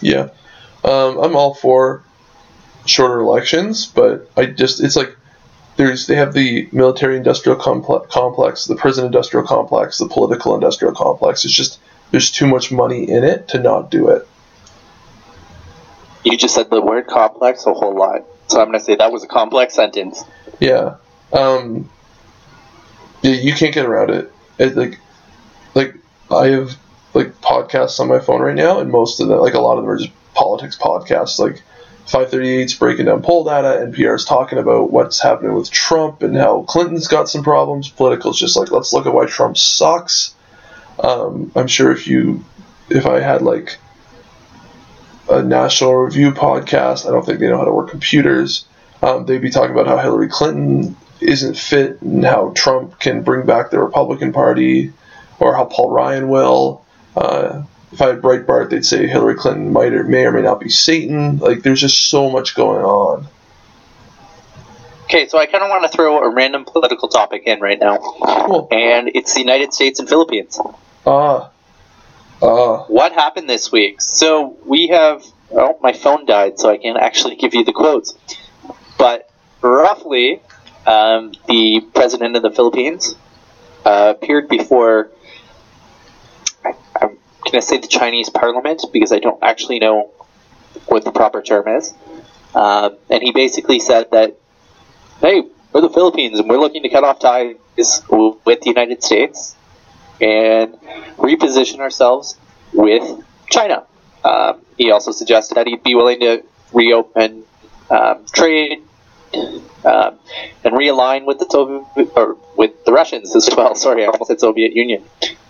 yeah. 0.00 0.28
Um, 0.84 1.18
I'm 1.18 1.36
all 1.36 1.54
for 1.54 2.02
shorter 2.86 3.20
elections, 3.20 3.86
but 3.86 4.28
I 4.36 4.46
just 4.46 4.82
it's 4.82 4.96
like 4.96 5.16
there's 5.76 6.06
they 6.06 6.16
have 6.16 6.32
the 6.32 6.68
military 6.72 7.16
industrial 7.16 7.56
complex, 7.58 8.12
complex, 8.12 8.64
the 8.66 8.76
prison 8.76 9.06
industrial 9.06 9.46
complex, 9.46 9.98
the 9.98 10.08
political 10.08 10.54
industrial 10.54 10.94
complex. 10.94 11.44
It's 11.44 11.54
just 11.54 11.78
there's 12.10 12.30
too 12.30 12.46
much 12.46 12.72
money 12.72 13.08
in 13.08 13.24
it 13.24 13.48
to 13.48 13.60
not 13.60 13.90
do 13.90 14.08
it. 14.08 14.26
You 16.24 16.36
just 16.36 16.54
said 16.54 16.70
the 16.70 16.80
word 16.80 17.06
complex 17.06 17.66
a 17.66 17.72
whole 17.74 17.96
lot. 17.96 18.24
So 18.52 18.60
I'm 18.60 18.68
going 18.68 18.78
to 18.78 18.84
say 18.84 18.96
that 18.96 19.10
was 19.10 19.24
a 19.24 19.28
complex 19.28 19.74
sentence. 19.74 20.22
Yeah. 20.60 20.96
Um, 21.32 21.88
yeah, 23.22 23.32
you 23.32 23.54
can't 23.54 23.74
get 23.74 23.86
around 23.86 24.10
it. 24.10 24.30
It 24.58 24.76
like, 24.76 24.98
like 25.74 25.94
I 26.30 26.48
have 26.48 26.76
like 27.14 27.40
podcasts 27.40 27.98
on 27.98 28.08
my 28.08 28.18
phone 28.18 28.42
right 28.42 28.54
now, 28.54 28.80
and 28.80 28.90
most 28.90 29.20
of 29.20 29.28
them, 29.28 29.40
like 29.40 29.54
a 29.54 29.60
lot 29.60 29.78
of 29.78 29.84
them, 29.84 29.90
are 29.90 29.96
just 29.96 30.12
politics 30.34 30.76
podcasts. 30.76 31.38
Like 31.38 31.62
538's 32.06 32.74
breaking 32.74 33.06
down 33.06 33.22
poll 33.22 33.44
data, 33.44 33.86
NPR's 33.86 34.26
talking 34.26 34.58
about 34.58 34.92
what's 34.92 35.22
happening 35.22 35.54
with 35.54 35.70
Trump 35.70 36.22
and 36.22 36.36
how 36.36 36.62
Clinton's 36.62 37.08
got 37.08 37.30
some 37.30 37.42
problems. 37.42 37.88
Politico's 37.88 38.38
just 38.38 38.56
like 38.58 38.70
let's 38.70 38.92
look 38.92 39.06
at 39.06 39.14
why 39.14 39.24
Trump 39.24 39.56
sucks. 39.56 40.34
Um, 41.02 41.50
I'm 41.56 41.68
sure 41.68 41.90
if 41.90 42.06
you, 42.06 42.44
if 42.90 43.06
I 43.06 43.20
had 43.20 43.40
like 43.40 43.78
a 45.30 45.42
National 45.42 45.94
Review 45.94 46.32
podcast. 46.32 47.06
I 47.06 47.10
don't 47.12 47.24
think 47.24 47.38
they 47.40 47.48
know 47.48 47.58
how 47.58 47.64
to 47.64 47.72
work 47.72 47.90
computers. 47.90 48.64
Um, 49.02 49.26
they'd 49.26 49.40
be 49.42 49.50
talking 49.50 49.72
about 49.72 49.86
how 49.86 49.98
Hillary 49.98 50.28
Clinton 50.28 50.96
isn't 51.20 51.56
fit 51.56 52.00
and 52.02 52.24
how 52.24 52.52
Trump 52.54 52.98
can 52.98 53.22
bring 53.22 53.46
back 53.46 53.70
the 53.70 53.78
Republican 53.80 54.32
Party, 54.32 54.92
or 55.38 55.54
how 55.54 55.64
Paul 55.64 55.90
Ryan 55.90 56.28
will. 56.28 56.84
Uh, 57.16 57.62
if 57.92 58.00
I 58.00 58.08
had 58.08 58.22
Breitbart, 58.22 58.70
they'd 58.70 58.84
say 58.86 59.06
Hillary 59.06 59.34
Clinton 59.34 59.72
might 59.72 59.92
or 59.92 60.04
may 60.04 60.24
or 60.24 60.32
may 60.32 60.42
not 60.42 60.60
be 60.60 60.68
Satan. 60.68 61.38
Like, 61.38 61.62
there's 61.62 61.80
just 61.80 62.08
so 62.08 62.30
much 62.30 62.54
going 62.54 62.82
on. 62.84 63.26
Okay, 65.04 65.28
so 65.28 65.38
I 65.38 65.46
kind 65.46 65.62
of 65.62 65.68
want 65.68 65.82
to 65.82 65.88
throw 65.94 66.18
a 66.22 66.34
random 66.34 66.64
political 66.64 67.08
topic 67.08 67.42
in 67.46 67.60
right 67.60 67.78
now, 67.78 67.98
Cool. 67.98 68.68
and 68.70 69.10
it's 69.14 69.34
the 69.34 69.40
United 69.40 69.74
States 69.74 70.00
and 70.00 70.08
Philippines. 70.08 70.58
Ah. 71.06 71.50
Ah. 72.42 72.84
What 72.88 73.12
happened 73.12 73.48
this 73.48 73.70
week? 73.70 74.00
So 74.00 74.56
we 74.66 74.88
have. 74.88 75.24
Oh, 75.52 75.78
my 75.82 75.92
phone 75.92 76.24
died, 76.24 76.58
so 76.58 76.70
I 76.70 76.78
can't 76.78 76.98
actually 76.98 77.36
give 77.36 77.54
you 77.54 77.62
the 77.62 77.72
quotes. 77.72 78.14
But 78.98 79.30
roughly, 79.60 80.40
um, 80.86 81.34
the 81.46 81.82
president 81.94 82.36
of 82.36 82.42
the 82.42 82.50
Philippines 82.50 83.14
uh, 83.84 84.14
appeared 84.16 84.48
before. 84.48 85.10
I, 86.64 86.74
I'm 87.00 87.18
going 87.44 87.60
to 87.60 87.62
say 87.62 87.78
the 87.78 87.86
Chinese 87.86 88.30
parliament 88.30 88.82
because 88.92 89.12
I 89.12 89.18
don't 89.18 89.42
actually 89.42 89.78
know 89.78 90.10
what 90.86 91.04
the 91.04 91.12
proper 91.12 91.42
term 91.42 91.68
is. 91.68 91.92
Um, 92.54 92.96
and 93.10 93.22
he 93.22 93.32
basically 93.32 93.78
said 93.78 94.10
that, 94.12 94.36
hey, 95.20 95.42
we're 95.72 95.80
the 95.80 95.90
Philippines 95.90 96.38
and 96.38 96.48
we're 96.48 96.58
looking 96.58 96.82
to 96.82 96.88
cut 96.88 97.04
off 97.04 97.18
ties 97.18 97.56
with 97.76 98.60
the 98.60 98.68
United 98.68 99.02
States 99.02 99.56
and 100.20 100.74
reposition 101.16 101.80
ourselves 101.80 102.36
with 102.72 103.24
China. 103.50 103.84
Um, 104.24 104.60
he 104.78 104.90
also 104.90 105.12
suggested 105.12 105.56
that 105.56 105.66
he'd 105.66 105.82
be 105.82 105.94
willing 105.94 106.20
to 106.20 106.42
reopen 106.72 107.44
um, 107.90 108.24
trade 108.32 108.82
um, 109.34 110.18
and 110.64 110.74
realign 110.74 111.24
with 111.24 111.38
the 111.38 111.46
Soviet 111.48 111.84
or 112.16 112.36
with 112.56 112.84
the 112.84 112.92
Russians 112.92 113.34
as 113.34 113.48
well. 113.56 113.74
Sorry, 113.86 114.04
I 114.04 114.06
almost 114.06 114.28
said 114.28 114.40
Soviet 114.40 114.74
Union. 114.74 115.04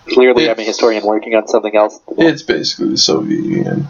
Clearly, 0.08 0.50
I'm 0.50 0.58
a 0.58 0.64
historian 0.64 1.04
working 1.04 1.34
on 1.34 1.46
something 1.46 1.76
else. 1.76 2.00
It's 2.18 2.42
basically 2.42 2.88
the 2.90 2.98
Soviet 2.98 3.44
Union. 3.44 3.88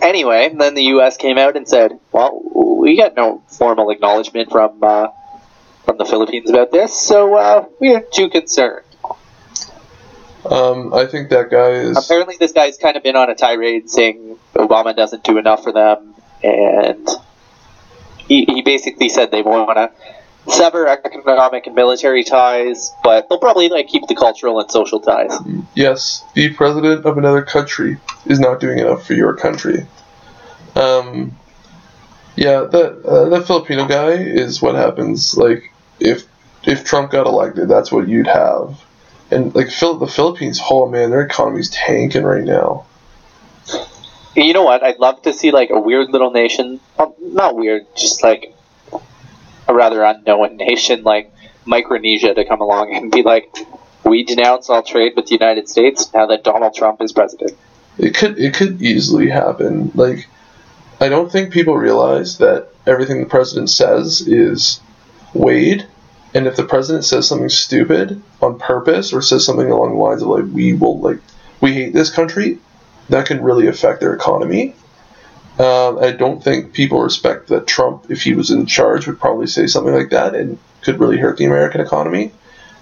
Anyway, 0.00 0.50
then 0.56 0.74
the 0.74 0.84
U.S. 0.84 1.18
came 1.18 1.36
out 1.36 1.56
and 1.56 1.68
said, 1.68 1.92
"Well, 2.12 2.40
we 2.80 2.96
got 2.96 3.14
no 3.14 3.42
formal 3.48 3.90
acknowledgement 3.90 4.50
from 4.50 4.82
uh, 4.82 5.08
from 5.90 5.98
the 5.98 6.04
Philippines 6.04 6.48
about 6.48 6.70
this, 6.70 6.94
so 6.94 7.34
uh, 7.34 7.66
we 7.80 7.92
are 7.94 8.00
too 8.00 8.28
concerned." 8.28 8.86
Um, 10.44 10.94
I 10.94 11.06
think 11.06 11.30
that 11.30 11.50
guy 11.50 11.70
is. 11.70 11.96
Apparently, 11.96 12.36
this 12.38 12.52
guy's 12.52 12.78
kind 12.78 12.96
of 12.96 13.02
been 13.02 13.16
on 13.16 13.28
a 13.28 13.34
tirade 13.34 13.90
saying 13.90 14.38
Obama 14.54 14.94
doesn't 14.94 15.24
do 15.24 15.36
enough 15.36 15.64
for 15.64 15.72
them, 15.72 16.14
and 16.44 17.08
he, 18.28 18.44
he 18.44 18.62
basically 18.62 19.08
said 19.08 19.32
they 19.32 19.42
want 19.42 19.76
to 19.76 20.52
sever 20.52 20.86
economic 20.86 21.66
and 21.66 21.74
military 21.74 22.22
ties, 22.22 22.92
but 23.02 23.28
they'll 23.28 23.38
probably 23.38 23.68
like 23.68 23.88
keep 23.88 24.06
the 24.06 24.14
cultural 24.14 24.60
and 24.60 24.70
social 24.70 25.00
ties. 25.00 25.36
Yes, 25.74 26.24
the 26.34 26.54
president 26.54 27.04
of 27.04 27.18
another 27.18 27.42
country 27.42 27.98
is 28.26 28.38
not 28.38 28.60
doing 28.60 28.78
enough 28.78 29.04
for 29.06 29.14
your 29.14 29.34
country. 29.34 29.88
Um, 30.76 31.36
yeah, 32.36 32.60
that 32.60 33.04
uh, 33.04 33.28
that 33.28 33.46
Filipino 33.46 33.86
guy 33.86 34.12
is 34.12 34.62
what 34.62 34.76
happens. 34.76 35.36
Like 35.36 35.70
if 36.00 36.26
if 36.64 36.84
Trump 36.84 37.10
got 37.10 37.26
elected, 37.26 37.68
that's 37.68 37.90
what 37.90 38.08
you'd 38.08 38.26
have. 38.26 38.82
And 39.30 39.54
like 39.54 39.70
Phil, 39.70 39.98
the 39.98 40.06
Philippines, 40.06 40.60
oh 40.70 40.88
man, 40.88 41.10
their 41.10 41.22
economy's 41.22 41.70
tanking 41.70 42.24
right 42.24 42.44
now. 42.44 42.86
You 44.34 44.52
know 44.52 44.62
what? 44.62 44.82
I'd 44.82 44.98
love 44.98 45.22
to 45.22 45.32
see 45.32 45.50
like 45.50 45.70
a 45.70 45.78
weird 45.78 46.10
little 46.10 46.30
nation, 46.30 46.80
well, 46.98 47.14
not 47.20 47.56
weird, 47.56 47.86
just 47.96 48.22
like 48.22 48.54
a 49.68 49.74
rather 49.74 50.02
unknown 50.02 50.56
nation 50.56 51.02
like 51.02 51.32
Micronesia 51.64 52.34
to 52.34 52.44
come 52.44 52.60
along 52.60 52.94
and 52.94 53.10
be 53.10 53.22
like, 53.22 53.54
"We 54.04 54.24
denounce 54.24 54.68
all 54.68 54.82
trade 54.82 55.12
with 55.16 55.26
the 55.26 55.34
United 55.34 55.68
States 55.68 56.12
now 56.12 56.26
that 56.26 56.44
Donald 56.44 56.74
Trump 56.74 57.00
is 57.02 57.12
president." 57.12 57.56
It 57.98 58.14
could 58.14 58.38
it 58.38 58.54
could 58.54 58.82
easily 58.82 59.28
happen. 59.28 59.92
Like 59.94 60.26
I 61.00 61.08
don't 61.08 61.30
think 61.30 61.52
people 61.52 61.76
realize 61.76 62.38
that 62.38 62.68
everything 62.86 63.20
the 63.20 63.26
president 63.26 63.70
says 63.70 64.22
is 64.22 64.80
weighed, 65.34 65.86
and 66.34 66.46
if 66.46 66.56
the 66.56 66.64
president 66.64 67.04
says 67.04 67.28
something 67.28 67.48
stupid 67.48 68.22
on 68.40 68.58
purpose 68.58 69.12
or 69.12 69.22
says 69.22 69.44
something 69.44 69.70
along 69.70 69.90
the 69.90 70.02
lines 70.02 70.22
of 70.22 70.28
like 70.28 70.44
we 70.52 70.72
will 70.72 70.98
like 71.00 71.18
we 71.60 71.74
hate 71.74 71.92
this 71.92 72.10
country, 72.10 72.58
that 73.08 73.26
can 73.26 73.42
really 73.42 73.66
affect 73.66 74.00
their 74.00 74.14
economy. 74.14 74.74
Um, 75.58 75.98
I 75.98 76.12
don't 76.12 76.42
think 76.42 76.72
people 76.72 77.02
respect 77.02 77.48
that 77.48 77.66
Trump, 77.66 78.10
if 78.10 78.22
he 78.22 78.32
was 78.32 78.50
in 78.50 78.64
charge, 78.64 79.06
would 79.06 79.20
probably 79.20 79.46
say 79.46 79.66
something 79.66 79.92
like 79.92 80.10
that 80.10 80.34
and 80.34 80.58
could 80.80 80.98
really 80.98 81.18
hurt 81.18 81.36
the 81.36 81.44
American 81.44 81.82
economy. 81.82 82.32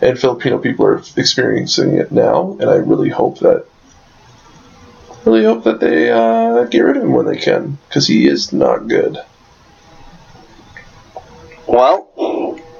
And 0.00 0.16
Filipino 0.18 0.58
people 0.58 0.86
are 0.86 1.02
experiencing 1.16 1.94
it 1.94 2.12
now, 2.12 2.56
and 2.60 2.70
I 2.70 2.76
really 2.76 3.08
hope 3.08 3.40
that 3.40 3.64
really 5.24 5.44
hope 5.44 5.64
that 5.64 5.80
they 5.80 6.10
uh, 6.10 6.64
get 6.64 6.80
rid 6.80 6.96
of 6.96 7.02
him 7.02 7.12
when 7.12 7.26
they 7.26 7.36
can, 7.36 7.78
because 7.88 8.06
he 8.06 8.28
is 8.28 8.52
not 8.52 8.86
good. 8.86 9.18
Well, 11.66 12.08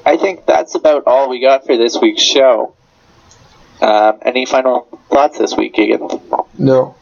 I 0.08 0.16
think 0.16 0.46
that's 0.46 0.74
about 0.74 1.02
all 1.06 1.28
we 1.28 1.38
got 1.38 1.66
for 1.66 1.76
this 1.76 1.98
week's 2.00 2.22
show. 2.22 2.74
Um, 3.82 4.18
any 4.22 4.46
final 4.46 4.88
thoughts 5.10 5.36
this 5.36 5.54
week, 5.54 5.74
Keegan? 5.74 6.08
No, 6.56 6.94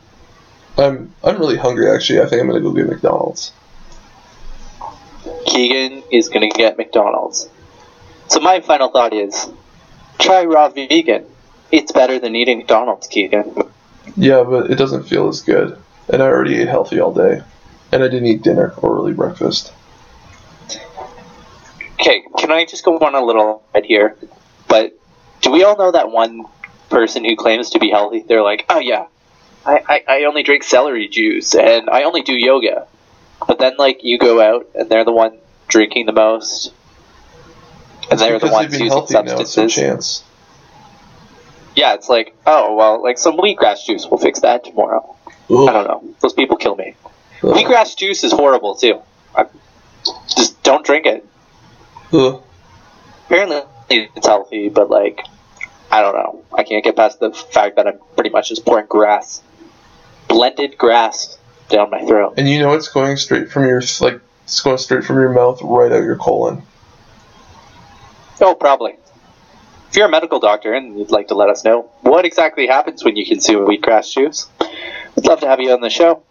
I'm 0.77 1.15
I'm 1.23 1.39
really 1.39 1.57
hungry. 1.57 1.89
Actually, 1.89 2.23
I 2.23 2.27
think 2.27 2.43
I'm 2.43 2.49
gonna 2.49 2.61
go 2.61 2.73
get 2.73 2.89
McDonald's. 2.89 3.53
Keegan 5.47 6.03
is 6.11 6.29
going 6.29 6.51
to 6.51 6.57
get 6.57 6.77
McDonald's. 6.77 7.49
So 8.29 8.41
my 8.41 8.61
final 8.61 8.91
thought 8.91 9.13
is, 9.13 9.49
try 10.19 10.45
raw 10.45 10.69
vegan. 10.69 11.27
It's 11.71 11.93
better 11.93 12.19
than 12.19 12.35
eating 12.35 12.59
McDonald's, 12.59 13.07
Keegan. 13.07 13.55
Yeah, 14.17 14.43
but 14.43 14.71
it 14.71 14.77
doesn't 14.77 15.05
feel 15.05 15.29
as 15.29 15.43
good, 15.43 15.79
and 16.09 16.23
I 16.23 16.27
already 16.27 16.57
ate 16.57 16.69
healthy 16.69 17.01
all 17.01 17.15
day, 17.15 17.43
and 17.93 18.03
I 18.03 18.09
didn't 18.09 18.27
eat 18.27 18.43
dinner 18.43 18.75
or 18.79 18.97
early 18.97 19.13
breakfast. 19.13 19.73
Okay, 21.99 22.25
can 22.39 22.53
I 22.53 22.65
just 22.67 22.85
go 22.85 22.99
on 22.99 23.15
a 23.15 23.25
little 23.25 23.63
bit 23.73 23.85
here? 23.87 24.17
But 24.69 24.99
do 25.41 25.51
we 25.51 25.65
all 25.65 25.77
know 25.77 25.93
that 25.93 26.11
one 26.11 26.45
person 26.91 27.25
who 27.25 27.37
claims 27.37 27.71
to 27.71 27.79
be 27.79 27.91
healthy? 27.91 28.21
They're 28.27 28.43
like, 28.43 28.67
oh 28.69 28.79
yeah, 28.79 29.07
I, 29.65 29.83
I, 29.89 30.05
I 30.21 30.25
only 30.25 30.43
drink 30.43 30.63
celery 30.63 31.09
juice 31.09 31.55
and 31.55 31.89
I 31.89 32.03
only 32.05 32.23
do 32.23 32.35
yoga. 32.35 32.87
But 33.47 33.59
then, 33.59 33.77
like, 33.77 34.03
you 34.03 34.19
go 34.19 34.41
out 34.41 34.69
and 34.75 34.89
they're 34.89 35.05
the 35.05 35.13
one 35.13 35.39
drinking 35.69 36.07
the 36.07 36.13
most, 36.13 36.73
and 38.05 38.13
It's 38.13 38.23
they're 38.23 38.39
the 38.39 38.49
ones 38.49 38.73
using 38.73 38.89
healthy 38.89 39.15
now. 39.15 39.23
Their 39.23 39.45
substances. 39.45 40.25
Yeah, 41.75 41.95
it's 41.95 42.09
like, 42.09 42.35
oh 42.47 42.75
well, 42.75 43.03
like 43.03 43.19
some 43.19 43.37
wheatgrass 43.37 43.85
juice 43.85 44.07
will 44.07 44.19
fix 44.19 44.41
that 44.41 44.65
tomorrow. 44.65 45.15
I 45.51 45.73
don't 45.73 45.85
know. 45.87 46.15
Those 46.21 46.33
people 46.33 46.57
kill 46.57 46.75
me. 46.77 46.95
Ugh. 47.43 47.55
Wheatgrass 47.55 47.97
juice 47.97 48.25
is 48.25 48.33
horrible 48.33 48.75
too. 48.77 49.01
I, 49.35 49.47
just 50.35 50.63
don't 50.63 50.85
drink 50.85 51.05
it. 51.07 51.27
Ugh. 52.13 52.43
Apparently 53.27 53.63
it's 53.91 54.27
healthy, 54.27 54.69
but 54.69 54.91
like, 54.91 55.21
I 55.91 56.01
don't 56.01 56.15
know. 56.15 56.45
I 56.57 56.63
can't 56.63 56.85
get 56.85 56.97
past 56.97 57.21
the 57.21 57.33
fact 57.33 57.77
that 57.77 57.87
I'm 57.87 57.99
pretty 58.15 58.31
much 58.31 58.49
just 58.49 58.65
pouring 58.65 58.87
grass, 58.87 59.43
blended 60.29 60.79
grass, 60.79 61.39
down 61.69 61.91
my 61.91 62.05
throat. 62.05 62.35
And 62.37 62.49
you 62.49 62.59
know 62.61 62.75
it's 62.75 62.89
going 62.89 63.17
straight 63.17 63.51
from 63.51 63.65
your 63.65 63.83
like 64.01 64.21
it's 64.45 64.61
going 64.61 64.79
straight 64.79 65.05
from 65.05 65.17
your 65.17 65.31
mouth 65.31 65.61
right 65.63 65.91
out 65.91 66.05
your 66.05 66.17
colon. 66.17 66.63
Oh, 68.41 68.55
probably. 68.55 68.95
If 69.89 69.97
you're 69.97 70.07
a 70.07 70.11
medical 70.11 70.41
doctor 70.41 70.75
and 70.75 70.99
you'd 70.99 71.11
like 71.11 71.29
to 71.29 71.35
let 71.35 71.49
us 71.49 71.65
know 71.65 71.91
what 72.03 72.25
exactly 72.25 72.67
happens 72.67 73.05
when 73.05 73.17
you 73.17 73.25
consume 73.25 73.67
wheatgrass 73.67 74.13
juice, 74.13 74.47
we'd 75.17 75.27
love 75.27 75.41
to 75.41 75.47
have 75.47 75.61
you 75.61 75.73
on 75.73 75.81
the 75.81 75.91
show. 75.91 76.23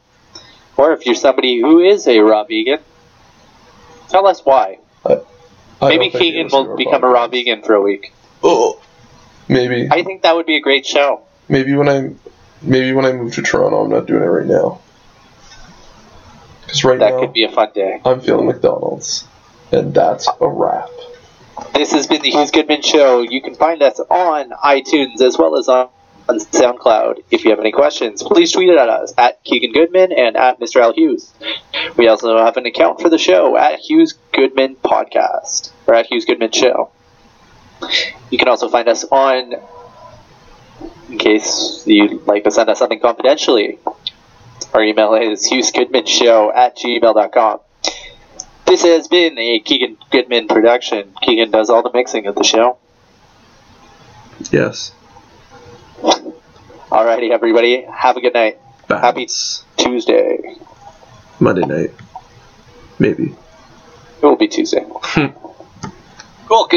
Or 0.78 0.94
if 0.94 1.06
you're 1.06 1.16
somebody 1.16 1.60
who 1.60 1.80
is 1.80 2.08
a 2.08 2.20
raw 2.20 2.44
vegan, 2.44 2.80
tell 4.10 4.28
us 4.28 4.42
why. 4.46 4.80
I 5.06 5.22
Maybe 5.90 6.10
don't 6.10 6.20
think 6.20 6.36
it 6.36 6.44
Keaton 6.44 6.68
will 6.68 6.76
become 6.76 7.04
a 7.04 7.08
raw 7.08 7.28
vegan 7.28 7.62
for 7.62 7.74
a 7.74 7.82
week. 7.82 8.14
Oh. 8.44 8.82
Maybe. 9.48 9.88
I 9.92 10.04
think 10.04 10.24
that 10.24 10.36
would 10.36 10.46
be 10.46 10.56
a 10.56 10.62
great 10.62 10.86
show. 10.86 11.22
Maybe 11.48 11.76
when 11.76 11.88
I 11.88 12.14
maybe 12.62 12.94
when 12.94 13.06
I 13.06 13.12
move 13.12 13.34
to 13.36 13.42
Toronto, 13.42 13.84
I'm 13.84 13.90
not 13.90 14.08
doing 14.08 14.24
it 14.24 14.28
right 14.28 14.46
now. 14.46 14.82
Because 16.62 16.84
right 16.84 17.00
That 17.00 17.12
now 17.12 17.20
could 17.20 17.34
be 17.34 17.44
a 17.44 17.52
fun 17.52 17.70
day. 17.74 18.02
I'm 18.04 18.22
feeling 18.22 18.48
McDonald's, 18.48 19.28
and 19.72 19.94
that's 19.94 20.28
a 20.42 20.48
wrap. 20.48 20.90
This 21.74 21.92
has 21.92 22.08
been 22.08 22.22
the 22.22 22.32
Hughes 22.32 22.52
Goodman 22.52 22.82
Show. 22.82 23.22
You 23.22 23.42
can 23.42 23.56
find 23.56 23.82
us 23.84 24.00
on 24.00 24.50
iTunes 24.64 25.22
as 25.22 25.38
well 25.38 25.58
as 25.58 25.68
on, 25.68 25.90
on 26.28 26.40
SoundCloud. 26.40 27.24
If 27.32 27.44
you 27.44 27.52
have 27.52 27.60
any 27.60 27.72
questions, 27.72 28.24
please 28.24 28.52
tweet 28.52 28.70
it 28.70 28.78
at 28.78 28.90
us 28.90 29.14
at 29.18 29.44
Keegan 29.44 29.72
Goodman 29.72 30.12
and 30.12 30.36
at 30.36 30.60
Mr. 30.60 30.82
Al 30.82 30.94
Hughes. 30.94 31.34
We 31.98 32.08
also 32.08 32.38
have 32.38 32.58
an 32.58 32.66
account 32.66 33.02
for 33.02 33.10
the 33.10 33.18
show 33.18 33.58
at 33.58 33.80
Hughes 33.80 34.14
Goodman 34.32 34.76
Podcast 34.78 35.72
or 35.88 35.94
at 35.94 36.08
Hughes 36.08 36.26
Goodman 36.26 36.52
Show. 36.52 36.92
You 38.30 38.38
can 38.38 38.48
also 38.48 38.70
find 38.70 38.88
us 38.88 39.04
on 39.12 39.56
in 41.10 41.18
case 41.18 41.84
you'd 41.86 42.26
like 42.26 42.44
to 42.46 42.52
send 42.52 42.70
us 42.70 42.80
something 42.80 43.00
confidentially. 43.00 43.78
Our 44.74 44.84
email 44.84 45.14
is 45.14 45.50
hughesgoodmanshow 45.50 46.56
at 46.56 46.78
gmail.com. 46.78 47.60
This 48.66 48.82
has 48.82 49.08
been 49.08 49.38
a 49.38 49.60
Keegan 49.60 49.98
Goodman 50.10 50.48
production. 50.48 51.14
Keegan 51.22 51.52
does 51.52 51.70
all 51.70 51.84
the 51.84 51.92
mixing 51.94 52.26
of 52.26 52.36
the 52.36 52.44
show. 52.44 52.78
Yes. 54.52 54.92
Alrighty, 56.96 57.32
everybody. 57.32 57.84
Have 57.94 58.16
a 58.16 58.22
good 58.22 58.34
night. 58.34 58.58
Happy 58.88 59.28
Tuesday. 59.76 60.56
Monday 61.42 61.66
night. 61.66 61.92
Maybe. 63.00 63.36
It 64.22 64.26
will 64.26 64.38
be 64.38 64.48
Tuesday. 64.48 64.86
cool. 65.02 65.34
Good. 66.48 66.70